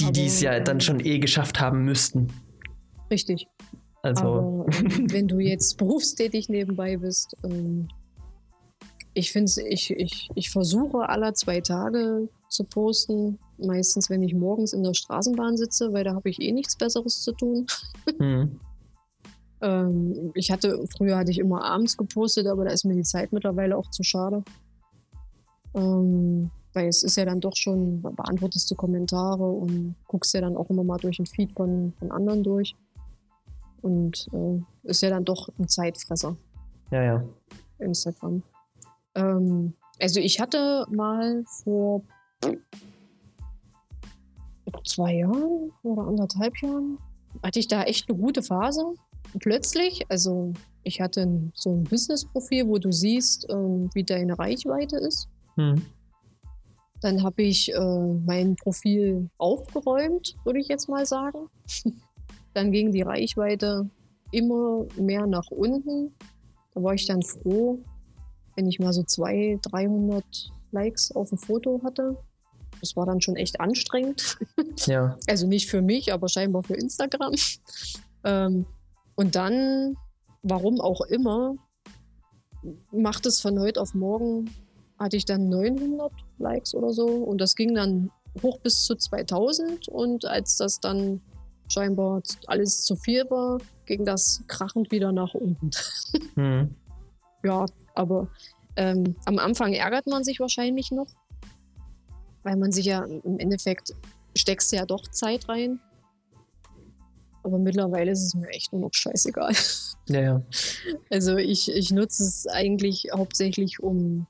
Die, 0.00 0.26
es 0.26 0.40
ja 0.40 0.58
dann 0.60 0.76
ähm, 0.76 0.80
schon 0.80 1.00
eh 1.00 1.18
geschafft 1.18 1.60
haben 1.60 1.84
müssten. 1.84 2.28
Richtig. 3.10 3.48
Also, 4.02 4.22
Aber 4.22 4.66
ähm, 4.78 5.06
wenn 5.10 5.28
du 5.28 5.38
jetzt 5.38 5.76
berufstätig 5.76 6.48
nebenbei 6.48 6.96
bist, 6.96 7.36
ähm, 7.44 7.88
ich 9.14 9.32
finde 9.32 9.50
ich, 9.68 9.90
ich, 9.90 10.30
ich 10.34 10.50
versuche 10.50 11.08
aller 11.08 11.34
zwei 11.34 11.60
Tage 11.60 12.28
zu 12.48 12.64
posten. 12.64 13.38
Meistens, 13.58 14.08
wenn 14.08 14.22
ich 14.22 14.34
morgens 14.34 14.72
in 14.72 14.84
der 14.84 14.94
Straßenbahn 14.94 15.56
sitze, 15.56 15.92
weil 15.92 16.04
da 16.04 16.14
habe 16.14 16.28
ich 16.28 16.40
eh 16.40 16.52
nichts 16.52 16.76
Besseres 16.76 17.22
zu 17.22 17.32
tun. 17.32 17.66
hm. 18.18 18.60
Ähm, 19.60 20.30
ich 20.34 20.52
hatte, 20.52 20.84
früher 20.96 21.16
hatte 21.16 21.32
ich 21.32 21.40
immer 21.40 21.64
abends 21.64 21.96
gepostet, 21.96 22.46
aber 22.46 22.64
da 22.64 22.70
ist 22.70 22.84
mir 22.84 22.94
die 22.94 23.02
Zeit 23.02 23.32
mittlerweile 23.32 23.76
auch 23.76 23.90
zu 23.90 24.04
schade. 24.04 24.44
Ähm, 25.74 26.50
weil 26.78 26.86
es 26.86 27.02
ist 27.02 27.16
ja 27.16 27.24
dann 27.24 27.40
doch 27.40 27.56
schon, 27.56 28.00
beantwortest 28.02 28.70
du 28.70 28.76
Kommentare 28.76 29.42
und 29.42 29.96
guckst 30.06 30.32
ja 30.32 30.40
dann 30.40 30.56
auch 30.56 30.70
immer 30.70 30.84
mal 30.84 30.98
durch 30.98 31.16
den 31.16 31.26
Feed 31.26 31.50
von, 31.52 31.92
von 31.98 32.12
anderen 32.12 32.44
durch. 32.44 32.76
Und 33.82 34.28
äh, 34.32 34.60
ist 34.84 35.02
ja 35.02 35.10
dann 35.10 35.24
doch 35.24 35.48
ein 35.58 35.66
Zeitfresser, 35.66 36.36
ja, 36.92 37.02
ja. 37.02 37.24
Instagram. 37.80 38.42
Ähm, 39.16 39.72
also 40.00 40.20
ich 40.20 40.38
hatte 40.38 40.86
mal 40.88 41.42
vor 41.64 42.02
zwei 44.84 45.16
Jahren 45.16 45.72
oder 45.82 46.02
anderthalb 46.02 46.56
Jahren, 46.62 46.98
hatte 47.42 47.58
ich 47.58 47.66
da 47.66 47.82
echt 47.82 48.08
eine 48.08 48.18
gute 48.18 48.42
Phase. 48.42 48.84
Plötzlich, 49.40 50.04
also 50.08 50.52
ich 50.84 51.00
hatte 51.00 51.50
so 51.54 51.74
ein 51.74 51.84
Business-Profil, 51.84 52.68
wo 52.68 52.78
du 52.78 52.92
siehst, 52.92 53.48
ähm, 53.50 53.90
wie 53.94 54.04
deine 54.04 54.38
Reichweite 54.38 54.96
ist. 54.98 55.28
Hm. 55.56 55.82
Dann 57.00 57.22
habe 57.22 57.42
ich 57.42 57.72
äh, 57.72 57.98
mein 58.26 58.56
Profil 58.56 59.30
aufgeräumt, 59.38 60.36
würde 60.44 60.60
ich 60.60 60.68
jetzt 60.68 60.88
mal 60.88 61.06
sagen. 61.06 61.48
dann 62.54 62.72
ging 62.72 62.92
die 62.92 63.02
Reichweite 63.02 63.88
immer 64.32 64.86
mehr 64.96 65.26
nach 65.26 65.50
unten. 65.50 66.14
Da 66.74 66.82
war 66.82 66.94
ich 66.94 67.06
dann 67.06 67.22
froh, 67.22 67.78
wenn 68.56 68.66
ich 68.66 68.78
mal 68.78 68.92
so 68.92 69.02
200, 69.02 69.60
300 69.72 70.24
Likes 70.72 71.12
auf 71.12 71.32
ein 71.32 71.38
Foto 71.38 71.80
hatte. 71.84 72.16
das 72.80 72.94
war 72.96 73.06
dann 73.06 73.20
schon 73.20 73.36
echt 73.36 73.60
anstrengend. 73.60 74.38
Ja. 74.86 75.16
Also 75.26 75.46
nicht 75.46 75.68
für 75.68 75.82
mich, 75.82 76.12
aber 76.12 76.28
scheinbar 76.28 76.62
für 76.62 76.74
Instagram. 76.74 77.34
Ähm, 78.24 78.66
und 79.14 79.36
dann, 79.36 79.96
warum 80.42 80.80
auch 80.80 81.02
immer, 81.02 81.54
macht 82.90 83.26
es 83.26 83.40
von 83.40 83.60
heute 83.60 83.80
auf 83.80 83.94
morgen, 83.94 84.50
hatte 84.98 85.16
ich 85.16 85.24
dann 85.24 85.48
900 85.48 86.12
Likes 86.38 86.74
oder 86.74 86.92
so. 86.92 87.06
Und 87.06 87.40
das 87.40 87.54
ging 87.54 87.74
dann 87.74 88.10
hoch 88.42 88.58
bis 88.60 88.84
zu 88.84 88.94
2000. 88.94 89.88
Und 89.88 90.24
als 90.24 90.56
das 90.56 90.80
dann 90.80 91.20
scheinbar 91.68 92.22
alles 92.46 92.82
zu 92.82 92.96
viel 92.96 93.24
war, 93.30 93.58
ging 93.86 94.04
das 94.04 94.42
krachend 94.46 94.90
wieder 94.90 95.12
nach 95.12 95.34
unten. 95.34 95.70
Hm. 96.34 96.74
Ja, 97.44 97.66
aber 97.94 98.28
ähm, 98.76 99.14
am 99.24 99.38
Anfang 99.38 99.72
ärgert 99.72 100.06
man 100.06 100.24
sich 100.24 100.40
wahrscheinlich 100.40 100.90
noch, 100.90 101.06
weil 102.42 102.56
man 102.56 102.72
sich 102.72 102.86
ja 102.86 103.04
im 103.04 103.38
Endeffekt 103.38 103.92
steckst 104.36 104.72
ja 104.72 104.86
doch 104.86 105.06
Zeit 105.08 105.48
rein. 105.48 105.80
Aber 107.42 107.58
mittlerweile 107.58 108.10
ist 108.10 108.22
es 108.22 108.34
mir 108.34 108.48
echt 108.48 108.72
nur 108.72 108.82
noch 108.82 108.92
scheißegal. 108.92 109.54
Ja, 110.08 110.20
ja. 110.20 110.42
Also 111.10 111.36
ich, 111.36 111.70
ich 111.70 111.90
nutze 111.90 112.22
es 112.22 112.46
eigentlich 112.46 113.08
hauptsächlich, 113.12 113.80
um, 113.80 114.26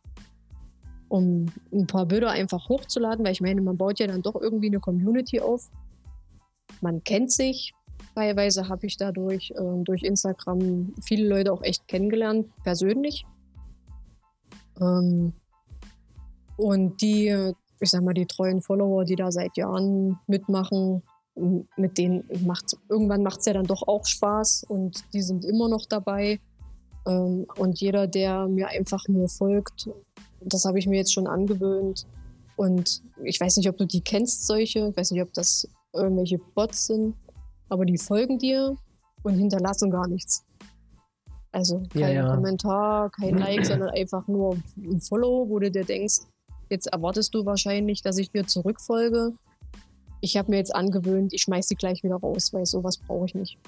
um 1.09 1.47
ein 1.73 1.87
paar 1.87 2.07
Bilder 2.07 2.31
einfach 2.31 2.69
hochzuladen, 2.69 3.25
weil 3.25 3.33
ich 3.33 3.41
meine, 3.41 3.61
man 3.61 3.77
baut 3.77 3.99
ja 3.99 4.07
dann 4.07 4.23
doch 4.23 4.37
irgendwie 4.37 4.69
eine 4.69 4.81
Community 4.81 5.41
auf. 5.41 5.71
Man 6.81 7.03
kennt 7.03 7.33
sich. 7.33 7.73
Teilweise 8.15 8.69
habe 8.69 8.87
ich 8.87 8.97
dadurch 8.97 9.53
äh, 9.53 9.83
durch 9.85 10.03
Instagram 10.03 10.93
viele 11.03 11.29
Leute 11.29 11.53
auch 11.53 11.63
echt 11.63 11.87
kennengelernt, 11.89 12.47
persönlich. 12.63 13.25
Ähm, 14.81 15.33
und 16.57 17.01
die, 17.01 17.53
ich 17.81 17.91
sag 17.91 18.03
mal, 18.03 18.15
die 18.15 18.27
treuen 18.27 18.61
Follower, 18.61 19.05
die 19.05 19.17
da 19.17 19.31
seit 19.31 19.57
Jahren 19.57 20.19
mitmachen, 20.27 21.03
mit 21.77 21.99
denen 21.99 22.25
macht 22.45 22.77
irgendwann 22.89 23.23
macht 23.23 23.41
es 23.41 23.47
ja 23.47 23.53
dann 23.53 23.67
doch 23.67 23.87
auch 23.87 24.05
Spaß 24.05 24.65
und 24.69 25.05
die 25.13 25.23
sind 25.23 25.45
immer 25.45 25.69
noch 25.69 25.87
dabei. 25.87 26.41
Ähm, 27.07 27.47
und 27.57 27.81
jeder, 27.81 28.07
der 28.07 28.49
mir 28.49 28.69
einfach 28.69 29.07
nur 29.09 29.29
folgt, 29.29 29.89
das 30.41 30.65
habe 30.65 30.79
ich 30.79 30.87
mir 30.87 30.97
jetzt 30.97 31.13
schon 31.13 31.27
angewöhnt. 31.27 32.07
Und 32.57 33.03
ich 33.23 33.41
weiß 33.41 33.57
nicht, 33.57 33.69
ob 33.69 33.77
du 33.77 33.87
die 33.87 34.01
kennst, 34.01 34.47
solche. 34.47 34.89
Ich 34.89 34.97
weiß 34.97 35.13
nicht, 35.13 35.23
ob 35.23 35.33
das 35.33 35.69
irgendwelche 35.93 36.39
Bots 36.39 36.87
sind, 36.87 37.15
aber 37.69 37.85
die 37.85 37.99
folgen 37.99 38.39
dir 38.39 38.77
und 39.23 39.35
hinterlassen 39.35 39.91
gar 39.91 40.09
nichts. 40.09 40.45
Also 41.53 41.83
kein 41.93 42.01
Ja, 42.01 42.09
ja. 42.09 42.35
Kommentar, 42.35 43.11
kein 43.11 43.39
Like, 43.39 43.65
sondern 43.65 43.91
einfach 43.91 44.27
nur 44.29 44.59
ein 44.77 45.01
Follow, 45.01 45.49
wo 45.49 45.59
du 45.59 45.71
dir 45.71 45.85
denkst, 45.85 46.19
jetzt 46.69 46.87
erwartest 46.89 47.35
du 47.35 47.47
wahrscheinlich, 47.47 48.03
dass 48.03 48.19
ich 48.19 48.31
dir 48.31 48.47
zurückfolge. 48.47 49.33
Ich 50.21 50.37
habe 50.37 50.51
mir 50.51 50.59
jetzt 50.59 50.75
angewöhnt, 50.75 51.33
ich 51.33 51.43
schmeiß 51.43 51.69
die 51.69 51.77
gleich 51.77 52.03
wieder 52.03 52.17
raus, 52.17 52.53
weil 52.53 52.67
sowas 52.67 52.99
brauche 52.99 53.27
ich 53.27 53.35
nicht. 53.35 53.59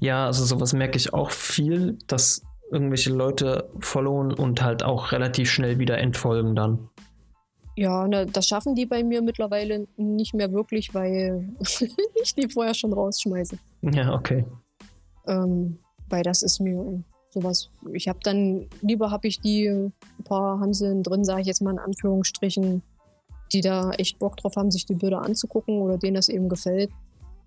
Ja, 0.00 0.26
also 0.26 0.44
sowas 0.44 0.72
merke 0.72 0.96
ich 0.96 1.12
auch 1.12 1.30
viel, 1.30 1.98
dass 2.06 2.42
irgendwelche 2.70 3.12
Leute 3.12 3.70
followen 3.80 4.32
und 4.32 4.62
halt 4.62 4.82
auch 4.82 5.12
relativ 5.12 5.50
schnell 5.50 5.78
wieder 5.78 5.98
entfolgen 5.98 6.54
dann. 6.54 6.88
Ja, 7.76 8.08
na, 8.08 8.24
das 8.24 8.48
schaffen 8.48 8.74
die 8.74 8.86
bei 8.86 9.04
mir 9.04 9.22
mittlerweile 9.22 9.86
nicht 9.96 10.34
mehr 10.34 10.52
wirklich, 10.52 10.94
weil 10.94 11.48
ich 12.22 12.34
die 12.34 12.48
vorher 12.48 12.74
schon 12.74 12.92
rausschmeiße. 12.92 13.56
Ja, 13.82 14.14
okay. 14.14 14.44
Ähm, 15.28 15.78
weil 16.08 16.24
das 16.24 16.42
ist 16.42 16.60
mir 16.60 17.04
sowas. 17.30 17.70
Ich 17.92 18.08
habe 18.08 18.18
dann, 18.22 18.66
lieber 18.80 19.10
habe 19.10 19.28
ich 19.28 19.40
die 19.40 19.68
ein 19.68 19.92
paar 20.24 20.58
Hanseln 20.58 21.02
drin, 21.02 21.24
sage 21.24 21.42
ich 21.42 21.46
jetzt 21.46 21.62
mal 21.62 21.70
in 21.70 21.78
Anführungsstrichen, 21.78 22.82
die 23.52 23.60
da 23.60 23.90
echt 23.92 24.18
Bock 24.18 24.36
drauf 24.36 24.56
haben, 24.56 24.70
sich 24.70 24.86
die 24.86 24.94
Bilder 24.94 25.22
anzugucken 25.22 25.80
oder 25.80 25.98
denen 25.98 26.16
das 26.16 26.28
eben 26.28 26.48
gefällt. 26.48 26.90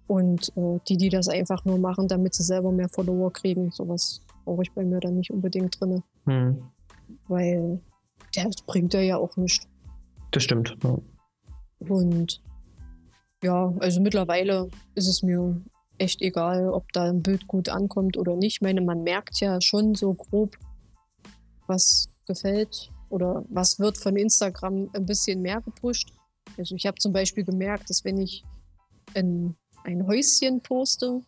Und 0.07 0.51
äh, 0.55 0.80
die, 0.88 0.97
die 0.97 1.09
das 1.09 1.28
einfach 1.28 1.65
nur 1.65 1.78
machen, 1.78 2.07
damit 2.07 2.34
sie 2.34 2.43
selber 2.43 2.72
mehr 2.72 2.89
Follower 2.89 3.32
kriegen, 3.32 3.72
sowas 3.72 4.22
brauche 4.43 4.63
ich 4.63 4.71
bei 4.71 4.83
mir 4.83 4.99
dann 4.99 5.15
nicht 5.15 5.31
unbedingt 5.31 5.79
drin, 5.79 6.03
Hm. 6.25 6.63
weil 7.27 7.79
das 8.35 8.55
bringt 8.65 8.93
ja 8.93 9.01
ja 9.01 9.17
auch 9.17 9.35
nicht. 9.37 9.67
Das 10.31 10.43
stimmt. 10.43 10.77
Ja. 10.83 10.97
Und 11.79 12.41
ja, 13.43 13.73
also 13.79 14.01
mittlerweile 14.01 14.69
ist 14.95 15.07
es 15.07 15.23
mir 15.23 15.59
echt 15.97 16.21
egal, 16.21 16.69
ob 16.69 16.91
da 16.93 17.09
ein 17.09 17.21
Bild 17.21 17.47
gut 17.47 17.69
ankommt 17.69 18.17
oder 18.17 18.35
nicht. 18.35 18.55
Ich 18.55 18.61
meine, 18.61 18.81
man 18.81 19.03
merkt 19.03 19.39
ja 19.39 19.59
schon 19.61 19.95
so 19.95 20.13
grob, 20.13 20.57
was 21.67 22.09
gefällt 22.25 22.91
oder 23.09 23.43
was 23.49 23.79
wird 23.79 23.97
von 23.97 24.15
Instagram 24.15 24.89
ein 24.93 25.05
bisschen 25.05 25.41
mehr 25.41 25.61
gepusht. 25.61 26.13
Also 26.57 26.75
ich 26.75 26.85
habe 26.85 26.97
zum 26.97 27.13
Beispiel 27.13 27.43
gemerkt, 27.43 27.89
dass 27.89 28.03
wenn 28.03 28.17
ich 28.17 28.43
ein, 29.13 29.55
ein 29.83 30.07
Häuschen 30.07 30.61
poste, 30.61 31.21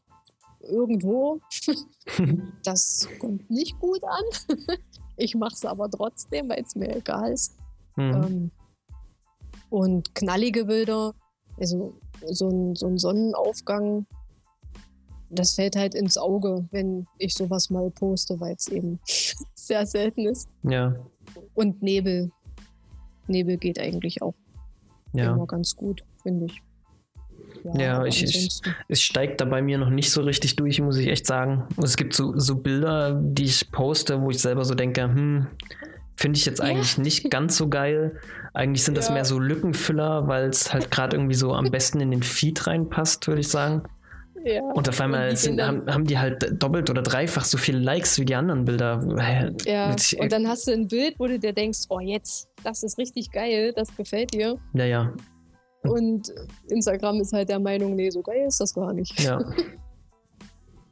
irgendwo, 0.64 1.40
das 2.64 3.08
kommt 3.20 3.50
nicht 3.50 3.80
gut 3.80 4.04
an. 4.04 4.58
Ich 5.16 5.36
mache 5.36 5.54
es 5.54 5.64
aber 5.64 5.92
trotzdem, 5.92 6.50
weil 6.50 6.64
es 6.64 6.76
mir 6.76 6.96
egal 6.96 7.32
ist. 7.32 7.56
Hm. 7.94 8.12
Ähm, 8.14 8.52
und 9.70 10.16
knallige 10.16 10.66
Bilder, 10.66 11.14
also 11.60 11.94
so 12.26 12.50
ein, 12.50 12.76
so 12.76 12.88
ein 12.88 12.98
Sonnenaufgang, 12.98 14.08
das 15.30 15.56
fällt 15.56 15.76
halt 15.76 15.96
ins 15.96 16.18
Auge, 16.18 16.68
wenn 16.72 17.08
ich 17.18 17.34
sowas 17.34 17.70
mal 17.70 17.90
poste, 17.92 18.40
weil 18.40 18.56
es 18.56 18.68
eben 18.68 19.00
sehr 19.56 19.86
selten 19.86 20.26
ist. 20.26 20.50
Ja, 20.64 20.96
Und 21.54 21.82
Nebel. 21.82 22.32
Nebel 23.28 23.58
geht 23.58 23.80
eigentlich 23.80 24.22
auch 24.22 24.36
ja. 25.14 25.34
immer 25.34 25.48
ganz 25.48 25.76
gut, 25.76 26.04
finde 26.22 26.46
ich. 26.46 26.62
Ja, 27.76 28.04
ich- 28.06 28.24
ich- 28.24 28.62
Es 28.88 29.02
steigt 29.02 29.40
da 29.42 29.46
bei 29.46 29.62
mir 29.62 29.78
noch 29.78 29.90
nicht 29.90 30.12
so 30.12 30.22
richtig 30.22 30.56
durch, 30.56 30.82
muss 30.82 30.98
ich 30.98 31.08
echt 31.08 31.26
sagen. 31.26 31.64
Es 31.82 31.96
gibt 31.98 32.14
so, 32.14 32.38
so 32.38 32.56
Bilder, 32.56 33.20
die 33.22 33.46
ich 33.46 33.72
poste, 33.72 34.22
wo 34.22 34.30
ich 34.30 34.40
selber 34.40 34.66
so 34.66 34.76
denke, 34.76 35.04
hm, 35.04 35.48
finde 36.16 36.38
ich 36.38 36.46
jetzt 36.46 36.60
Ja. 36.60 36.66
eigentlich 36.66 36.98
nicht 36.98 37.30
ganz 37.32 37.58
so 37.58 37.70
geil. 37.70 38.18
Eigentlich 38.54 38.84
sind 38.84 38.98
das 38.98 39.08
Ja. 39.08 39.14
mehr 39.16 39.26
so 39.26 39.40
Lückenfüller, 39.40 40.28
weil 40.28 40.50
es 40.50 40.74
halt 40.74 40.92
gerade 40.92 41.16
irgendwie 41.18 41.34
so 41.36 41.54
am 41.54 41.66
besten 41.72 42.00
in 42.02 42.12
den 42.12 42.22
Feed 42.24 42.68
reinpasst, 42.68 43.28
würde 43.28 43.42
ich 43.42 43.48
sagen. 43.48 43.84
ja. 44.46 44.62
Und 44.62 44.90
auf 44.90 45.00
einmal 45.00 45.30
die 45.30 45.38
sind, 45.38 45.62
haben, 45.62 45.88
haben 45.90 46.04
die 46.06 46.18
halt 46.20 46.62
doppelt 46.62 46.90
oder 46.90 47.02
dreifach 47.02 47.46
so 47.46 47.58
viele 47.58 47.80
Likes 47.80 48.20
wie 48.20 48.26
die 48.26 48.36
anderen 48.36 48.66
Bilder. 48.66 49.00
Ja, 49.66 49.90
und 50.20 50.32
dann 50.34 50.50
hast 50.50 50.68
du 50.68 50.74
ein 50.74 50.88
Bild, 50.90 51.16
wo 51.18 51.28
du 51.28 51.40
dir 51.40 51.54
denkst, 51.54 51.80
oh 51.88 52.02
jetzt, 52.02 52.50
das 52.62 52.84
ist 52.84 52.98
richtig 52.98 53.32
geil, 53.32 53.72
das 53.74 53.96
gefällt 53.96 54.34
dir. 54.34 54.58
ja, 54.74 54.84
ja, 54.86 55.14
Und 55.90 56.34
Instagram 56.70 57.20
ist 57.22 57.34
halt 57.34 57.50
der 57.50 57.60
Meinung, 57.60 57.96
nee, 57.96 58.10
so 58.10 58.22
geil 58.22 58.46
ist 58.48 58.60
das 58.62 58.74
gar 58.74 58.94
nicht. 58.94 59.20
ja. 59.20 59.40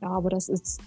Ja, 0.04 0.10
aber 0.10 0.32
das 0.32 0.50
ist. 0.50 0.82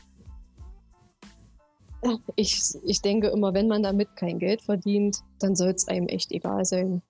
Ich, 2.36 2.60
ich 2.84 3.00
denke 3.00 3.28
immer, 3.28 3.54
wenn 3.54 3.68
man 3.68 3.82
damit 3.82 4.14
kein 4.16 4.38
Geld 4.40 4.60
verdient, 4.60 5.18
dann 5.38 5.54
soll 5.56 5.70
es 5.70 5.88
einem 5.88 6.06
echt 6.08 6.32
egal 6.32 6.64
sein. 6.64 7.00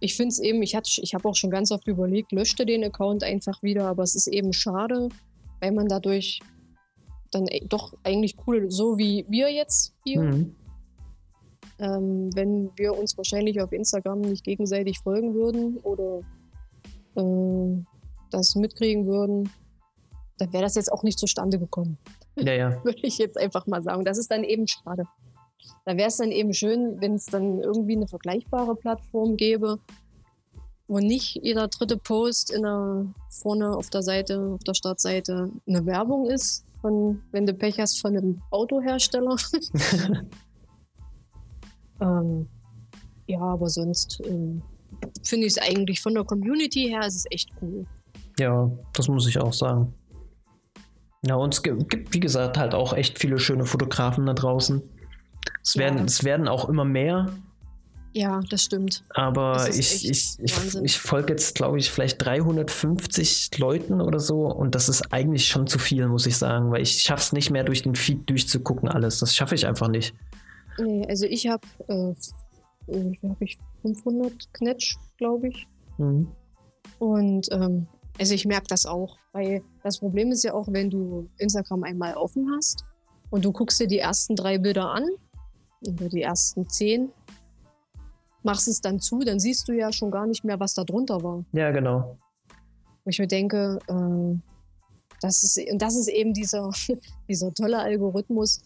Ich 0.00 0.16
finde 0.16 0.32
es 0.32 0.38
eben, 0.40 0.62
ich, 0.62 0.74
hatte- 0.74 1.02
ich 1.02 1.14
habe 1.14 1.28
auch 1.28 1.36
schon 1.36 1.50
ganz 1.50 1.70
oft 1.70 1.86
überlegt, 1.86 2.32
löschte 2.32 2.64
den 2.66 2.82
Account 2.82 3.22
einfach 3.22 3.62
wieder, 3.62 3.84
aber 3.86 4.02
es 4.02 4.14
ist 4.14 4.26
eben 4.26 4.52
schade, 4.52 5.08
weil 5.60 5.72
man 5.72 5.86
dadurch 5.86 6.40
dann 7.30 7.46
doch 7.68 7.92
eigentlich 8.02 8.36
cool, 8.46 8.70
so 8.70 8.96
wie 8.98 9.24
wir 9.28 9.52
jetzt 9.52 9.92
hier, 10.04 10.22
Hm. 10.22 10.56
Ähm, 11.78 12.30
wenn 12.34 12.70
wir 12.76 12.96
uns 12.96 13.16
wahrscheinlich 13.16 13.60
auf 13.60 13.72
Instagram 13.72 14.20
nicht 14.20 14.44
gegenseitig 14.44 14.98
folgen 15.00 15.34
würden 15.34 15.78
oder 15.78 16.20
äh, 17.16 17.84
das 18.30 18.54
mitkriegen 18.54 19.06
würden, 19.06 19.50
dann 20.38 20.52
wäre 20.52 20.62
das 20.62 20.74
jetzt 20.74 20.92
auch 20.92 21.02
nicht 21.02 21.18
zustande 21.18 21.58
gekommen 21.58 21.98
ja, 22.46 22.52
ja. 22.52 22.70
würde 22.84 23.00
ich 23.02 23.18
jetzt 23.18 23.38
einfach 23.38 23.66
mal 23.66 23.82
sagen. 23.82 24.04
Das 24.04 24.18
ist 24.18 24.30
dann 24.30 24.44
eben 24.44 24.66
schade. 24.66 25.04
Da 25.84 25.96
wäre 25.96 26.08
es 26.08 26.18
dann 26.18 26.30
eben 26.30 26.52
schön, 26.52 27.00
wenn 27.00 27.14
es 27.14 27.26
dann 27.26 27.60
irgendwie 27.60 27.96
eine 27.96 28.08
vergleichbare 28.08 28.76
Plattform 28.76 29.36
gäbe, 29.36 29.78
wo 30.86 30.98
nicht 30.98 31.38
jeder 31.42 31.68
dritte 31.68 31.96
Post 31.96 32.50
in 32.50 32.62
der, 32.62 33.06
vorne 33.30 33.76
auf 33.76 33.90
der 33.90 34.02
Seite, 34.02 34.52
auf 34.54 34.64
der 34.64 34.74
Startseite 34.74 35.50
eine 35.66 35.86
Werbung 35.86 36.26
ist, 36.28 36.64
von, 36.80 37.22
wenn 37.32 37.46
du 37.46 37.54
Pech 37.54 37.78
hast, 37.80 38.00
von 38.00 38.16
einem 38.16 38.42
Autohersteller. 38.50 39.36
ähm, 42.00 42.48
ja, 43.26 43.40
aber 43.40 43.68
sonst 43.68 44.20
ähm, 44.24 44.62
finde 45.22 45.46
ich 45.46 45.56
es 45.56 45.58
eigentlich 45.58 46.00
von 46.00 46.14
der 46.14 46.24
Community 46.24 46.88
her, 46.88 47.00
ist 47.06 47.16
es 47.16 47.24
echt 47.30 47.50
cool. 47.60 47.84
Ja, 48.38 48.70
das 48.94 49.08
muss 49.08 49.26
ich 49.28 49.38
auch 49.38 49.52
sagen. 49.52 49.92
Ja, 51.26 51.34
und 51.34 51.52
es 51.52 51.62
gibt, 51.62 52.14
wie 52.14 52.20
gesagt, 52.20 52.56
halt 52.56 52.74
auch 52.74 52.92
echt 52.92 53.18
viele 53.18 53.38
schöne 53.38 53.64
Fotografen 53.64 54.24
da 54.26 54.34
draußen. 54.34 54.80
Es, 55.64 55.74
Ja. 55.74 55.80
werden, 55.82 56.04
es 56.06 56.22
werden 56.24 56.46
auch 56.48 56.68
immer 56.68 56.84
mehr, 56.84 57.26
Ja, 58.12 58.40
das 58.48 58.62
stimmt. 58.62 59.02
aber 59.10 59.54
Das 59.54 59.76
ich, 59.76 60.08
ich, 60.08 60.38
ich, 60.40 60.56
Wahnsinn. 60.56 60.84
ich 60.84 60.98
folge 60.98 61.32
jetzt, 61.32 61.56
glaube 61.56 61.78
ich, 61.78 61.90
vielleicht 61.90 62.24
350 62.24 63.58
Leuten 63.58 64.00
oder 64.00 64.20
so 64.20 64.46
und 64.46 64.74
das 64.74 64.88
ist 64.88 65.12
eigentlich 65.12 65.46
schon 65.48 65.66
zu 65.66 65.78
viel, 65.78 66.06
muss 66.08 66.26
ich 66.26 66.36
sagen, 66.36 66.70
weil 66.70 66.82
ich 66.82 67.02
schaffe 67.02 67.22
es 67.22 67.32
nicht 67.32 67.50
mehr 67.50 67.64
durch 67.64 67.82
den 67.82 67.94
Feed 67.96 68.28
durchzugucken 68.30 68.88
alles. 68.88 69.18
Das 69.18 69.34
schaffe 69.34 69.54
ich 69.56 69.66
einfach 69.66 69.88
nicht. 69.88 70.14
Nee, 70.78 71.06
also 71.08 71.26
ich 71.26 71.48
habe, 71.48 71.66
äh, 71.88 72.14
ich? 73.40 73.58
500 73.82 74.52
Knetsch, 74.52 74.96
glaube 75.16 75.48
ich. 75.48 75.66
Mhm. 75.98 76.28
Und 76.98 77.48
ähm, 77.52 77.86
also 78.18 78.34
ich 78.34 78.44
merke 78.46 78.66
das 78.68 78.86
auch, 78.86 79.16
weil 79.32 79.62
das 79.82 79.98
Problem 79.98 80.32
ist 80.32 80.42
ja 80.42 80.54
auch, 80.54 80.66
wenn 80.70 80.90
du 80.90 81.28
Instagram 81.38 81.84
einmal 81.84 82.14
offen 82.14 82.50
hast 82.56 82.84
und 83.30 83.44
du 83.44 83.52
guckst 83.52 83.80
dir 83.80 83.86
die 83.86 83.98
ersten 83.98 84.34
drei 84.34 84.58
Bilder 84.58 84.90
an 84.90 85.04
oder 85.86 86.08
die 86.08 86.22
ersten 86.22 86.68
zehn, 86.68 87.10
machst 88.42 88.66
es 88.68 88.80
dann 88.80 88.98
zu, 88.98 89.20
dann 89.20 89.38
siehst 89.38 89.68
du 89.68 89.72
ja 89.72 89.92
schon 89.92 90.10
gar 90.10 90.26
nicht 90.26 90.44
mehr, 90.44 90.58
was 90.58 90.74
da 90.74 90.84
drunter 90.84 91.22
war. 91.22 91.44
Ja, 91.52 91.70
genau. 91.70 92.18
Wo 93.04 93.10
ich 93.10 93.18
mir 93.18 93.28
denke, 93.28 93.78
äh, 93.86 94.38
das 95.20 95.42
ist, 95.42 95.70
und 95.70 95.80
das 95.80 95.96
ist 95.96 96.08
eben 96.08 96.32
dieser, 96.32 96.70
dieser 97.28 97.52
tolle 97.54 97.78
Algorithmus, 97.78 98.62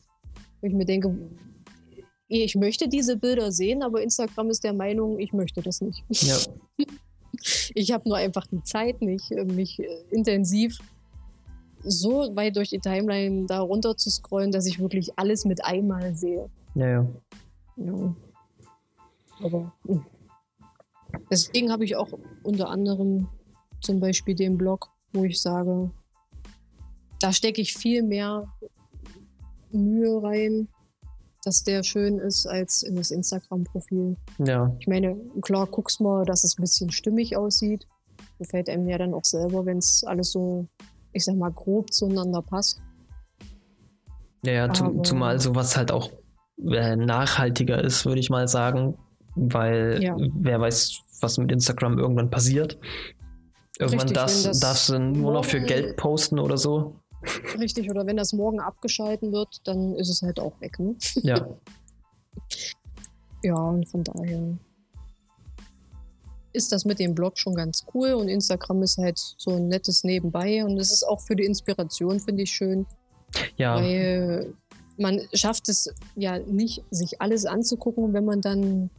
wo 0.61 0.67
ich 0.67 0.75
mir 0.75 0.85
denke, 0.85 1.15
ich 2.41 2.55
möchte 2.55 2.89
diese 2.89 3.17
Bilder 3.17 3.53
sehen, 3.53 3.83
aber 3.83 4.03
Instagram 4.03 4.51
ist 4.51 4.65
der 4.65 4.73
Meinung, 4.73 5.19
ich 5.19 5.33
möchte 5.33 5.63
das 5.63 5.81
nicht. 5.81 6.03
Ja. 6.11 6.37
Ich 7.75 7.91
habe 7.91 8.09
nur 8.09 8.19
einfach 8.19 8.47
die 8.47 8.63
Zeit 8.63 9.01
nicht, 9.01 9.33
äh, 9.33 9.45
mich 9.45 9.81
äh, 9.81 9.89
intensiv 10.11 10.79
so 11.83 12.37
weit 12.37 12.55
durch 12.55 12.69
die 12.69 12.79
Timeline 12.79 13.47
da 13.47 13.61
runter 13.61 13.97
zu 13.97 14.11
scrollen, 14.11 14.53
dass 14.53 14.67
ich 14.67 14.79
wirklich 14.79 15.19
alles 15.19 15.45
mit 15.45 15.65
einmal 15.65 16.15
sehe. 16.15 16.49
Ja, 16.75 16.87
ja. 16.87 17.07
Ja. 17.77 18.15
Aber 19.43 19.73
mh. 19.85 20.05
deswegen 21.31 21.73
habe 21.73 21.85
ich 21.85 21.97
auch 21.97 22.11
unter 22.45 22.69
anderem 22.69 23.29
zum 23.81 23.99
Beispiel 23.99 24.37
den 24.37 24.57
Blog, 24.57 24.89
wo 25.13 25.25
ich 25.25 25.41
sage, 25.41 25.91
da 27.19 27.33
stecke 27.33 27.61
ich 27.61 27.75
viel 27.75 28.03
mehr 28.03 28.47
Mühe 29.73 30.23
rein, 30.23 30.69
dass 31.45 31.65
der 31.65 31.83
schön 31.83 32.19
ist, 32.19 32.47
als 32.47 32.83
in 32.83 32.97
das 32.97 33.11
Instagram-Profil. 33.11 34.17
Ja, 34.39 34.75
Ich 34.79 34.87
meine, 34.87 35.17
klar 35.43 35.67
guckst 35.67 36.01
mal, 36.01 36.25
dass 36.25 36.45
es 36.45 36.57
ein 36.59 36.63
bisschen 36.63 36.91
stimmig 36.91 37.37
aussieht. 37.37 37.87
Gefällt 38.39 38.69
einem 38.69 38.89
ja 38.89 38.99
dann 38.99 39.15
auch 39.15 39.25
selber, 39.25 39.67
wenn 39.67 39.79
es 39.79 40.05
alles 40.05 40.33
so, 40.33 40.67
ich 41.13 41.25
sag 41.25 41.37
mal, 41.37 41.51
grob 41.51 41.93
zueinander 41.93 42.43
passt. 42.43 42.81
ja, 44.45 44.53
ja 44.53 44.73
zum, 44.73 45.03
zumal 45.05 45.41
sowas 45.41 45.77
halt 45.77 45.91
auch 45.91 46.11
äh, 46.65 46.97
nachhaltiger 46.97 47.83
ist, 47.83 48.05
würde 48.07 48.21
ich 48.21 48.31
mal 48.31 48.47
sagen. 48.49 48.97
Weil 49.35 49.99
Ja. 50.03 50.17
wer 50.17 50.61
weiß, 50.61 50.99
was 51.21 51.39
mit 51.39 51.51
Instagram 51.51 51.99
irgendwann 51.99 52.31
passiert. 52.31 52.79
Irgendwann 53.79 54.01
Richtig, 54.01 54.17
darfst, 54.17 54.63
darfst 54.63 54.89
du 54.91 54.99
nur 54.99 55.33
noch 55.33 55.45
für 55.45 55.61
Geld 55.61 55.97
posten 55.97 56.39
oder 56.39 56.59
so. 56.59 57.02
Richtig, 57.59 57.91
oder 57.91 58.07
wenn 58.07 58.17
das 58.17 58.33
morgen 58.33 58.61
abgeschalten 58.61 59.33
wird, 59.33 59.61
dann 59.65 59.95
ist 59.95 60.09
es 60.09 60.23
halt 60.23 60.41
auch 60.41 60.61
weg, 60.61 60.79
ne? 60.79 60.97
Ja, 61.23 61.47
Ja, 63.43 63.57
und 63.57 63.89
von 63.89 64.05
daher 64.05 64.57
ist 66.53 66.71
das 66.71 66.85
mit 66.85 66.99
dem 66.99 67.15
Blog 67.15 67.39
schon 67.39 67.55
ganz 67.55 67.85
cool 67.95 68.13
und 68.13 68.29
Instagram 68.29 68.83
ist 68.83 68.99
halt 68.99 69.19
so 69.19 69.53
ein 69.53 69.69
nettes 69.69 70.05
Nebenbei 70.05 70.65
und 70.65 70.79
es 70.79 70.93
ist 70.93 71.03
auch 71.03 71.21
für 71.21 71.35
die 71.35 71.45
Inspiration, 71.45 72.21
finde 72.21 72.43
ich 72.43 72.51
schön, 72.51 72.87
ja, 73.57 73.77
weil 73.77 74.55
man 74.99 75.21
schafft 75.33 75.69
es 75.71 75.93
ja 76.15 76.39
nicht, 76.39 76.85
sich 76.91 77.21
alles 77.21 77.47
anzugucken, 77.47 78.13
wenn 78.13 78.27
man 78.27 78.43
dann 78.43 78.91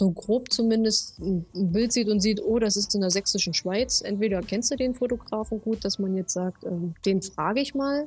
so 0.00 0.10
grob 0.12 0.50
zumindest 0.50 1.18
ein 1.18 1.44
Bild 1.52 1.92
sieht 1.92 2.08
und 2.08 2.20
sieht, 2.20 2.42
oh, 2.42 2.58
das 2.58 2.76
ist 2.76 2.94
in 2.94 3.02
der 3.02 3.10
sächsischen 3.10 3.52
Schweiz. 3.52 4.00
Entweder 4.00 4.40
kennst 4.40 4.70
du 4.70 4.76
den 4.76 4.94
Fotografen 4.94 5.60
gut, 5.60 5.84
dass 5.84 5.98
man 5.98 6.16
jetzt 6.16 6.32
sagt, 6.32 6.64
ähm, 6.64 6.94
den 7.04 7.20
frage 7.20 7.60
ich 7.60 7.74
mal, 7.74 8.06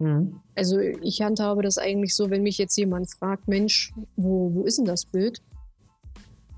mhm. 0.00 0.40
also 0.56 0.80
ich 0.80 1.22
handhabe 1.22 1.62
das 1.62 1.78
eigentlich 1.78 2.16
so, 2.16 2.30
wenn 2.30 2.42
mich 2.42 2.58
jetzt 2.58 2.76
jemand 2.76 3.08
fragt, 3.08 3.46
Mensch, 3.46 3.92
wo, 4.16 4.52
wo 4.52 4.64
ist 4.64 4.78
denn 4.78 4.86
das 4.86 5.04
Bild? 5.04 5.40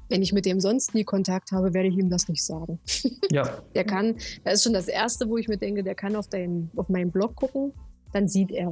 Wenn 0.08 0.22
ich 0.22 0.32
mit 0.32 0.46
dem 0.46 0.58
sonst 0.58 0.94
nie 0.94 1.04
Kontakt 1.04 1.52
habe, 1.52 1.74
werde 1.74 1.88
ich 1.88 1.98
ihm 1.98 2.08
das 2.08 2.28
nicht 2.28 2.42
sagen. 2.42 2.80
ja, 3.30 3.62
Der 3.74 3.84
kann, 3.84 4.16
das 4.42 4.54
ist 4.54 4.62
schon 4.62 4.72
das 4.72 4.88
Erste, 4.88 5.28
wo 5.28 5.36
ich 5.36 5.48
mir 5.48 5.58
denke, 5.58 5.84
der 5.84 5.94
kann 5.94 6.16
auf, 6.16 6.28
dein, 6.28 6.70
auf 6.76 6.88
meinen 6.88 7.10
Blog 7.10 7.36
gucken, 7.36 7.74
dann 8.14 8.26
sieht 8.26 8.50
er 8.50 8.70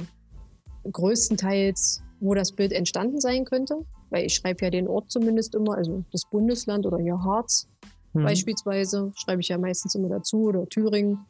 größtenteils, 0.91 2.01
wo 2.19 2.33
das 2.33 2.53
Bild 2.53 2.71
entstanden 2.71 3.21
sein 3.21 3.45
könnte, 3.45 3.85
weil 4.11 4.25
ich 4.25 4.35
schreibe 4.35 4.63
ja 4.65 4.69
den 4.69 4.87
Ort 4.87 5.09
zumindest 5.09 5.55
immer, 5.55 5.75
also 5.75 6.03
das 6.11 6.25
Bundesland 6.29 6.85
oder 6.85 6.97
hier 6.97 7.17
Harz 7.23 7.67
mhm. 8.13 8.23
beispielsweise, 8.23 9.11
schreibe 9.15 9.41
ich 9.41 9.47
ja 9.47 9.57
meistens 9.57 9.95
immer 9.95 10.09
dazu 10.09 10.43
oder 10.43 10.67
Thüringen. 10.67 11.25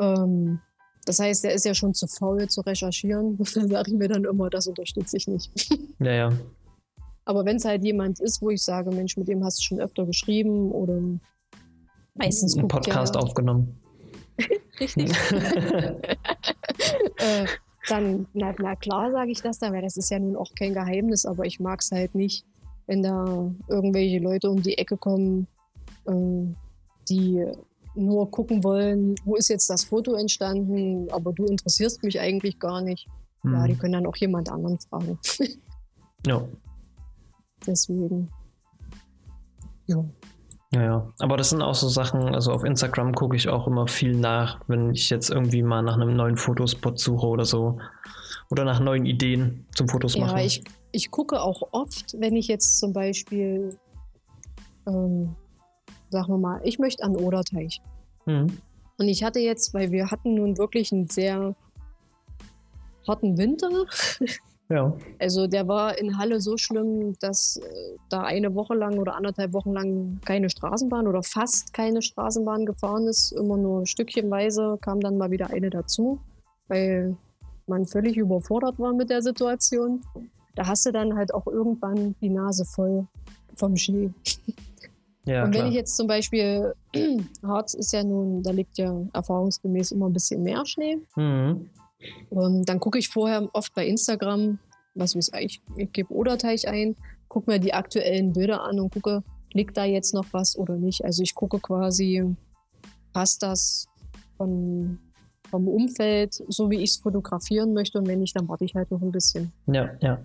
Ähm, 0.00 0.60
das 1.04 1.20
heißt, 1.20 1.44
er 1.44 1.52
ist 1.52 1.64
ja 1.64 1.74
schon 1.74 1.94
zu 1.94 2.08
faul 2.08 2.48
zu 2.48 2.62
recherchieren. 2.62 3.38
Da 3.54 3.66
sage 3.68 3.92
ich 3.92 3.96
mir 3.96 4.08
dann 4.08 4.24
immer, 4.24 4.50
das 4.50 4.66
unterstütze 4.66 5.16
ich 5.16 5.28
nicht. 5.28 5.50
ja, 6.00 6.12
ja. 6.12 6.32
Aber 7.24 7.44
wenn 7.44 7.56
es 7.56 7.64
halt 7.64 7.84
jemand 7.84 8.20
ist, 8.20 8.40
wo 8.40 8.50
ich 8.50 8.62
sage, 8.62 8.90
Mensch, 8.90 9.16
mit 9.16 9.28
dem 9.28 9.44
hast 9.44 9.58
du 9.58 9.62
schon 9.62 9.80
öfter 9.80 10.06
geschrieben 10.06 10.70
oder 10.72 11.00
meistens 12.14 12.56
Einen 12.56 12.68
Podcast 12.68 13.14
ja, 13.14 13.20
aufgenommen. 13.20 13.80
richtig, 14.80 15.10
äh, 17.16 17.46
dann, 17.88 18.26
na, 18.34 18.54
na 18.58 18.76
klar 18.76 19.10
sage 19.12 19.30
ich 19.30 19.40
das 19.42 19.58
dann, 19.58 19.72
weil 19.72 19.82
das 19.82 19.96
ist 19.96 20.10
ja 20.10 20.18
nun 20.18 20.36
auch 20.36 20.50
kein 20.58 20.74
Geheimnis, 20.74 21.24
aber 21.24 21.44
ich 21.44 21.60
mag 21.60 21.80
es 21.80 21.90
halt 21.90 22.14
nicht, 22.14 22.44
wenn 22.86 23.02
da 23.02 23.50
irgendwelche 23.68 24.18
Leute 24.18 24.50
um 24.50 24.62
die 24.62 24.78
Ecke 24.78 24.96
kommen, 24.96 25.46
äh, 26.06 26.54
die 27.08 27.44
nur 27.94 28.30
gucken 28.30 28.62
wollen, 28.62 29.14
wo 29.24 29.36
ist 29.36 29.48
jetzt 29.48 29.70
das 29.70 29.84
Foto 29.84 30.14
entstanden, 30.14 31.08
aber 31.10 31.32
du 31.32 31.46
interessierst 31.46 32.02
mich 32.02 32.20
eigentlich 32.20 32.58
gar 32.58 32.82
nicht. 32.82 33.08
Ja, 33.44 33.66
die 33.66 33.74
Mhm. 33.74 33.78
können 33.78 33.92
dann 33.94 34.06
auch 34.06 34.16
jemand 34.16 34.50
anderen 34.50 34.78
fragen. 34.78 35.18
ja. 36.26 36.44
Deswegen. 37.66 38.28
Ja. 39.86 40.04
Ja. 40.72 41.12
Aber 41.18 41.36
das 41.36 41.50
sind 41.50 41.62
auch 41.62 41.74
so 41.74 41.88
Sachen, 41.88 42.34
also 42.34 42.52
auf 42.52 42.64
Instagram 42.64 43.14
gucke 43.14 43.36
ich 43.36 43.48
auch 43.48 43.66
immer 43.66 43.86
viel 43.86 44.14
nach, 44.14 44.60
wenn 44.66 44.90
ich 44.90 45.10
jetzt 45.10 45.30
irgendwie 45.30 45.62
mal 45.62 45.82
nach 45.82 45.94
einem 45.94 46.16
neuen 46.16 46.36
Fotospot 46.36 46.98
suche 46.98 47.26
oder 47.26 47.44
so. 47.44 47.78
Oder 48.50 48.64
nach 48.64 48.78
neuen 48.78 49.06
Ideen 49.06 49.66
zum 49.74 49.88
Fotos 49.88 50.16
machen. 50.16 50.36
Ja, 50.38 50.44
ich, 50.44 50.62
ich 50.92 51.10
gucke 51.10 51.40
auch 51.42 51.62
oft, 51.72 52.14
wenn 52.18 52.36
ich 52.36 52.46
jetzt 52.46 52.78
zum 52.78 52.92
Beispiel, 52.92 53.76
ähm, 54.86 55.34
sagen 56.10 56.28
wir 56.28 56.38
mal, 56.38 56.60
ich 56.62 56.78
möchte 56.78 57.02
an 57.02 57.16
Oderteich. 57.16 57.80
Mhm. 58.24 58.58
Und 58.98 59.08
ich 59.08 59.24
hatte 59.24 59.40
jetzt, 59.40 59.74
weil 59.74 59.90
wir 59.90 60.10
hatten 60.10 60.34
nun 60.34 60.58
wirklich 60.58 60.92
einen 60.92 61.08
sehr 61.08 61.56
harten 63.06 63.36
Winter. 63.36 63.70
Ja. 64.68 64.96
Also 65.20 65.46
der 65.46 65.68
war 65.68 65.96
in 65.98 66.18
Halle 66.18 66.40
so 66.40 66.56
schlimm, 66.56 67.14
dass 67.20 67.58
äh, 67.58 67.96
da 68.08 68.22
eine 68.22 68.54
Woche 68.54 68.74
lang 68.74 68.98
oder 68.98 69.14
anderthalb 69.14 69.52
Wochen 69.52 69.72
lang 69.72 70.20
keine 70.24 70.50
Straßenbahn 70.50 71.06
oder 71.06 71.22
fast 71.22 71.72
keine 71.72 72.02
Straßenbahn 72.02 72.66
gefahren 72.66 73.06
ist. 73.06 73.32
Immer 73.32 73.56
nur 73.56 73.86
stückchenweise 73.86 74.78
kam 74.80 75.00
dann 75.00 75.18
mal 75.18 75.30
wieder 75.30 75.50
eine 75.50 75.70
dazu, 75.70 76.20
weil 76.68 77.16
man 77.66 77.86
völlig 77.86 78.16
überfordert 78.16 78.78
war 78.78 78.92
mit 78.92 79.10
der 79.10 79.22
Situation. 79.22 80.02
Da 80.56 80.66
hast 80.66 80.86
du 80.86 80.92
dann 80.92 81.16
halt 81.16 81.32
auch 81.32 81.46
irgendwann 81.46 82.16
die 82.20 82.30
Nase 82.30 82.64
voll 82.64 83.06
vom 83.54 83.76
Schnee. 83.76 84.10
Ja, 85.26 85.42
Und 85.42 85.54
wenn 85.54 85.60
klar. 85.60 85.68
ich 85.68 85.74
jetzt 85.74 85.96
zum 85.96 86.06
Beispiel, 86.06 86.72
Harz 87.42 87.74
ist 87.74 87.92
ja 87.92 88.04
nun, 88.04 88.42
da 88.42 88.52
liegt 88.52 88.78
ja 88.78 88.94
erfahrungsgemäß 89.12 89.90
immer 89.90 90.08
ein 90.08 90.12
bisschen 90.12 90.42
mehr 90.42 90.64
Schnee. 90.64 90.98
Mhm. 91.16 91.68
Und 92.30 92.68
dann 92.68 92.80
gucke 92.80 92.98
ich 92.98 93.08
vorher 93.08 93.48
oft 93.52 93.74
bei 93.74 93.86
Instagram, 93.86 94.58
was 94.94 95.16
weiß 95.16 95.30
ich, 95.40 95.62
ich 95.76 95.92
gebe 95.92 96.12
Oderteich 96.12 96.68
ein, 96.68 96.96
gucke 97.28 97.50
mir 97.50 97.58
die 97.58 97.74
aktuellen 97.74 98.32
Bilder 98.32 98.62
an 98.62 98.80
und 98.80 98.92
gucke, 98.92 99.22
liegt 99.52 99.76
da 99.76 99.84
jetzt 99.84 100.14
noch 100.14 100.26
was 100.32 100.56
oder 100.56 100.76
nicht. 100.76 101.04
Also 101.04 101.22
ich 101.22 101.34
gucke 101.34 101.58
quasi, 101.58 102.36
passt 103.12 103.42
das 103.42 103.86
von, 104.36 104.98
vom 105.50 105.68
Umfeld, 105.68 106.34
so 106.48 106.70
wie 106.70 106.76
ich 106.76 106.90
es 106.90 106.96
fotografieren 106.96 107.72
möchte. 107.72 107.98
Und 107.98 108.06
wenn 108.06 108.20
nicht, 108.20 108.36
dann 108.36 108.48
warte 108.48 108.64
ich 108.64 108.74
halt 108.74 108.90
noch 108.90 109.00
ein 109.00 109.12
bisschen. 109.12 109.52
Ja, 109.66 109.90
ja. 110.00 110.18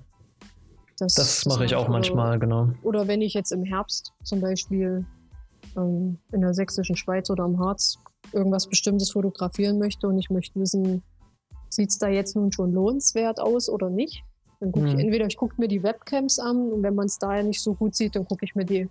Das 0.99 1.45
mache 1.47 1.65
ich 1.65 1.73
auch 1.73 1.83
oder- 1.83 1.91
manchmal, 1.91 2.37
genau. 2.37 2.69
Oder 2.83 3.07
wenn 3.07 3.21
ich 3.21 3.33
jetzt 3.33 3.51
im 3.51 3.63
Herbst 3.63 4.13
zum 4.23 4.39
Beispiel 4.39 5.05
ähm, 5.75 6.19
in 6.31 6.41
der 6.41 6.53
sächsischen 6.53 6.95
Schweiz 6.95 7.29
oder 7.29 7.43
am 7.43 7.59
Harz 7.59 7.97
irgendwas 8.33 8.67
Bestimmtes 8.67 9.11
fotografieren 9.11 9.79
möchte 9.79 10.07
und 10.07 10.19
ich 10.19 10.29
möchte 10.29 10.59
wissen, 10.59 11.01
sieht 11.71 11.89
es 11.89 11.97
da 11.97 12.07
jetzt 12.09 12.35
nun 12.35 12.51
schon 12.51 12.71
lohnenswert 12.73 13.39
aus 13.39 13.69
oder 13.69 13.89
nicht? 13.89 14.23
Dann 14.59 14.71
gucke 14.71 14.87
ich 14.87 14.93
Mhm. 14.93 14.99
entweder 14.99 15.25
ich 15.25 15.37
gucke 15.37 15.55
mir 15.57 15.67
die 15.67 15.81
Webcams 15.81 16.37
an 16.39 16.71
und 16.71 16.83
wenn 16.83 16.93
man 16.95 17.07
es 17.07 17.17
da 17.17 17.41
nicht 17.41 17.61
so 17.61 17.73
gut 17.73 17.95
sieht, 17.95 18.15
dann 18.15 18.25
gucke 18.25 18.45
ich 18.45 18.53
mir 18.55 18.65
die, 18.65 18.87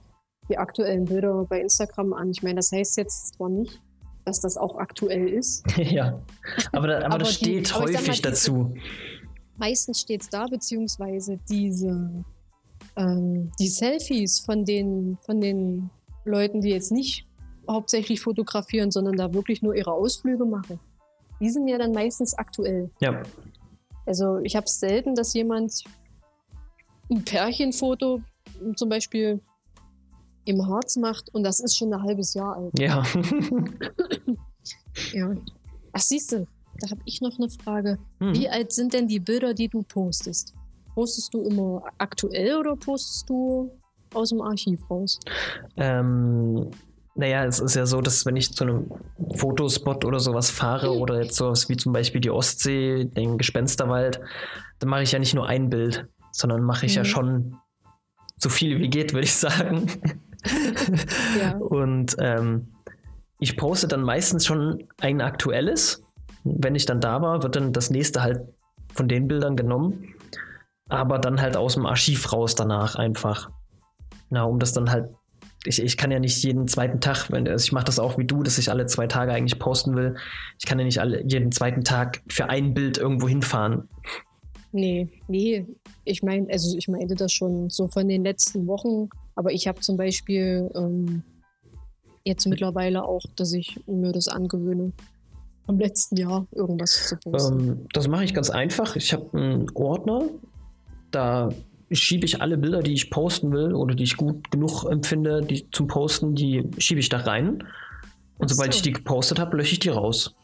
die 0.48 0.58
aktuellen 0.58 1.04
Bilder 1.04 1.44
bei 1.48 1.60
Instagram 1.60 2.12
an. 2.12 2.30
Ich 2.30 2.42
meine, 2.42 2.56
das 2.56 2.72
heißt 2.72 2.96
jetzt 2.96 3.34
zwar 3.34 3.48
nicht, 3.50 3.80
dass 4.24 4.40
das 4.40 4.56
auch 4.56 4.76
aktuell 4.78 5.28
ist. 5.28 5.64
ja. 5.76 6.20
Aber, 6.72 6.88
da, 6.88 6.96
aber, 6.98 7.06
Aber 7.06 7.18
das 7.18 7.38
die- 7.38 7.64
steht 7.64 7.70
mal, 7.72 7.82
häufig 7.82 8.08
diese- 8.10 8.22
dazu. 8.22 8.74
meistens 9.58 10.00
steht 10.00 10.22
es 10.22 10.28
da, 10.30 10.46
beziehungsweise 10.46 11.38
diese 11.48 12.24
ähm, 12.96 13.52
die 13.60 13.68
Selfies 13.68 14.40
von 14.40 14.64
den, 14.64 15.16
von 15.24 15.40
den 15.40 15.90
Leuten, 16.24 16.60
die 16.60 16.70
jetzt 16.70 16.90
nicht 16.90 17.26
hauptsächlich 17.68 18.20
fotografieren, 18.20 18.90
sondern 18.90 19.16
da 19.16 19.32
wirklich 19.32 19.62
nur 19.62 19.74
ihre 19.76 19.92
Ausflüge 19.92 20.44
machen. 20.44 20.80
Die 21.40 21.50
sind 21.50 21.68
ja 21.68 21.78
dann 21.78 21.92
meistens 21.92 22.34
aktuell. 22.34 22.90
Ja. 23.00 23.22
Also 24.06 24.38
ich 24.38 24.56
habe 24.56 24.64
es 24.64 24.78
selten, 24.78 25.14
dass 25.14 25.34
jemand 25.34 25.84
ein 27.10 27.24
Pärchenfoto 27.24 28.20
zum 28.76 28.88
Beispiel 28.88 29.40
im 30.44 30.66
Harz 30.66 30.96
macht 30.96 31.32
und 31.34 31.42
das 31.42 31.60
ist 31.60 31.76
schon 31.76 31.92
ein 31.92 32.02
halbes 32.02 32.34
Jahr 32.34 32.56
alt. 32.56 32.78
Ja. 32.78 33.02
Ja. 35.12 35.34
Ach, 35.92 36.00
siehst 36.00 36.32
du, 36.32 36.46
da 36.80 36.90
habe 36.90 37.00
ich 37.04 37.20
noch 37.20 37.38
eine 37.38 37.48
Frage. 37.48 37.98
Hm. 38.18 38.34
Wie 38.34 38.48
alt 38.48 38.72
sind 38.72 38.92
denn 38.92 39.08
die 39.08 39.20
Bilder, 39.20 39.54
die 39.54 39.68
du 39.68 39.82
postest? 39.82 40.54
Postest 40.94 41.32
du 41.34 41.42
immer 41.42 41.82
aktuell 41.98 42.56
oder 42.56 42.76
postest 42.76 43.28
du 43.28 43.70
aus 44.14 44.30
dem 44.30 44.40
Archiv 44.40 44.80
raus? 44.90 45.18
Ähm, 45.76 46.70
naja, 47.20 47.44
es 47.44 47.60
ist 47.60 47.74
ja 47.76 47.86
so, 47.86 48.00
dass 48.00 48.26
wenn 48.26 48.36
ich 48.36 48.52
zu 48.52 48.64
einem 48.64 48.90
Fotospot 49.36 50.04
oder 50.04 50.18
sowas 50.20 50.50
fahre 50.50 50.90
Mhm. 50.94 51.00
oder 51.00 51.22
jetzt 51.22 51.36
sowas 51.36 51.68
wie 51.68 51.76
zum 51.76 51.92
Beispiel 51.92 52.20
die 52.20 52.30
Ostsee, 52.30 53.04
den 53.04 53.38
Gespensterwald, 53.38 54.20
dann 54.78 54.88
mache 54.88 55.02
ich 55.02 55.12
ja 55.12 55.18
nicht 55.18 55.34
nur 55.34 55.46
ein 55.46 55.70
Bild, 55.70 56.06
sondern 56.32 56.62
mache 56.62 56.86
ich 56.86 56.94
ja 56.94 57.02
Mhm. 57.02 57.06
schon 57.06 57.56
so 58.38 58.48
viel 58.48 58.78
wie 58.80 58.88
geht, 58.88 59.12
würde 59.12 59.24
ich 59.24 59.34
sagen. 59.34 59.86
Ja. 61.38 61.58
Und 61.58 62.16
ähm, 62.18 62.68
ich 63.40 63.58
poste 63.58 63.86
dann 63.88 64.00
meistens 64.02 64.46
schon 64.46 64.88
ein 64.98 65.20
aktuelles. 65.20 66.02
Wenn 66.44 66.74
ich 66.74 66.86
dann 66.86 67.02
da 67.02 67.20
war, 67.20 67.42
wird 67.42 67.56
dann 67.56 67.74
das 67.74 67.90
nächste 67.90 68.22
halt 68.22 68.40
von 68.94 69.06
den 69.06 69.28
Bildern 69.28 69.54
genommen. 69.54 70.14
Aber 70.88 71.18
dann 71.18 71.42
halt 71.42 71.58
aus 71.58 71.74
dem 71.74 71.84
Archiv 71.84 72.32
raus 72.32 72.54
danach 72.54 72.94
einfach. 72.96 73.50
Na, 74.30 74.44
um 74.44 74.58
das 74.58 74.72
dann 74.72 74.90
halt. 74.90 75.10
Ich, 75.64 75.82
ich 75.82 75.96
kann 75.96 76.10
ja 76.10 76.18
nicht 76.18 76.42
jeden 76.42 76.68
zweiten 76.68 77.00
Tag, 77.00 77.30
wenn, 77.30 77.46
also 77.46 77.62
ich 77.62 77.72
mache 77.72 77.84
das 77.84 77.98
auch 77.98 78.16
wie 78.16 78.24
du, 78.24 78.42
dass 78.42 78.58
ich 78.58 78.70
alle 78.70 78.86
zwei 78.86 79.06
Tage 79.06 79.32
eigentlich 79.32 79.58
posten 79.58 79.94
will. 79.94 80.16
Ich 80.58 80.66
kann 80.66 80.78
ja 80.78 80.84
nicht 80.84 81.00
alle, 81.00 81.22
jeden 81.26 81.52
zweiten 81.52 81.84
Tag 81.84 82.22
für 82.28 82.48
ein 82.48 82.72
Bild 82.72 82.96
irgendwo 82.96 83.28
hinfahren. 83.28 83.88
Nee, 84.72 85.08
nee. 85.28 85.66
Ich 86.04 86.22
meine, 86.22 86.48
also 86.50 86.76
ich 86.76 86.88
meinte 86.88 87.14
das 87.14 87.32
schon 87.32 87.68
so 87.70 87.88
von 87.88 88.08
den 88.08 88.24
letzten 88.24 88.66
Wochen, 88.66 89.10
aber 89.34 89.52
ich 89.52 89.66
habe 89.66 89.80
zum 89.80 89.96
Beispiel 89.96 90.70
ähm, 90.74 91.22
jetzt 92.24 92.46
mittlerweile 92.46 93.04
auch, 93.04 93.22
dass 93.36 93.52
ich 93.52 93.80
mir 93.86 94.12
das 94.12 94.28
angewöhne, 94.28 94.92
im 95.68 95.78
letzten 95.78 96.16
Jahr 96.16 96.46
irgendwas 96.52 97.08
zu 97.08 97.16
posten. 97.16 97.60
Ähm, 97.60 97.86
das 97.92 98.08
mache 98.08 98.24
ich 98.24 98.34
ganz 98.34 98.50
einfach. 98.50 98.96
Ich 98.96 99.12
habe 99.12 99.36
einen 99.36 99.70
Ordner, 99.74 100.22
da 101.10 101.50
schiebe 101.92 102.24
ich 102.24 102.40
alle 102.40 102.56
Bilder, 102.56 102.82
die 102.82 102.92
ich 102.92 103.10
posten 103.10 103.52
will 103.52 103.74
oder 103.74 103.94
die 103.94 104.04
ich 104.04 104.16
gut 104.16 104.50
genug 104.50 104.84
empfinde, 104.84 105.40
die 105.40 105.68
zum 105.70 105.86
Posten, 105.86 106.34
die 106.34 106.68
schiebe 106.78 107.00
ich 107.00 107.08
da 107.08 107.18
rein. 107.18 107.64
Und 108.38 108.46
Ach 108.46 108.48
sobald 108.48 108.72
so. 108.72 108.76
ich 108.78 108.82
die 108.82 108.92
gepostet 108.92 109.38
habe, 109.38 109.56
lösche 109.56 109.72
ich 109.72 109.80
die 109.80 109.88
raus. 109.90 110.34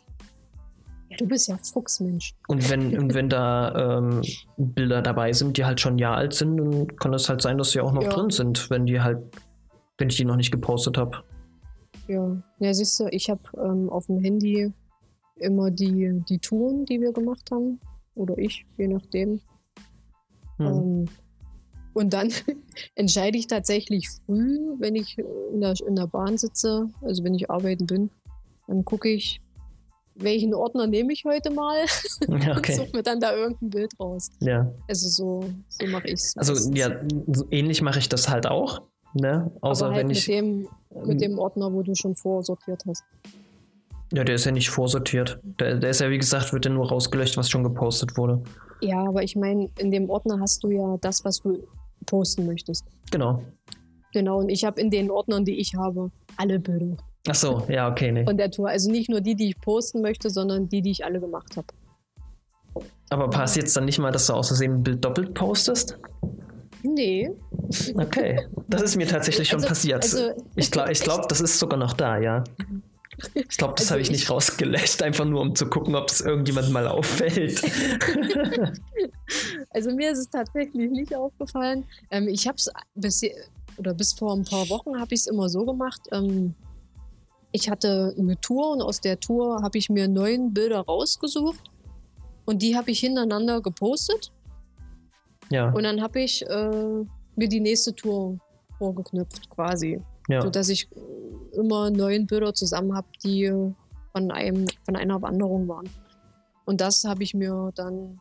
ja, 1.08 1.16
du 1.16 1.26
bist 1.26 1.48
ja 1.48 1.56
Fuchsmensch. 1.56 2.34
Und 2.48 2.68
wenn, 2.68 2.98
und 2.98 3.14
wenn 3.14 3.28
da 3.28 3.98
ähm, 3.98 4.22
Bilder 4.56 5.02
dabei 5.02 5.32
sind, 5.32 5.56
die 5.56 5.64
halt 5.64 5.80
schon 5.80 5.94
ein 5.94 5.98
Jahr 5.98 6.16
alt 6.16 6.34
sind, 6.34 6.56
dann 6.56 6.88
kann 6.96 7.14
es 7.14 7.28
halt 7.28 7.42
sein, 7.42 7.58
dass 7.58 7.70
sie 7.70 7.80
auch 7.80 7.92
noch 7.92 8.02
Ja. 8.02 8.10
drin 8.10 8.30
sind, 8.30 8.68
wenn 8.70 8.86
die 8.86 9.00
halt, 9.00 9.18
wenn 9.98 10.08
ich 10.08 10.16
die 10.16 10.24
noch 10.24 10.36
nicht 10.36 10.50
gepostet 10.50 10.98
habe. 10.98 11.22
Ja, 12.08 12.36
ja 12.58 12.74
siehst 12.74 12.98
du, 13.00 13.06
ich 13.10 13.30
habe 13.30 13.42
ähm, 13.56 13.88
auf 13.88 14.06
dem 14.06 14.18
Handy 14.20 14.72
immer 15.36 15.70
die, 15.70 16.22
die 16.28 16.38
Touren, 16.38 16.84
die 16.86 17.00
wir 17.00 17.12
gemacht 17.12 17.50
haben. 17.50 17.80
Oder 18.14 18.36
ich, 18.38 18.64
je 18.78 18.88
nachdem. 18.88 19.40
Hm. 20.58 20.66
Ähm, 20.66 21.04
und 21.96 22.12
dann 22.12 22.30
entscheide 22.94 23.38
ich 23.38 23.46
tatsächlich 23.46 24.10
früh, 24.10 24.58
wenn 24.78 24.94
ich 24.94 25.16
in 25.18 25.62
der, 25.62 25.72
in 25.86 25.96
der 25.96 26.06
Bahn 26.06 26.36
sitze, 26.36 26.90
also 27.00 27.24
wenn 27.24 27.34
ich 27.34 27.50
arbeiten 27.50 27.86
bin, 27.86 28.10
dann 28.66 28.84
gucke 28.84 29.08
ich, 29.08 29.40
welchen 30.14 30.52
Ordner 30.52 30.86
nehme 30.86 31.14
ich 31.14 31.24
heute 31.24 31.50
mal 31.50 31.86
ja, 32.28 32.34
und 32.34 32.58
okay. 32.58 32.74
suche 32.74 32.90
mir 32.92 33.02
dann 33.02 33.18
da 33.18 33.34
irgendein 33.34 33.70
Bild 33.70 33.92
raus. 33.98 34.30
Ja. 34.40 34.70
Also 34.88 35.08
so, 35.08 35.48
so 35.68 35.86
mache 35.86 36.08
ich 36.08 36.14
es. 36.14 36.36
Also 36.36 36.70
ja, 36.74 37.00
so 37.32 37.46
ähnlich 37.50 37.80
mache 37.80 37.98
ich 37.98 38.10
das 38.10 38.28
halt 38.28 38.46
auch. 38.46 38.82
Ne? 39.14 39.50
Außer 39.62 39.86
Aber 39.86 39.94
halt 39.94 40.02
wenn 40.02 40.08
mit, 40.08 40.18
ich. 40.18 40.26
dem, 40.26 40.68
mit 41.06 41.22
dem 41.22 41.38
Ordner, 41.38 41.72
wo 41.72 41.82
du 41.82 41.94
schon 41.94 42.14
vorsortiert 42.14 42.82
hast. 42.86 43.04
Ja, 44.12 44.22
der 44.22 44.34
ist 44.34 44.44
ja 44.44 44.52
nicht 44.52 44.68
vorsortiert. 44.68 45.40
Der, 45.58 45.76
der 45.76 45.90
ist 45.90 46.02
ja, 46.02 46.10
wie 46.10 46.18
gesagt, 46.18 46.52
wird 46.52 46.66
ja 46.66 46.70
nur 46.70 46.88
rausgelöscht, 46.88 47.38
was 47.38 47.48
schon 47.48 47.64
gepostet 47.64 48.18
wurde. 48.18 48.42
Ja, 48.82 49.02
aber 49.02 49.22
ich 49.22 49.34
meine, 49.34 49.70
in 49.78 49.90
dem 49.90 50.10
Ordner 50.10 50.40
hast 50.40 50.62
du 50.62 50.70
ja 50.70 50.98
das, 51.00 51.24
was 51.24 51.40
du 51.40 51.66
posten 52.06 52.46
möchtest. 52.46 52.84
Genau. 53.10 53.42
Genau, 54.12 54.38
und 54.38 54.48
ich 54.48 54.64
habe 54.64 54.80
in 54.80 54.90
den 54.90 55.10
Ordnern, 55.10 55.44
die 55.44 55.58
ich 55.58 55.74
habe, 55.74 56.10
alle 56.36 56.58
Bilder 56.58 56.96
Ach 57.28 57.34
so, 57.34 57.66
ja, 57.68 57.90
okay, 57.90 58.12
nee. 58.12 58.24
von 58.24 58.36
der 58.36 58.50
Tour. 58.50 58.68
Also 58.68 58.90
nicht 58.90 59.10
nur 59.10 59.20
die, 59.20 59.34
die 59.34 59.48
ich 59.48 59.60
posten 59.60 60.00
möchte, 60.00 60.30
sondern 60.30 60.68
die, 60.68 60.80
die 60.80 60.92
ich 60.92 61.04
alle 61.04 61.20
gemacht 61.20 61.56
habe. 61.56 61.66
Aber 63.10 63.28
passiert 63.30 63.66
es 63.66 63.74
dann 63.74 63.84
nicht 63.84 63.98
mal, 63.98 64.12
dass 64.12 64.26
du 64.26 64.32
aus 64.34 64.48
Versehen 64.48 64.74
ein 64.74 64.82
Bild 64.82 65.04
doppelt 65.04 65.34
postest? 65.34 65.98
Nee. 66.82 67.30
Okay. 67.96 68.46
Das 68.68 68.82
ist 68.82 68.96
mir 68.96 69.06
tatsächlich 69.08 69.48
schon 69.48 69.58
Also- 69.58 69.68
passiert. 69.68 70.02
also- 70.04 70.30
ich 70.54 70.70
glaube, 70.70 70.92
ich 70.92 71.00
glaub, 71.00 71.28
das 71.28 71.40
ist 71.40 71.58
sogar 71.58 71.78
noch 71.78 71.92
da, 71.94 72.18
ja. 72.18 72.44
Ich 73.34 73.56
glaube, 73.56 73.74
das 73.74 73.84
Also 73.86 73.90
habe 73.92 74.00
ich 74.02 74.08
ich- 74.08 74.12
nicht 74.12 74.30
rausgelöscht, 74.30 75.02
einfach 75.02 75.24
nur 75.24 75.40
um 75.40 75.54
zu 75.54 75.66
gucken, 75.68 75.94
ob 75.94 76.08
es 76.10 76.20
irgendjemand 76.20 76.70
mal 76.70 76.86
auffällt. 76.88 77.62
Also 79.70 79.90
mir 79.94 80.12
ist 80.12 80.18
es 80.18 80.30
tatsächlich 80.30 80.90
nicht 80.90 81.14
aufgefallen. 81.14 81.84
Ähm, 82.10 82.28
ich 82.28 82.46
habe 82.46 82.56
es 82.56 82.70
bis, 82.94 83.22
oder 83.76 83.92
bis 83.94 84.12
vor 84.12 84.32
ein 84.34 84.44
paar 84.44 84.68
Wochen 84.70 84.98
habe 84.98 85.14
ich 85.14 85.20
es 85.20 85.26
immer 85.26 85.48
so 85.48 85.64
gemacht. 85.64 86.00
Ähm, 86.12 86.54
ich 87.52 87.68
hatte 87.68 88.14
eine 88.18 88.40
Tour 88.40 88.70
und 88.72 88.82
aus 88.82 89.00
der 89.00 89.18
Tour 89.18 89.62
habe 89.62 89.78
ich 89.78 89.88
mir 89.90 90.08
neun 90.08 90.52
Bilder 90.54 90.80
rausgesucht 90.80 91.60
und 92.44 92.62
die 92.62 92.76
habe 92.76 92.90
ich 92.90 93.00
hintereinander 93.00 93.60
gepostet 93.60 94.32
ja, 95.50 95.70
und 95.70 95.82
dann 95.84 96.00
habe 96.02 96.20
ich 96.20 96.42
äh, 96.48 97.04
mir 97.36 97.48
die 97.48 97.60
nächste 97.60 97.94
Tour 97.94 98.38
vorgeknüpft 98.78 99.48
quasi, 99.50 100.00
ja. 100.28 100.42
sodass 100.42 100.68
ich 100.68 100.88
immer 101.52 101.90
neun 101.90 102.26
Bilder 102.26 102.54
zusammen 102.54 102.94
habe, 102.94 103.08
die 103.24 103.50
von 104.12 104.30
einem 104.30 104.66
von 104.84 104.96
einer 104.96 105.20
Wanderung 105.22 105.68
waren. 105.68 105.88
Und 106.64 106.80
das 106.80 107.04
habe 107.04 107.22
ich 107.22 107.34
mir 107.34 107.72
dann 107.74 108.20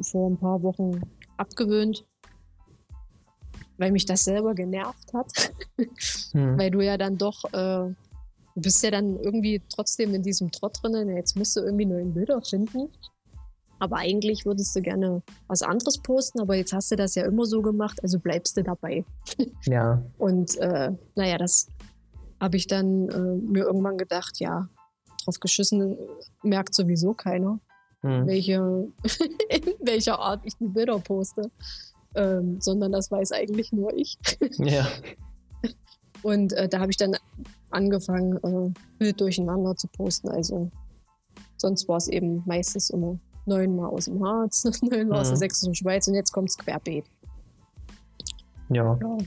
vor 0.00 0.30
ein 0.30 0.38
paar 0.38 0.62
Wochen 0.62 1.00
abgewöhnt, 1.36 2.06
weil 3.76 3.92
mich 3.92 4.06
das 4.06 4.24
selber 4.24 4.54
genervt 4.54 5.12
hat, 5.12 5.52
Hm. 6.32 6.58
weil 6.58 6.70
du 6.70 6.80
ja 6.80 6.96
dann 6.96 7.18
doch, 7.18 7.44
äh, 7.52 7.88
du 7.88 7.94
bist 8.54 8.82
ja 8.82 8.90
dann 8.90 9.18
irgendwie 9.18 9.60
trotzdem 9.68 10.14
in 10.14 10.22
diesem 10.22 10.50
Trott 10.50 10.78
drin, 10.82 11.08
ja, 11.08 11.16
jetzt 11.16 11.36
musst 11.36 11.56
du 11.56 11.60
irgendwie 11.60 11.86
neue 11.86 12.06
Bilder 12.06 12.40
finden. 12.40 12.88
Aber 13.82 13.96
eigentlich 13.96 14.46
würdest 14.46 14.76
du 14.76 14.80
gerne 14.80 15.22
was 15.48 15.62
anderes 15.62 15.98
posten, 15.98 16.40
aber 16.40 16.54
jetzt 16.54 16.72
hast 16.72 16.92
du 16.92 16.94
das 16.94 17.16
ja 17.16 17.24
immer 17.24 17.46
so 17.46 17.62
gemacht, 17.62 18.00
also 18.00 18.20
bleibst 18.20 18.56
du 18.56 18.62
dabei. 18.62 19.04
ja. 19.64 20.00
Und 20.18 20.56
äh, 20.58 20.92
naja, 21.16 21.36
das 21.36 21.66
habe 22.40 22.56
ich 22.56 22.68
dann 22.68 23.08
äh, 23.08 23.44
mir 23.44 23.64
irgendwann 23.64 23.98
gedacht, 23.98 24.38
ja, 24.38 24.68
drauf 25.24 25.40
geschissen 25.40 25.98
merkt 26.44 26.76
sowieso 26.76 27.12
keiner, 27.12 27.58
Hm. 28.02 28.26
welche, 28.28 28.54
in 29.48 29.74
welcher 29.80 30.20
Art 30.20 30.42
ich 30.44 30.56
die 30.58 30.68
Bilder 30.68 31.00
poste. 31.00 31.50
Ähm, 32.14 32.60
sondern 32.60 32.92
das 32.92 33.10
weiß 33.10 33.32
eigentlich 33.32 33.72
nur 33.72 33.92
ich. 33.96 34.16
Ja. 34.58 34.86
Und 36.22 36.52
äh, 36.52 36.68
da 36.68 36.78
habe 36.78 36.92
ich 36.92 36.96
dann 36.98 37.16
angefangen, 37.70 38.36
äh, 38.44 38.72
Bild 38.98 39.20
durcheinander 39.20 39.74
zu 39.74 39.88
posten. 39.88 40.28
Also 40.28 40.70
sonst 41.56 41.88
war 41.88 41.96
es 41.96 42.06
eben 42.06 42.44
meistens 42.46 42.90
immer 42.90 43.18
neunmal 43.46 43.90
aus 43.90 44.04
dem 44.06 44.24
Harz, 44.24 44.64
neunmal 44.82 45.20
aus 45.20 45.28
der 45.28 45.36
Mhm. 45.36 45.40
sächsischen 45.40 45.74
Schweiz 45.74 46.06
und 46.08 46.14
jetzt 46.14 46.32
kommt's 46.32 46.56
querbeet. 46.58 47.04
Ja. 48.70 48.98
Ja. 49.00 49.18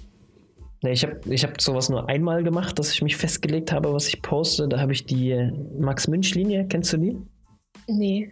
Nee, 0.83 0.91
ich 0.91 1.03
habe 1.03 1.19
ich 1.33 1.43
hab 1.43 1.59
sowas 1.61 1.89
nur 1.89 2.07
einmal 2.09 2.43
gemacht, 2.43 2.77
dass 2.77 2.91
ich 2.91 3.01
mich 3.01 3.15
festgelegt 3.17 3.71
habe, 3.71 3.91
was 3.93 4.07
ich 4.07 4.21
poste. 4.21 4.67
Da 4.67 4.79
habe 4.79 4.91
ich 4.93 5.05
die 5.05 5.51
Max-Münch-Linie, 5.79 6.67
kennst 6.67 6.93
du 6.93 6.97
die? 6.97 7.17
Nee, 7.87 8.29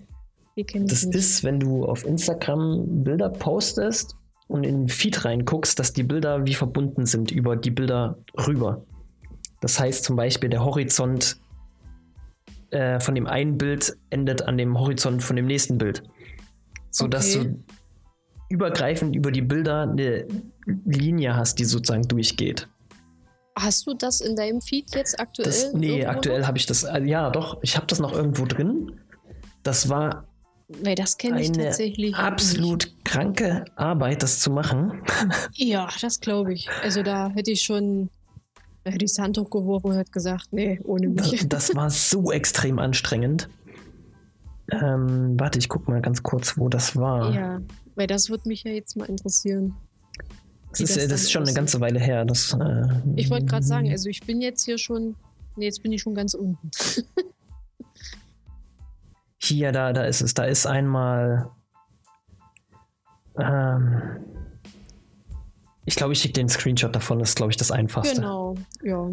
die 0.55 0.63
kenne 0.63 0.85
ich 0.85 0.91
Das 0.91 1.05
nicht. 1.05 1.15
ist, 1.15 1.43
wenn 1.43 1.59
du 1.59 1.85
auf 1.85 2.05
Instagram 2.05 3.03
Bilder 3.03 3.29
postest 3.29 4.15
und 4.47 4.65
in 4.65 4.81
den 4.81 4.89
Feed 4.89 5.25
reinguckst, 5.25 5.79
dass 5.79 5.93
die 5.93 6.03
Bilder 6.03 6.45
wie 6.45 6.53
verbunden 6.53 7.05
sind 7.05 7.31
über 7.31 7.55
die 7.55 7.71
Bilder 7.71 8.17
rüber. 8.45 8.83
Das 9.61 9.79
heißt 9.79 10.03
zum 10.03 10.15
Beispiel, 10.15 10.49
der 10.49 10.63
Horizont 10.63 11.37
äh, 12.73 12.99
von 12.99 13.15
dem 13.15 13.27
einen 13.27 13.57
Bild 13.57 13.93
endet 14.09 14.41
an 14.43 14.57
dem 14.57 14.77
Horizont 14.79 15.23
von 15.23 15.35
dem 15.35 15.45
nächsten 15.45 15.77
Bild. 15.77 16.03
Sodass 16.91 17.35
Okay. 17.35 17.45
du 17.49 17.63
übergreifend 18.49 19.15
über 19.15 19.31
die 19.31 19.41
Bilder 19.41 19.81
eine 19.83 20.27
Linie 20.85 21.35
hast, 21.35 21.57
die 21.59 21.65
sozusagen 21.65 22.07
durchgeht. 22.07 22.67
Hast 23.57 23.85
du 23.87 23.93
das 23.93 24.21
in 24.21 24.35
deinem 24.35 24.61
Feed 24.61 24.93
jetzt 24.95 25.19
aktuell? 25.19 25.45
Das, 25.47 25.73
nee, 25.73 26.05
aktuell 26.05 26.45
habe 26.45 26.57
ich 26.57 26.65
das, 26.65 26.83
äh, 26.83 27.03
ja 27.03 27.29
doch, 27.29 27.57
ich 27.61 27.75
habe 27.75 27.85
das 27.87 27.99
noch 27.99 28.13
irgendwo 28.13 28.45
drin. 28.45 28.99
Das 29.63 29.89
war 29.89 30.27
Weil 30.83 30.95
das 30.95 31.17
kenne 31.17 31.41
ich 31.41 31.49
eine 31.53 31.65
tatsächlich. 31.65 32.15
absolut 32.15 32.91
kranke 33.05 33.65
Arbeit, 33.75 34.23
das 34.23 34.39
zu 34.39 34.49
machen. 34.51 35.01
Nicht. 35.51 35.69
Ja, 35.69 35.87
das 36.01 36.19
glaube 36.19 36.53
ich. 36.53 36.67
Also 36.83 37.03
da 37.03 37.29
hätte 37.29 37.51
ich 37.51 37.61
schon, 37.61 38.09
hätte 38.91 39.05
ich 39.05 39.11
das 39.13 39.19
Handtuch 39.19 39.49
geworfen 39.49 39.87
und 39.87 39.97
hätte 39.97 40.11
gesagt, 40.11 40.47
nee, 40.51 40.79
ohne 40.83 41.09
Das, 41.11 41.31
mich. 41.31 41.47
das 41.47 41.75
war 41.75 41.89
so 41.89 42.31
extrem 42.31 42.79
anstrengend. 42.79 43.49
Ähm, 44.71 45.39
warte, 45.39 45.59
ich 45.59 45.69
guck 45.69 45.87
mal 45.87 46.01
ganz 46.01 46.23
kurz, 46.23 46.57
wo 46.57 46.69
das 46.69 46.95
war. 46.95 47.33
Ja, 47.33 47.61
weil 47.95 48.07
das 48.07 48.29
würde 48.29 48.47
mich 48.47 48.63
ja 48.63 48.71
jetzt 48.71 48.95
mal 48.95 49.05
interessieren. 49.05 49.75
Das 50.71 50.79
ist, 50.79 50.97
das, 50.97 51.07
das 51.07 51.21
ist 51.23 51.31
schon 51.31 51.43
eine 51.43 51.53
ganze 51.53 51.79
Weile 51.81 51.99
her. 51.99 52.25
Das, 52.25 52.53
äh, 52.53 52.87
ich 53.15 53.29
wollte 53.29 53.45
gerade 53.45 53.65
sagen, 53.65 53.89
also 53.91 54.09
ich 54.09 54.21
bin 54.21 54.41
jetzt 54.41 54.65
hier 54.65 54.77
schon, 54.77 55.15
nee, 55.55 55.65
jetzt 55.65 55.83
bin 55.83 55.91
ich 55.91 56.01
schon 56.01 56.15
ganz 56.15 56.33
unten. 56.33 56.71
hier, 59.37 59.71
da, 59.71 59.93
da 59.93 60.05
ist 60.05 60.21
es, 60.21 60.33
da 60.33 60.45
ist 60.45 60.65
einmal, 60.65 61.51
ähm, 63.37 64.01
ich 65.85 65.95
glaube, 65.95 66.13
ich 66.13 66.19
schicke 66.19 66.33
den 66.33 66.49
Screenshot 66.49 66.95
davon, 66.95 67.19
das 67.19 67.29
ist, 67.29 67.35
glaube 67.35 67.51
ich, 67.51 67.57
das 67.57 67.71
Einfachste. 67.71 68.15
Genau, 68.15 68.55
ja. 68.83 69.09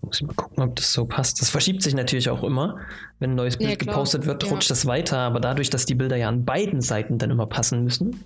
Muss 0.00 0.20
ich 0.20 0.26
mal 0.26 0.34
gucken, 0.34 0.62
ob 0.62 0.76
das 0.76 0.92
so 0.92 1.04
passt. 1.04 1.40
Das 1.40 1.50
verschiebt 1.50 1.82
sich 1.82 1.94
natürlich 1.94 2.30
auch 2.30 2.44
immer. 2.44 2.78
Wenn 3.18 3.30
ein 3.30 3.36
neues 3.36 3.56
Bild 3.56 3.70
ja, 3.70 3.76
gepostet 3.76 4.26
wird, 4.26 4.44
ja. 4.44 4.50
rutscht 4.50 4.70
das 4.70 4.86
weiter. 4.86 5.18
Aber 5.18 5.40
dadurch, 5.40 5.68
dass 5.68 5.84
die 5.84 5.96
Bilder 5.96 6.16
ja 6.16 6.28
an 6.28 6.44
beiden 6.44 6.80
Seiten 6.80 7.18
dann 7.18 7.30
immer 7.30 7.46
passen 7.46 7.82
müssen, 7.82 8.24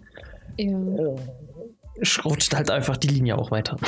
ja. 0.58 0.78
rutscht 2.24 2.54
halt 2.54 2.70
einfach 2.70 2.98
die 2.98 3.08
Linie 3.08 3.38
auch 3.38 3.50
weiter. 3.50 3.78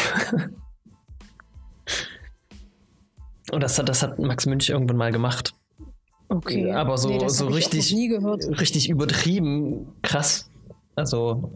Und 3.52 3.62
das 3.62 3.78
hat, 3.78 3.88
das 3.88 4.02
hat 4.02 4.18
Max 4.18 4.46
Münch 4.46 4.70
irgendwann 4.70 4.96
mal 4.96 5.12
gemacht. 5.12 5.54
Okay. 6.30 6.72
Aber 6.72 6.96
so, 6.96 7.10
nee, 7.10 7.28
so 7.28 7.48
richtig, 7.48 7.94
richtig 7.94 8.88
übertrieben 8.88 9.92
krass. 10.00 10.48
Also 10.96 11.52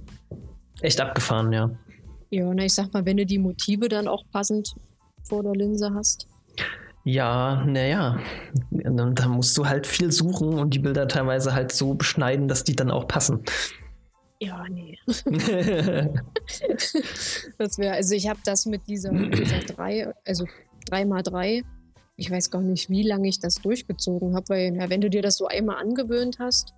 echt 0.81 1.01
abgefahren, 1.01 1.53
ja. 1.53 1.71
Ja, 2.31 2.53
na, 2.53 2.65
ich 2.65 2.75
sag 2.75 2.93
mal, 2.93 3.05
wenn 3.05 3.17
du 3.17 3.27
die 3.27 3.39
Motive 3.39 3.89
dann 3.89 4.09
auch 4.09 4.25
passend 4.33 4.75
vor 5.25 5.43
der 5.43 5.53
Linse 5.53 5.93
hast. 5.95 6.27
Ja, 7.05 7.65
naja, 7.65 8.19
da 8.71 9.29
musst 9.29 9.57
du 9.57 9.67
halt 9.67 9.87
viel 9.87 10.11
suchen 10.11 10.59
und 10.59 10.75
die 10.75 10.81
Bilder 10.81 11.07
teilweise 11.07 11.55
halt 11.55 11.71
so 11.71 11.95
beschneiden, 11.95 12.49
dass 12.49 12.65
die 12.65 12.75
dann 12.75 12.91
auch 12.91 13.07
passen. 13.07 13.45
Ja, 14.41 14.65
nee. 14.69 14.99
das 17.59 17.79
wäre, 17.79 17.95
also 17.95 18.15
ich 18.15 18.29
habe 18.29 18.41
das 18.45 18.67
mit 18.67 18.89
dieser, 18.89 19.13
dieser 19.13 19.61
drei, 19.61 20.13
also 20.27 20.47
3x3, 20.91 21.63
ich 22.17 22.31
weiß 22.31 22.51
gar 22.51 22.63
nicht, 22.63 22.91
wie 22.91 23.03
lange 23.03 23.29
ich 23.29 23.39
das 23.41 23.57
durchgezogen 23.57 24.35
habe, 24.35 24.49
weil 24.49 24.75
ja, 24.75 24.91
wenn 24.91 25.01
du 25.01 25.09
dir 25.09 25.23
das 25.23 25.37
so 25.37 25.47
einmal 25.47 25.77
angewöhnt 25.77 26.39
hast, 26.41 26.75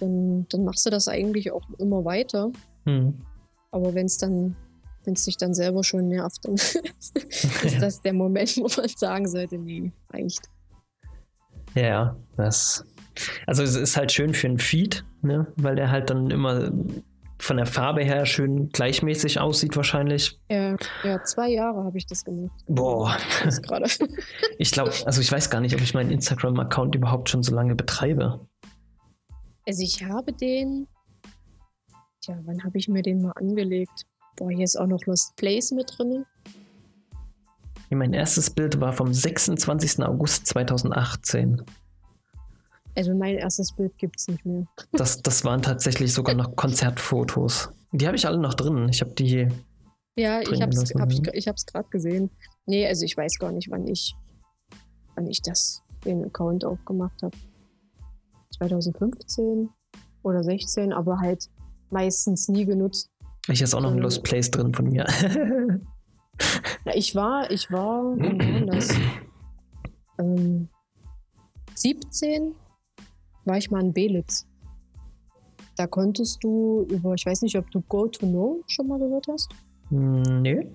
dann, 0.00 0.46
dann 0.48 0.64
machst 0.64 0.86
du 0.86 0.90
das 0.90 1.08
eigentlich 1.08 1.52
auch 1.52 1.68
immer 1.78 2.04
weiter. 2.04 2.50
Hm. 2.84 3.18
Aber 3.70 3.94
wenn 3.94 4.06
es 4.06 4.18
dann 4.18 4.56
wenn 5.04 5.14
es 5.14 5.24
sich 5.24 5.36
dann 5.36 5.54
selber 5.54 5.82
schon 5.82 6.08
nervt, 6.08 6.44
dann 6.44 6.54
ist 6.54 7.80
das 7.80 8.00
der 8.02 8.12
Moment, 8.12 8.56
wo 8.56 8.68
man 8.80 8.88
sagen 8.88 9.28
sollte, 9.28 9.58
nee, 9.58 9.92
reicht. 10.12 10.48
Ja, 11.74 12.16
das. 12.36 12.84
Also 13.46 13.62
es 13.62 13.76
ist 13.76 13.96
halt 13.96 14.12
schön 14.12 14.34
für 14.34 14.46
einen 14.46 14.58
Feed, 14.58 15.04
ne? 15.22 15.46
weil 15.56 15.76
der 15.76 15.90
halt 15.90 16.10
dann 16.10 16.30
immer 16.30 16.70
von 17.38 17.56
der 17.56 17.66
Farbe 17.66 18.04
her 18.04 18.24
schön 18.24 18.68
gleichmäßig 18.68 19.40
aussieht 19.40 19.76
wahrscheinlich. 19.76 20.38
Ja, 20.48 20.76
ja 21.02 21.22
zwei 21.24 21.48
Jahre 21.48 21.84
habe 21.84 21.98
ich 21.98 22.06
das 22.06 22.24
gemacht. 22.24 22.52
Boah. 22.68 23.16
gerade. 23.62 23.86
ich 24.58 24.70
glaube, 24.70 24.92
also 25.04 25.20
ich 25.20 25.32
weiß 25.32 25.50
gar 25.50 25.60
nicht, 25.60 25.74
ob 25.74 25.80
ich 25.80 25.92
meinen 25.92 26.10
Instagram-Account 26.10 26.94
überhaupt 26.94 27.28
schon 27.28 27.42
so 27.42 27.54
lange 27.54 27.74
betreibe. 27.74 28.46
Also 29.66 29.82
ich 29.82 30.04
habe 30.04 30.32
den, 30.32 30.86
Tja, 32.22 32.38
wann 32.44 32.62
habe 32.62 32.78
ich 32.78 32.88
mir 32.88 33.02
den 33.02 33.20
mal 33.20 33.32
angelegt? 33.32 34.06
Boah, 34.36 34.48
hier 34.48 34.62
ist 34.62 34.78
auch 34.78 34.86
noch 34.86 35.04
Lost 35.06 35.34
Place 35.34 35.72
mit 35.72 35.92
drin. 35.98 36.24
Mein 37.90 38.12
erstes 38.12 38.48
Bild 38.48 38.80
war 38.80 38.92
vom 38.92 39.12
26. 39.12 40.04
August 40.04 40.46
2018. 40.46 41.62
Also 42.94 43.14
mein 43.14 43.36
erstes 43.36 43.72
Bild 43.72 43.98
gibt 43.98 44.20
es 44.20 44.28
nicht 44.28 44.46
mehr. 44.46 44.66
Das, 44.92 45.20
das 45.20 45.44
waren 45.44 45.62
tatsächlich 45.62 46.14
sogar 46.14 46.36
noch 46.36 46.54
Konzertfotos. 46.54 47.70
Die 47.90 48.06
habe 48.06 48.16
ich 48.16 48.24
alle 48.24 48.38
noch 48.38 48.54
drin. 48.54 48.88
Ich 48.88 49.00
habe 49.00 49.12
die. 49.12 49.48
Ja, 50.16 50.40
ich 50.40 50.62
habe 50.62 50.72
es 50.72 50.94
hab 50.94 51.10
ich, 51.10 51.26
ich 51.26 51.66
gerade 51.66 51.88
gesehen. 51.90 52.30
Nee, 52.66 52.86
also 52.86 53.04
ich 53.04 53.16
weiß 53.16 53.38
gar 53.38 53.50
nicht, 53.50 53.68
wann 53.70 53.86
ich, 53.88 54.14
wann 55.16 55.26
ich 55.26 55.42
das, 55.42 55.82
den 56.04 56.24
Account 56.24 56.64
aufgemacht 56.64 57.20
habe. 57.22 57.36
2015 58.56 59.70
oder 60.22 60.44
16, 60.44 60.92
aber 60.92 61.18
halt 61.18 61.48
meistens 61.92 62.48
nie 62.48 62.64
genutzt. 62.64 63.10
Ich 63.48 63.60
ist 63.60 63.74
auch 63.74 63.80
noch 63.80 63.90
ein 63.90 63.98
ähm, 63.98 64.02
Lost 64.02 64.22
Place 64.22 64.50
drin 64.50 64.72
von 64.72 64.88
mir. 64.88 65.04
ja, 66.84 66.94
ich 66.94 67.14
war, 67.14 67.50
ich 67.50 67.70
war, 67.70 68.16
das? 68.66 68.94
Ähm, 70.18 70.68
17 71.74 72.54
war 73.46 73.56
ich 73.56 73.70
mal 73.70 73.80
in 73.80 73.94
Belitz. 73.94 74.46
Da 75.76 75.86
konntest 75.86 76.44
du 76.44 76.86
über, 76.90 77.14
ich 77.14 77.24
weiß 77.24 77.40
nicht, 77.42 77.56
ob 77.56 77.70
du 77.70 77.80
Go 77.88 78.06
to 78.06 78.26
Know 78.26 78.62
schon 78.66 78.88
mal 78.88 78.98
gehört 78.98 79.26
hast. 79.28 79.50
Hm, 79.88 80.42
nee. 80.42 80.70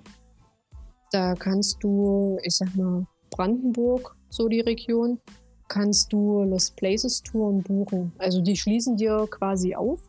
Da 1.11 1.35
kannst 1.35 1.83
du, 1.83 2.39
ich 2.41 2.57
sag 2.57 2.75
mal, 2.75 3.05
Brandenburg, 3.29 4.15
so 4.29 4.47
die 4.47 4.61
Region, 4.61 5.19
kannst 5.67 6.11
du 6.11 6.43
Lost 6.43 6.75
Places 6.75 7.21
Touren 7.21 7.61
buchen. 7.61 8.11
Also 8.17 8.41
die 8.41 8.55
schließen 8.55 8.97
dir 8.97 9.27
quasi 9.29 9.75
auf 9.75 10.01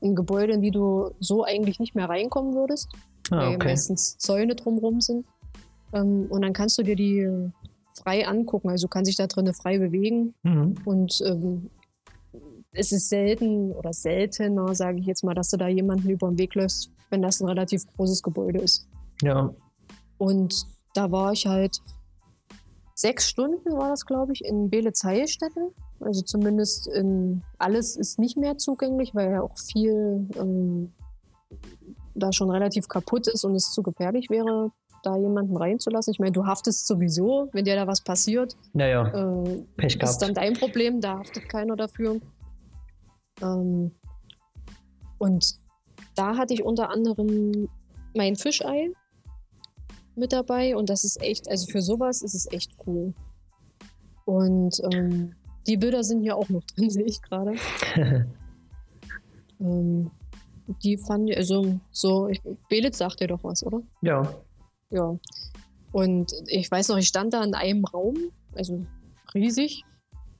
in 0.00 0.14
Gebäude, 0.14 0.54
in 0.54 0.62
die 0.62 0.70
du 0.70 1.10
so 1.20 1.44
eigentlich 1.44 1.78
nicht 1.78 1.94
mehr 1.94 2.08
reinkommen 2.08 2.54
würdest, 2.54 2.88
ah, 3.30 3.38
weil 3.38 3.56
okay. 3.56 3.68
meistens 3.68 4.18
Zäune 4.18 4.54
drumherum 4.54 5.00
sind. 5.00 5.26
Ähm, 5.92 6.26
und 6.28 6.42
dann 6.42 6.52
kannst 6.52 6.78
du 6.78 6.82
dir 6.82 6.96
die 6.96 7.28
frei 8.02 8.26
angucken, 8.26 8.70
also 8.70 8.88
kann 8.88 9.04
sich 9.04 9.16
da 9.16 9.26
drinnen 9.26 9.54
frei 9.54 9.78
bewegen. 9.78 10.34
Mhm. 10.42 10.74
Und 10.84 11.20
ähm, 11.26 11.70
es 12.72 12.92
ist 12.92 13.08
selten 13.08 13.72
oder 13.72 13.92
seltener, 13.92 14.74
sage 14.74 15.00
ich 15.00 15.06
jetzt 15.06 15.24
mal, 15.24 15.34
dass 15.34 15.50
du 15.50 15.56
da 15.56 15.68
jemanden 15.68 16.08
über 16.08 16.28
den 16.28 16.38
Weg 16.38 16.54
läufst, 16.54 16.90
wenn 17.10 17.22
das 17.22 17.40
ein 17.40 17.48
relativ 17.48 17.84
großes 17.96 18.22
Gebäude 18.22 18.60
ist. 18.60 18.86
Ja. 19.22 19.52
Und 20.18 20.66
da 20.94 21.10
war 21.10 21.32
ich 21.32 21.46
halt 21.46 21.78
sechs 22.94 23.28
Stunden, 23.28 23.72
war 23.72 23.88
das, 23.88 24.06
glaube 24.06 24.32
ich, 24.32 24.44
in 24.44 24.70
Beelitz-Heilstätten. 24.70 25.70
Also 26.00 26.22
zumindest 26.22 26.86
in, 26.86 27.42
alles 27.58 27.96
ist 27.96 28.18
nicht 28.18 28.36
mehr 28.36 28.56
zugänglich, 28.56 29.14
weil 29.14 29.30
ja 29.30 29.42
auch 29.42 29.58
viel 29.58 30.26
ähm, 30.36 30.92
da 32.14 32.32
schon 32.32 32.50
relativ 32.50 32.88
kaputt 32.88 33.28
ist 33.28 33.44
und 33.44 33.54
es 33.54 33.72
zu 33.72 33.82
gefährlich 33.82 34.30
wäre, 34.30 34.72
da 35.02 35.16
jemanden 35.16 35.56
reinzulassen. 35.56 36.12
Ich 36.12 36.18
meine, 36.18 36.32
du 36.32 36.46
haftest 36.46 36.86
sowieso, 36.86 37.48
wenn 37.52 37.64
dir 37.64 37.76
da 37.76 37.86
was 37.86 38.02
passiert. 38.02 38.56
Naja, 38.72 39.06
äh, 39.08 39.62
Pech 39.76 39.98
gehabt. 39.98 40.12
ist 40.12 40.18
dann 40.18 40.34
dein 40.34 40.54
Problem, 40.54 41.00
da 41.00 41.18
haftet 41.18 41.48
keiner 41.48 41.76
dafür. 41.76 42.20
Ähm, 43.42 43.92
und 45.18 45.54
da 46.14 46.36
hatte 46.36 46.54
ich 46.54 46.62
unter 46.62 46.90
anderem 46.90 47.68
mein 48.14 48.36
Fischei 48.36 48.90
mit 50.16 50.32
dabei 50.32 50.76
und 50.76 50.90
das 50.90 51.04
ist 51.04 51.20
echt, 51.22 51.48
also 51.48 51.66
für 51.70 51.82
sowas 51.82 52.22
ist 52.22 52.34
es 52.34 52.50
echt 52.52 52.72
cool. 52.86 53.14
Und 54.24 54.80
ähm, 54.92 55.34
die 55.66 55.76
Bilder 55.76 56.02
sind 56.04 56.22
hier 56.22 56.36
auch 56.36 56.48
noch 56.48 56.64
drin, 56.64 56.90
sehe 56.90 57.04
ich 57.04 57.20
gerade. 57.22 57.54
ähm, 59.60 60.10
die 60.82 60.96
fand 60.96 61.30
ich, 61.30 61.36
also 61.36 61.80
so, 61.90 62.28
ich, 62.28 62.40
Belitz 62.68 62.98
sagt 62.98 63.20
dir 63.20 63.28
doch 63.28 63.42
was, 63.42 63.64
oder? 63.64 63.82
Ja. 64.02 64.34
Ja. 64.90 65.18
Und 65.92 66.32
ich 66.46 66.70
weiß 66.70 66.88
noch, 66.88 66.96
ich 66.98 67.08
stand 67.08 67.32
da 67.32 67.42
in 67.42 67.54
einem 67.54 67.84
Raum, 67.84 68.16
also 68.54 68.84
riesig. 69.34 69.84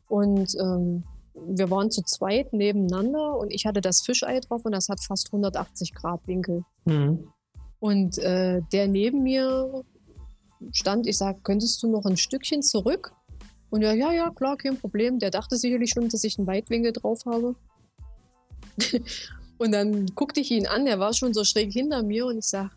Und 0.08 0.54
ähm, 0.60 1.04
wir 1.34 1.70
waren 1.70 1.90
zu 1.90 2.02
zweit 2.02 2.52
nebeneinander 2.52 3.36
und 3.38 3.50
ich 3.52 3.66
hatte 3.66 3.80
das 3.80 4.02
Fischei 4.02 4.40
drauf 4.40 4.64
und 4.64 4.72
das 4.72 4.88
hat 4.88 5.02
fast 5.02 5.28
180 5.28 5.94
Grad 5.94 6.26
Winkel. 6.26 6.64
Mhm. 6.84 7.32
Und 7.78 8.18
äh, 8.18 8.60
der 8.72 8.88
neben 8.88 9.22
mir 9.22 9.84
stand, 10.72 11.06
ich 11.06 11.16
sag, 11.16 11.42
könntest 11.44 11.82
du 11.82 11.90
noch 11.90 12.04
ein 12.04 12.16
Stückchen 12.16 12.62
zurück? 12.62 13.12
Und 13.70 13.82
ja, 13.82 13.92
ja, 13.92 14.12
ja, 14.12 14.30
klar, 14.30 14.56
kein 14.56 14.76
Problem. 14.76 15.18
Der 15.18 15.30
dachte 15.30 15.56
sicherlich 15.56 15.90
schon, 15.90 16.08
dass 16.08 16.24
ich 16.24 16.38
einen 16.38 16.46
Weitwinkel 16.46 16.92
drauf 16.92 17.24
habe. 17.24 17.54
und 19.58 19.72
dann 19.72 20.06
guckte 20.14 20.40
ich 20.40 20.50
ihn 20.50 20.66
an, 20.66 20.86
er 20.86 20.98
war 20.98 21.12
schon 21.12 21.32
so 21.32 21.44
schräg 21.44 21.72
hinter 21.72 22.02
mir 22.02 22.26
und 22.26 22.38
ich 22.38 22.46
sag, 22.46 22.70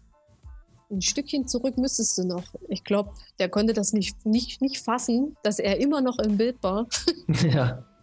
ein 0.91 1.01
Stückchen 1.01 1.47
zurück 1.47 1.77
müsstest 1.77 2.17
du 2.17 2.23
noch. 2.23 2.43
Ich 2.69 2.83
glaube, 2.83 3.13
der 3.39 3.49
konnte 3.49 3.73
das 3.73 3.93
nicht, 3.93 4.25
nicht, 4.25 4.61
nicht 4.61 4.79
fassen, 4.79 5.35
dass 5.43 5.59
er 5.59 5.79
immer 5.79 6.01
noch 6.01 6.19
im 6.19 6.37
Bild 6.37 6.61
war. 6.61 6.87
ja. 7.49 7.85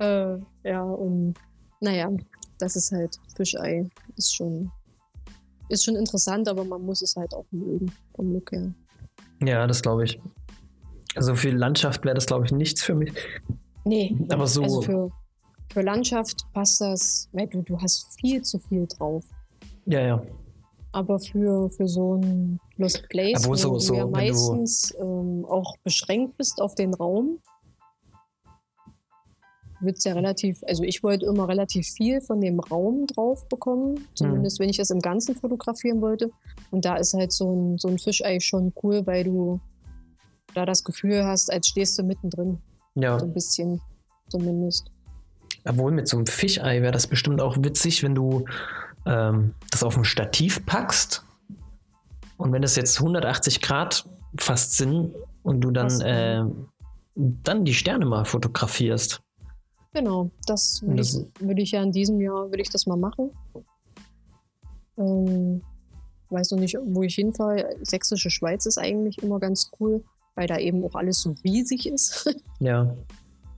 Äh, 0.00 0.38
ja, 0.62 0.84
und 0.84 1.34
naja, 1.80 2.08
das 2.58 2.76
ist 2.76 2.92
halt 2.92 3.18
Fischei. 3.34 3.90
Ist 4.14 4.32
schon, 4.32 4.70
ist 5.68 5.84
schon 5.84 5.96
interessant, 5.96 6.48
aber 6.48 6.62
man 6.62 6.82
muss 6.82 7.02
es 7.02 7.16
halt 7.16 7.34
auch 7.34 7.46
mögen, 7.50 7.90
vom 8.14 8.32
Look 8.32 8.52
her. 8.52 8.72
Ja, 9.42 9.66
das 9.66 9.82
glaube 9.82 10.04
ich. 10.04 10.20
Also 11.18 11.34
für 11.34 11.50
Landschaft 11.50 12.04
wäre 12.04 12.14
das, 12.14 12.26
glaube 12.26 12.46
ich, 12.46 12.52
nichts 12.52 12.80
für 12.82 12.94
mich. 12.94 13.12
Nee, 13.84 14.16
aber 14.28 14.46
so. 14.46 14.62
Also 14.62 14.82
für, 14.82 15.10
für 15.72 15.82
Landschaft 15.82 16.46
passt 16.52 16.80
das, 16.80 17.28
weil 17.32 17.48
du, 17.48 17.62
du 17.62 17.76
hast 17.80 18.06
viel 18.20 18.42
zu 18.42 18.60
viel 18.60 18.86
drauf. 18.86 19.24
Ja, 19.84 20.00
ja. 20.00 20.22
Aber 20.92 21.18
für, 21.18 21.68
für 21.70 21.88
so 21.88 22.14
ein 22.14 22.60
Lost 22.76 23.08
Place, 23.08 23.44
wo, 23.48 23.56
so, 23.56 23.80
so, 23.80 23.94
du 23.94 23.98
ja 23.98 24.06
meistens 24.06 24.94
du 24.96 25.02
ähm, 25.02 25.44
auch 25.44 25.76
beschränkt 25.82 26.36
bist 26.36 26.62
auf 26.62 26.76
den 26.76 26.94
Raum, 26.94 27.40
wird 29.80 29.98
es 29.98 30.04
ja 30.04 30.12
relativ, 30.12 30.62
also 30.66 30.84
ich 30.84 31.02
wollte 31.02 31.26
immer 31.26 31.48
relativ 31.48 31.86
viel 31.88 32.20
von 32.20 32.40
dem 32.40 32.60
Raum 32.60 33.06
drauf 33.06 33.48
bekommen, 33.48 34.06
zumindest 34.14 34.60
wenn 34.60 34.68
ich 34.68 34.76
das 34.76 34.90
im 34.90 35.00
Ganzen 35.00 35.34
fotografieren 35.34 36.00
wollte. 36.00 36.30
Und 36.70 36.84
da 36.84 36.96
ist 36.96 37.14
halt 37.14 37.32
so 37.32 37.52
ein, 37.52 37.78
so 37.78 37.88
ein 37.88 37.98
Fischei 37.98 38.38
schon 38.38 38.72
cool, 38.82 39.04
weil 39.06 39.24
du 39.24 39.60
da 40.54 40.64
das 40.64 40.84
Gefühl 40.84 41.24
hast, 41.24 41.52
als 41.52 41.68
stehst 41.68 41.98
du 41.98 42.02
mittendrin. 42.02 42.58
Ja. 42.94 43.18
So 43.18 43.26
ein 43.26 43.32
bisschen 43.32 43.80
zumindest. 44.28 44.90
Obwohl 45.64 45.92
mit 45.92 46.08
so 46.08 46.16
einem 46.16 46.26
Fischei 46.26 46.82
wäre 46.82 46.92
das 46.92 47.06
bestimmt 47.06 47.40
auch 47.40 47.56
witzig, 47.58 48.02
wenn 48.02 48.14
du 48.14 48.44
ähm, 49.06 49.54
das 49.70 49.82
auf 49.82 49.96
ein 49.96 50.04
Stativ 50.04 50.64
packst 50.66 51.24
und 52.36 52.52
wenn 52.52 52.62
das 52.62 52.76
jetzt 52.76 52.98
180 52.98 53.60
Grad 53.60 54.08
fast 54.38 54.76
sind 54.76 55.14
und 55.42 55.60
du 55.60 55.70
dann, 55.70 56.00
äh, 56.00 56.44
dann 57.14 57.64
die 57.64 57.74
Sterne 57.74 58.06
mal 58.06 58.24
fotografierst. 58.24 59.20
Genau, 59.92 60.30
das 60.46 60.82
würde 60.82 61.02
ich, 61.02 61.14
würd 61.40 61.58
ich 61.58 61.70
ja 61.72 61.82
in 61.82 61.92
diesem 61.92 62.20
Jahr, 62.20 62.50
würde 62.50 62.60
ich 62.60 62.70
das 62.70 62.86
mal 62.86 62.96
machen. 62.96 63.30
Ähm, 64.98 65.62
weiß 66.30 66.50
noch 66.52 66.58
nicht, 66.58 66.76
wo 66.84 67.02
ich 67.02 67.14
hinfahre. 67.14 67.76
Sächsische 67.82 68.30
Schweiz 68.30 68.66
ist 68.66 68.78
eigentlich 68.78 69.22
immer 69.22 69.40
ganz 69.40 69.70
cool, 69.80 70.04
weil 70.38 70.46
da 70.46 70.56
eben 70.56 70.84
auch 70.84 70.94
alles 70.94 71.20
so 71.20 71.34
riesig 71.44 71.86
ist. 71.86 72.32
Ja. 72.60 72.92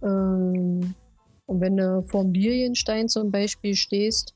ähm, 0.03 0.95
und 1.47 1.61
wenn 1.61 1.77
du 1.79 2.03
vor 2.03 2.23
dem 2.23 2.35
Lilienstein 2.35 3.09
zum 3.09 3.31
Beispiel 3.31 3.75
stehst, 3.75 4.35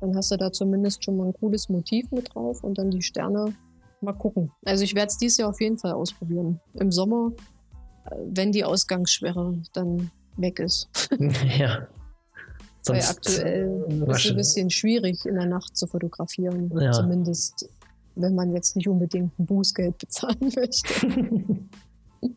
dann 0.00 0.16
hast 0.16 0.30
du 0.30 0.36
da 0.36 0.52
zumindest 0.52 1.04
schon 1.04 1.16
mal 1.16 1.26
ein 1.26 1.32
cooles 1.34 1.68
Motiv 1.68 2.10
mit 2.12 2.32
drauf 2.32 2.62
und 2.62 2.78
dann 2.78 2.90
die 2.90 3.02
Sterne 3.02 3.54
mal 4.00 4.12
gucken. 4.12 4.52
Also 4.64 4.84
ich 4.84 4.94
werde 4.94 5.08
es 5.08 5.18
dieses 5.18 5.38
Jahr 5.38 5.48
auf 5.48 5.60
jeden 5.60 5.78
Fall 5.78 5.92
ausprobieren. 5.92 6.60
Im 6.74 6.92
Sommer, 6.92 7.32
äh, 8.06 8.16
wenn 8.24 8.52
die 8.52 8.64
Ausgangssperre 8.64 9.60
dann 9.72 10.10
weg 10.36 10.60
ist. 10.60 10.88
ja. 11.58 11.88
Weil 12.86 13.00
Sonst 13.00 13.10
aktuell 13.10 13.84
ist 14.08 14.24
es 14.24 14.30
ein 14.30 14.36
bisschen 14.36 14.70
schwierig, 14.70 15.24
in 15.26 15.34
der 15.34 15.46
Nacht 15.46 15.76
zu 15.76 15.86
fotografieren. 15.88 16.72
Ja. 16.78 16.92
Zumindest, 16.92 17.68
wenn 18.14 18.34
man 18.34 18.52
jetzt 18.54 18.76
nicht 18.76 18.88
unbedingt 18.88 19.38
ein 19.38 19.46
Bußgeld 19.46 19.98
bezahlen 19.98 20.36
möchte. 20.56 21.66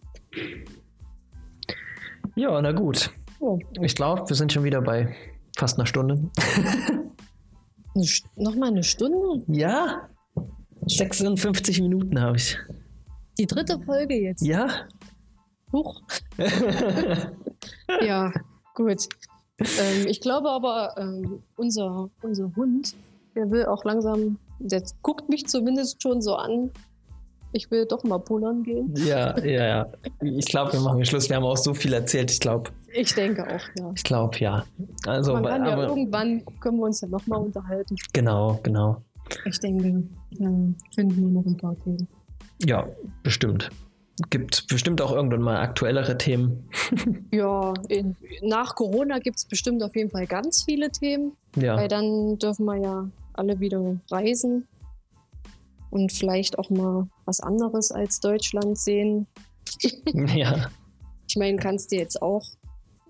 ja, 2.35 2.61
na 2.61 2.71
gut. 2.71 3.11
Oh, 3.39 3.59
Ich 3.81 3.95
glaube, 3.95 4.27
wir 4.27 4.35
sind 4.35 4.51
schon 4.53 4.63
wieder 4.63 4.81
bei 4.81 5.13
fast 5.57 5.77
einer 5.77 5.85
Stunde. 5.85 6.29
eine 7.95 8.03
St- 8.03 8.25
noch 8.35 8.55
mal 8.55 8.67
eine 8.69 8.83
Stunde? 8.83 9.43
Ja. 9.47 10.09
56 10.87 11.81
Minuten 11.81 12.19
habe 12.19 12.37
ich. 12.37 12.57
Die 13.37 13.47
dritte 13.47 13.79
Folge 13.81 14.15
jetzt. 14.15 14.41
Ja. 14.45 14.67
Huch. 15.71 16.01
Ja, 18.01 18.31
gut. 18.75 19.07
Ähm, 19.59 20.07
ich 20.07 20.21
glaube 20.21 20.49
aber, 20.49 20.95
ähm, 20.97 21.41
unser, 21.57 22.09
unser 22.21 22.55
Hund, 22.55 22.95
der 23.35 23.49
will 23.49 23.65
auch 23.65 23.83
langsam, 23.83 24.37
der 24.59 24.83
guckt 25.01 25.29
mich 25.29 25.47
zumindest 25.47 26.01
schon 26.01 26.21
so 26.21 26.35
an. 26.35 26.71
Ich 27.51 27.71
will 27.71 27.85
doch 27.85 28.03
mal 28.03 28.17
pullern 28.19 28.63
gehen. 28.63 28.93
ja, 28.97 29.37
ja, 29.39 29.65
ja. 29.65 29.87
Ich 30.21 30.45
glaube, 30.47 30.73
wir 30.73 30.81
machen 30.81 31.05
Schluss. 31.05 31.29
Wir 31.29 31.37
haben 31.37 31.45
auch 31.45 31.55
so 31.57 31.73
viel 31.73 31.93
erzählt. 31.93 32.29
Ich 32.31 32.39
glaube, 32.41 32.71
Ich 32.93 33.13
denke 33.15 33.43
auch, 33.45 33.61
ja. 33.79 33.91
ich 33.95 34.03
glaube, 34.03 34.37
ja. 34.39 34.65
Also, 35.07 35.33
Man 35.33 35.45
kann 35.45 35.65
ja 35.65 35.71
aber 35.73 35.87
irgendwann, 35.87 36.43
können 36.59 36.77
wir 36.79 36.85
uns 36.85 36.99
ja 37.01 37.07
nochmal 37.07 37.39
unterhalten. 37.39 37.95
genau, 38.11 38.59
genau. 38.63 39.01
Ich 39.45 39.59
denke, 39.59 40.03
da 40.31 40.45
finden 40.93 41.21
wir 41.21 41.29
noch 41.29 41.45
ein 41.45 41.57
paar 41.57 41.75
Themen. 41.83 42.07
Ja, 42.65 42.87
bestimmt. 43.23 43.69
Gibt 44.29 44.67
bestimmt 44.67 45.01
auch 45.01 45.11
irgendwann 45.13 45.41
mal 45.41 45.57
aktuellere 45.57 46.17
Themen. 46.17 46.69
Ja, 47.31 47.73
in, 47.89 48.15
nach 48.41 48.75
Corona 48.75 49.19
gibt 49.19 49.37
es 49.37 49.45
bestimmt 49.45 49.81
auf 49.83 49.95
jeden 49.95 50.09
Fall 50.09 50.25
ganz 50.27 50.63
viele 50.63 50.89
Themen, 50.89 51.33
Ja, 51.55 51.75
weil 51.77 51.87
dann 51.87 52.37
dürfen 52.37 52.65
wir 52.65 52.77
ja 52.77 53.09
alle 53.37 53.59
wieder 53.59 53.99
reisen 54.09 54.67
und 55.91 56.11
vielleicht 56.11 56.57
auch 56.59 56.69
mal 56.69 57.07
was 57.25 57.39
anderes 57.39 57.91
als 57.91 58.19
Deutschland 58.19 58.77
sehen. 58.77 59.27
ja, 60.13 60.69
Ich 61.27 61.35
meine, 61.37 61.57
kannst 61.57 61.91
du 61.91 61.95
jetzt 61.97 62.21
auch, 62.21 62.45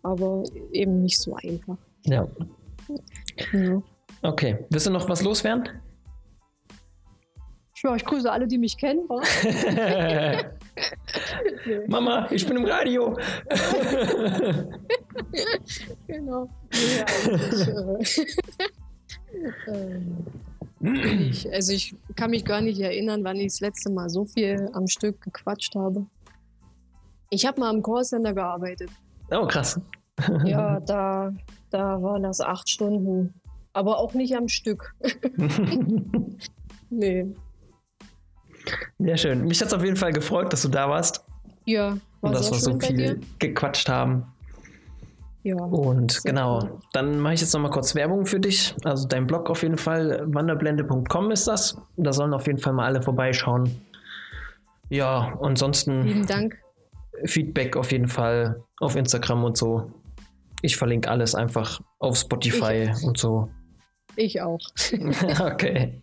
aber 0.03 0.43
eben 0.71 1.01
nicht 1.01 1.19
so 1.19 1.35
einfach. 1.35 1.77
ja. 2.03 2.27
Ja. 3.51 3.81
Okay. 4.21 4.65
Willst 4.69 4.85
du 4.87 4.91
noch 4.91 5.09
was 5.09 5.21
loswerden? 5.23 5.67
ja, 7.85 7.95
ich 7.95 8.05
grüße 8.05 8.31
alle, 8.31 8.47
die 8.47 8.57
mich 8.57 8.77
kennen. 8.77 9.07
Nee, 11.65 11.77
Mama, 11.87 12.27
ich 12.31 12.45
bin 12.47 12.57
im 12.57 12.65
Radio. 12.65 13.15
genau. 16.07 16.49
Nee, 16.71 17.03
eigentlich, 17.05 17.67
äh, 17.67 18.67
ähm, 19.67 20.25
ich, 21.29 21.51
also 21.51 21.73
ich 21.73 21.95
kann 22.15 22.31
mich 22.31 22.45
gar 22.45 22.61
nicht 22.61 22.79
erinnern, 22.79 23.23
wann 23.23 23.37
ich 23.37 23.47
das 23.47 23.59
letzte 23.59 23.91
Mal 23.91 24.09
so 24.09 24.25
viel 24.25 24.69
am 24.73 24.87
Stück 24.87 25.21
gequatscht 25.21 25.75
habe. 25.75 26.05
Ich 27.29 27.45
habe 27.45 27.59
mal 27.59 27.69
am 27.69 27.81
Callcenter 27.81 28.33
gearbeitet. 28.33 28.89
oh, 29.31 29.47
krass. 29.47 29.79
Ja, 30.45 30.79
da, 30.85 31.33
da 31.69 32.01
waren 32.01 32.23
das 32.23 32.39
acht 32.41 32.69
Stunden. 32.69 33.33
Aber 33.73 33.99
auch 33.99 34.13
nicht 34.13 34.35
am 34.35 34.47
Stück. 34.47 34.95
Nee. 36.89 37.25
Ja, 38.99 39.17
schön. 39.17 39.45
Mich 39.45 39.59
hat 39.61 39.67
es 39.67 39.73
auf 39.73 39.83
jeden 39.83 39.97
Fall 39.97 40.13
gefreut, 40.13 40.51
dass 40.53 40.61
du 40.61 40.69
da 40.69 40.89
warst 40.89 41.23
Ja, 41.65 41.97
war 42.21 42.29
und 42.29 42.33
dass 42.33 42.47
sehr 42.47 42.53
wir 42.53 42.59
so 42.59 42.79
viel 42.79 43.19
gequatscht 43.39 43.89
haben. 43.89 44.25
Ja. 45.45 45.57
Und 45.57 46.23
genau, 46.23 46.81
dann 46.91 47.19
mache 47.19 47.35
ich 47.35 47.41
jetzt 47.41 47.53
nochmal 47.53 47.69
kurz 47.69 47.93
Werbung 47.93 48.25
für 48.25 48.39
dich. 48.39 48.75
Also 48.83 49.07
dein 49.07 49.27
Blog 49.27 49.47
auf 49.51 49.61
jeden 49.61 49.77
Fall, 49.77 50.23
wanderblende.com 50.25 51.29
ist 51.29 51.47
das. 51.47 51.77
Da 51.97 52.11
sollen 52.11 52.33
auf 52.33 52.47
jeden 52.47 52.57
Fall 52.57 52.73
mal 52.73 52.85
alle 52.85 53.03
vorbeischauen. 53.03 53.69
Ja, 54.89 55.37
ansonsten 55.43 56.01
Vielen 56.01 56.25
Dank. 56.25 56.57
Feedback 57.25 57.77
auf 57.77 57.91
jeden 57.91 58.07
Fall 58.07 58.59
auf 58.79 58.95
Instagram 58.95 59.43
und 59.43 59.55
so. 59.55 59.91
Ich 60.63 60.77
verlinke 60.77 61.11
alles 61.11 61.35
einfach 61.35 61.79
auf 61.99 62.17
Spotify 62.17 62.91
und 63.03 63.19
so. 63.19 63.47
Ich 64.15 64.41
auch. 64.41 64.57
okay. 65.41 66.01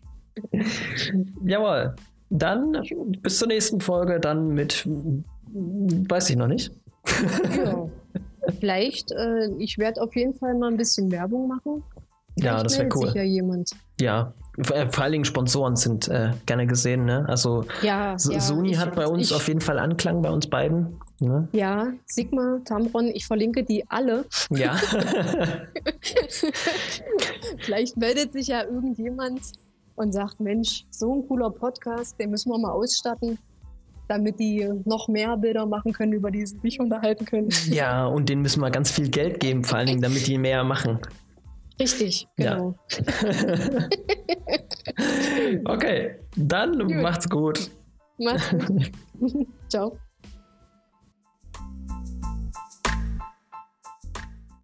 Jawohl. 1.44 1.96
Dann 2.30 2.80
bis 3.22 3.38
zur 3.38 3.48
nächsten 3.48 3.80
Folge, 3.80 4.20
dann 4.20 4.50
mit, 4.50 4.86
weiß 4.86 6.30
ich 6.30 6.36
noch 6.36 6.46
nicht. 6.46 6.70
Ja. 7.56 7.90
Vielleicht, 8.58 9.12
äh, 9.12 9.48
ich 9.58 9.78
werde 9.78 10.02
auf 10.02 10.14
jeden 10.16 10.34
Fall 10.34 10.54
mal 10.54 10.70
ein 10.70 10.76
bisschen 10.76 11.10
Werbung 11.12 11.48
machen. 11.48 11.82
Ja, 12.36 12.58
Vielleicht 12.58 12.64
das 12.66 12.78
wäre 12.78 12.88
cool. 12.96 13.06
sich 13.06 13.14
ja 13.14 13.22
jemand. 13.22 13.70
Ja, 14.00 14.34
vor 14.62 14.76
äh, 14.76 14.90
vor 14.90 15.04
allen 15.04 15.12
Dingen 15.12 15.24
Sponsoren 15.24 15.76
sind 15.76 16.08
äh, 16.08 16.30
gerne 16.46 16.66
gesehen. 16.66 17.04
Ne? 17.04 17.24
Also 17.28 17.64
Ja, 17.82 18.18
So- 18.18 18.32
ja, 18.32 18.40
Sony 18.40 18.74
hat 18.74 18.94
bei 18.94 19.06
uns 19.06 19.30
ich, 19.30 19.34
auf 19.36 19.46
jeden 19.48 19.60
Fall 19.60 19.78
Anklang 19.78 20.22
bei 20.22 20.30
uns 20.30 20.46
beiden. 20.48 20.98
Ne? 21.20 21.46
Ja, 21.52 21.92
Sigma, 22.06 22.58
Tamron, 22.64 23.06
ich 23.08 23.26
verlinke 23.26 23.64
die 23.64 23.88
alle. 23.90 24.24
Ja. 24.50 24.76
Vielleicht 27.58 27.96
meldet 27.96 28.32
sich 28.32 28.48
ja 28.48 28.64
irgendjemand 28.64 29.40
und 29.94 30.12
sagt, 30.12 30.40
Mensch, 30.40 30.84
so 30.90 31.14
ein 31.14 31.28
cooler 31.28 31.50
Podcast, 31.50 32.18
den 32.18 32.30
müssen 32.30 32.50
wir 32.50 32.58
mal 32.58 32.72
ausstatten, 32.72 33.38
damit 34.12 34.38
die 34.38 34.68
noch 34.84 35.08
mehr 35.08 35.36
Bilder 35.38 35.64
machen 35.64 35.92
können, 35.94 36.12
über 36.12 36.30
die 36.30 36.44
sie 36.44 36.58
sich 36.58 36.78
unterhalten 36.78 37.24
können. 37.24 37.48
ja, 37.70 38.04
und 38.06 38.28
denen 38.28 38.42
müssen 38.42 38.60
wir 38.60 38.70
ganz 38.70 38.90
viel 38.90 39.08
Geld 39.08 39.40
geben, 39.40 39.64
vor 39.64 39.78
allen 39.78 39.86
Dingen, 39.86 40.02
damit 40.02 40.26
die 40.26 40.36
mehr 40.36 40.62
machen. 40.64 40.98
Richtig, 41.80 42.26
Ja. 42.38 42.54
genau. 42.56 42.74
Okay, 45.64 46.16
dann 46.36 46.76
macht's 47.00 47.28
gut. 47.28 47.70
Mach's 48.18 48.50
gut. 48.50 48.90
Ciao. 49.68 49.96